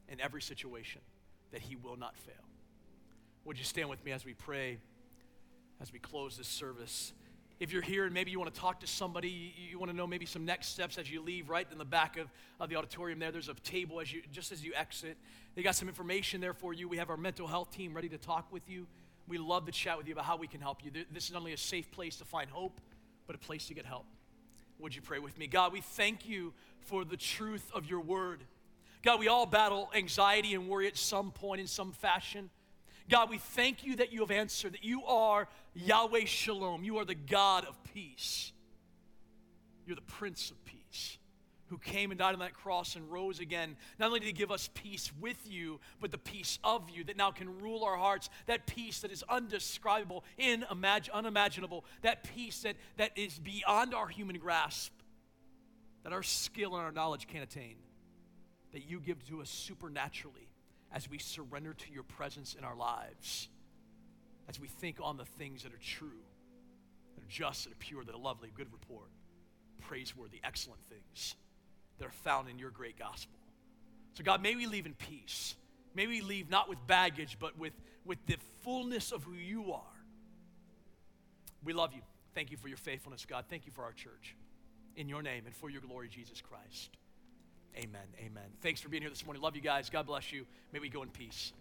in 0.09 0.19
every 0.19 0.41
situation, 0.41 0.99
that 1.53 1.61
He 1.61 1.77
will 1.77 1.95
not 1.95 2.17
fail. 2.17 2.35
Would 3.45 3.57
you 3.57 3.63
stand 3.63 3.89
with 3.89 4.03
me 4.03 4.11
as 4.11 4.25
we 4.25 4.33
pray, 4.33 4.77
as 5.81 5.93
we 5.93 5.99
close 5.99 6.37
this 6.37 6.49
service? 6.49 7.13
If 7.61 7.71
you're 7.71 7.81
here 7.81 8.03
and 8.03 8.13
maybe 8.13 8.29
you 8.29 8.39
want 8.39 8.53
to 8.53 8.59
talk 8.59 8.81
to 8.81 8.87
somebody, 8.87 9.29
you, 9.29 9.69
you 9.71 9.79
want 9.79 9.89
to 9.89 9.95
know 9.95 10.05
maybe 10.05 10.25
some 10.25 10.43
next 10.43 10.67
steps 10.67 10.97
as 10.97 11.09
you 11.09 11.21
leave, 11.21 11.49
right 11.49 11.65
in 11.71 11.77
the 11.77 11.85
back 11.85 12.17
of, 12.17 12.27
of 12.59 12.69
the 12.69 12.75
auditorium 12.75 13.19
there, 13.19 13.31
there's 13.31 13.47
a 13.47 13.53
table 13.53 14.01
as 14.01 14.11
you 14.11 14.21
just 14.33 14.51
as 14.51 14.65
you 14.65 14.73
exit. 14.75 15.15
They 15.55 15.63
got 15.63 15.75
some 15.75 15.87
information 15.87 16.41
there 16.41 16.53
for 16.53 16.73
you. 16.73 16.89
We 16.89 16.97
have 16.97 17.09
our 17.09 17.15
mental 17.15 17.47
health 17.47 17.71
team 17.71 17.93
ready 17.93 18.09
to 18.09 18.17
talk 18.17 18.51
with 18.51 18.67
you. 18.67 18.85
We 19.29 19.37
love 19.37 19.65
to 19.67 19.71
chat 19.71 19.97
with 19.97 20.07
you 20.07 20.13
about 20.13 20.25
how 20.25 20.35
we 20.35 20.47
can 20.47 20.59
help 20.59 20.83
you. 20.83 20.91
This 20.91 21.25
is 21.25 21.31
not 21.31 21.39
only 21.39 21.53
a 21.53 21.57
safe 21.57 21.89
place 21.89 22.17
to 22.17 22.25
find 22.25 22.49
hope, 22.49 22.81
but 23.27 23.35
a 23.37 23.39
place 23.39 23.67
to 23.67 23.73
get 23.73 23.85
help. 23.85 24.05
Would 24.79 24.95
you 24.95 25.01
pray 25.01 25.19
with 25.19 25.37
me? 25.37 25.47
God, 25.47 25.73
we 25.73 25.81
thank 25.81 26.27
you 26.27 26.53
for 26.81 27.05
the 27.05 27.17
truth 27.17 27.69
of 27.73 27.85
your 27.89 28.01
word. 28.01 28.43
God, 29.01 29.19
we 29.19 29.27
all 29.27 29.45
battle 29.45 29.89
anxiety 29.95 30.53
and 30.53 30.67
worry 30.67 30.87
at 30.87 30.97
some 30.97 31.31
point 31.31 31.61
in 31.61 31.67
some 31.67 31.91
fashion. 31.91 32.49
God, 33.09 33.29
we 33.29 33.37
thank 33.37 33.83
you 33.83 33.97
that 33.97 34.13
you 34.13 34.21
have 34.21 34.31
answered, 34.31 34.73
that 34.73 34.83
you 34.83 35.03
are 35.05 35.47
Yahweh 35.73 36.25
Shalom. 36.25 36.83
You 36.83 36.97
are 36.97 37.05
the 37.05 37.15
God 37.15 37.65
of 37.65 37.77
peace. 37.93 38.51
You're 39.85 39.95
the 39.95 40.01
Prince 40.01 40.51
of 40.51 40.63
Peace 40.63 40.82
who 41.73 41.79
came 41.79 42.11
and 42.11 42.19
died 42.19 42.33
on 42.33 42.39
that 42.39 42.53
cross 42.53 42.95
and 42.95 43.11
rose 43.11 43.39
again, 43.39 43.75
not 43.97 44.05
only 44.05 44.19
to 44.19 44.31
give 44.31 44.51
us 44.51 44.69
peace 44.75 45.11
with 45.19 45.39
you, 45.49 45.79
but 45.99 46.11
the 46.11 46.19
peace 46.19 46.59
of 46.63 46.87
you 46.87 47.03
that 47.03 47.17
now 47.17 47.31
can 47.31 47.59
rule 47.61 47.83
our 47.83 47.97
hearts, 47.97 48.29
that 48.45 48.67
peace 48.67 48.99
that 48.99 49.11
is 49.11 49.23
undescribable, 49.27 50.23
inimag- 50.37 51.11
unimaginable, 51.11 51.83
that 52.03 52.23
peace 52.35 52.61
that, 52.61 52.75
that 52.97 53.09
is 53.17 53.39
beyond 53.39 53.95
our 53.95 54.07
human 54.07 54.37
grasp, 54.37 54.91
that 56.03 56.13
our 56.13 56.21
skill 56.21 56.75
and 56.75 56.85
our 56.85 56.91
knowledge 56.91 57.25
can't 57.25 57.43
attain, 57.43 57.77
that 58.71 58.87
you 58.87 58.99
give 58.99 59.27
to 59.27 59.41
us 59.41 59.49
supernaturally 59.49 60.47
as 60.91 61.09
we 61.09 61.17
surrender 61.17 61.73
to 61.73 61.91
your 61.91 62.03
presence 62.03 62.53
in 62.53 62.63
our 62.63 62.75
lives, 62.75 63.49
as 64.47 64.59
we 64.59 64.67
think 64.67 64.97
on 65.01 65.17
the 65.17 65.25
things 65.25 65.63
that 65.63 65.73
are 65.73 65.81
true, 65.81 66.21
that 67.15 67.23
are 67.23 67.29
just, 67.29 67.63
that 67.63 67.71
are 67.71 67.77
pure, 67.77 68.03
that 68.03 68.13
are 68.13 68.19
lovely, 68.19 68.51
good 68.55 68.71
report, 68.71 69.09
praiseworthy, 69.81 70.39
excellent 70.43 70.83
things 70.83 71.35
that 71.99 72.05
are 72.07 72.11
found 72.23 72.49
in 72.49 72.59
your 72.59 72.69
great 72.69 72.97
gospel. 72.97 73.37
So, 74.13 74.23
God, 74.23 74.41
may 74.41 74.55
we 74.55 74.65
leave 74.67 74.85
in 74.85 74.93
peace. 74.93 75.55
May 75.95 76.07
we 76.07 76.21
leave 76.21 76.49
not 76.49 76.69
with 76.69 76.79
baggage, 76.87 77.37
but 77.39 77.57
with, 77.57 77.73
with 78.05 78.23
the 78.25 78.37
fullness 78.61 79.11
of 79.11 79.23
who 79.23 79.33
you 79.33 79.73
are. 79.73 79.81
We 81.63 81.73
love 81.73 81.93
you. 81.93 82.01
Thank 82.35 82.51
you 82.51 82.57
for 82.57 82.67
your 82.67 82.77
faithfulness, 82.77 83.25
God. 83.25 83.45
Thank 83.49 83.65
you 83.65 83.71
for 83.71 83.83
our 83.83 83.93
church. 83.93 84.35
In 84.95 85.09
your 85.09 85.21
name 85.21 85.43
and 85.45 85.55
for 85.55 85.69
your 85.69 85.81
glory, 85.81 86.09
Jesus 86.09 86.41
Christ. 86.41 86.97
Amen. 87.77 88.01
Amen. 88.19 88.43
Thanks 88.61 88.81
for 88.81 88.89
being 88.89 89.01
here 89.01 89.09
this 89.09 89.25
morning. 89.25 89.41
Love 89.41 89.55
you 89.55 89.61
guys. 89.61 89.89
God 89.89 90.05
bless 90.05 90.31
you. 90.31 90.45
May 90.71 90.79
we 90.79 90.89
go 90.89 91.01
in 91.01 91.09
peace. 91.09 91.53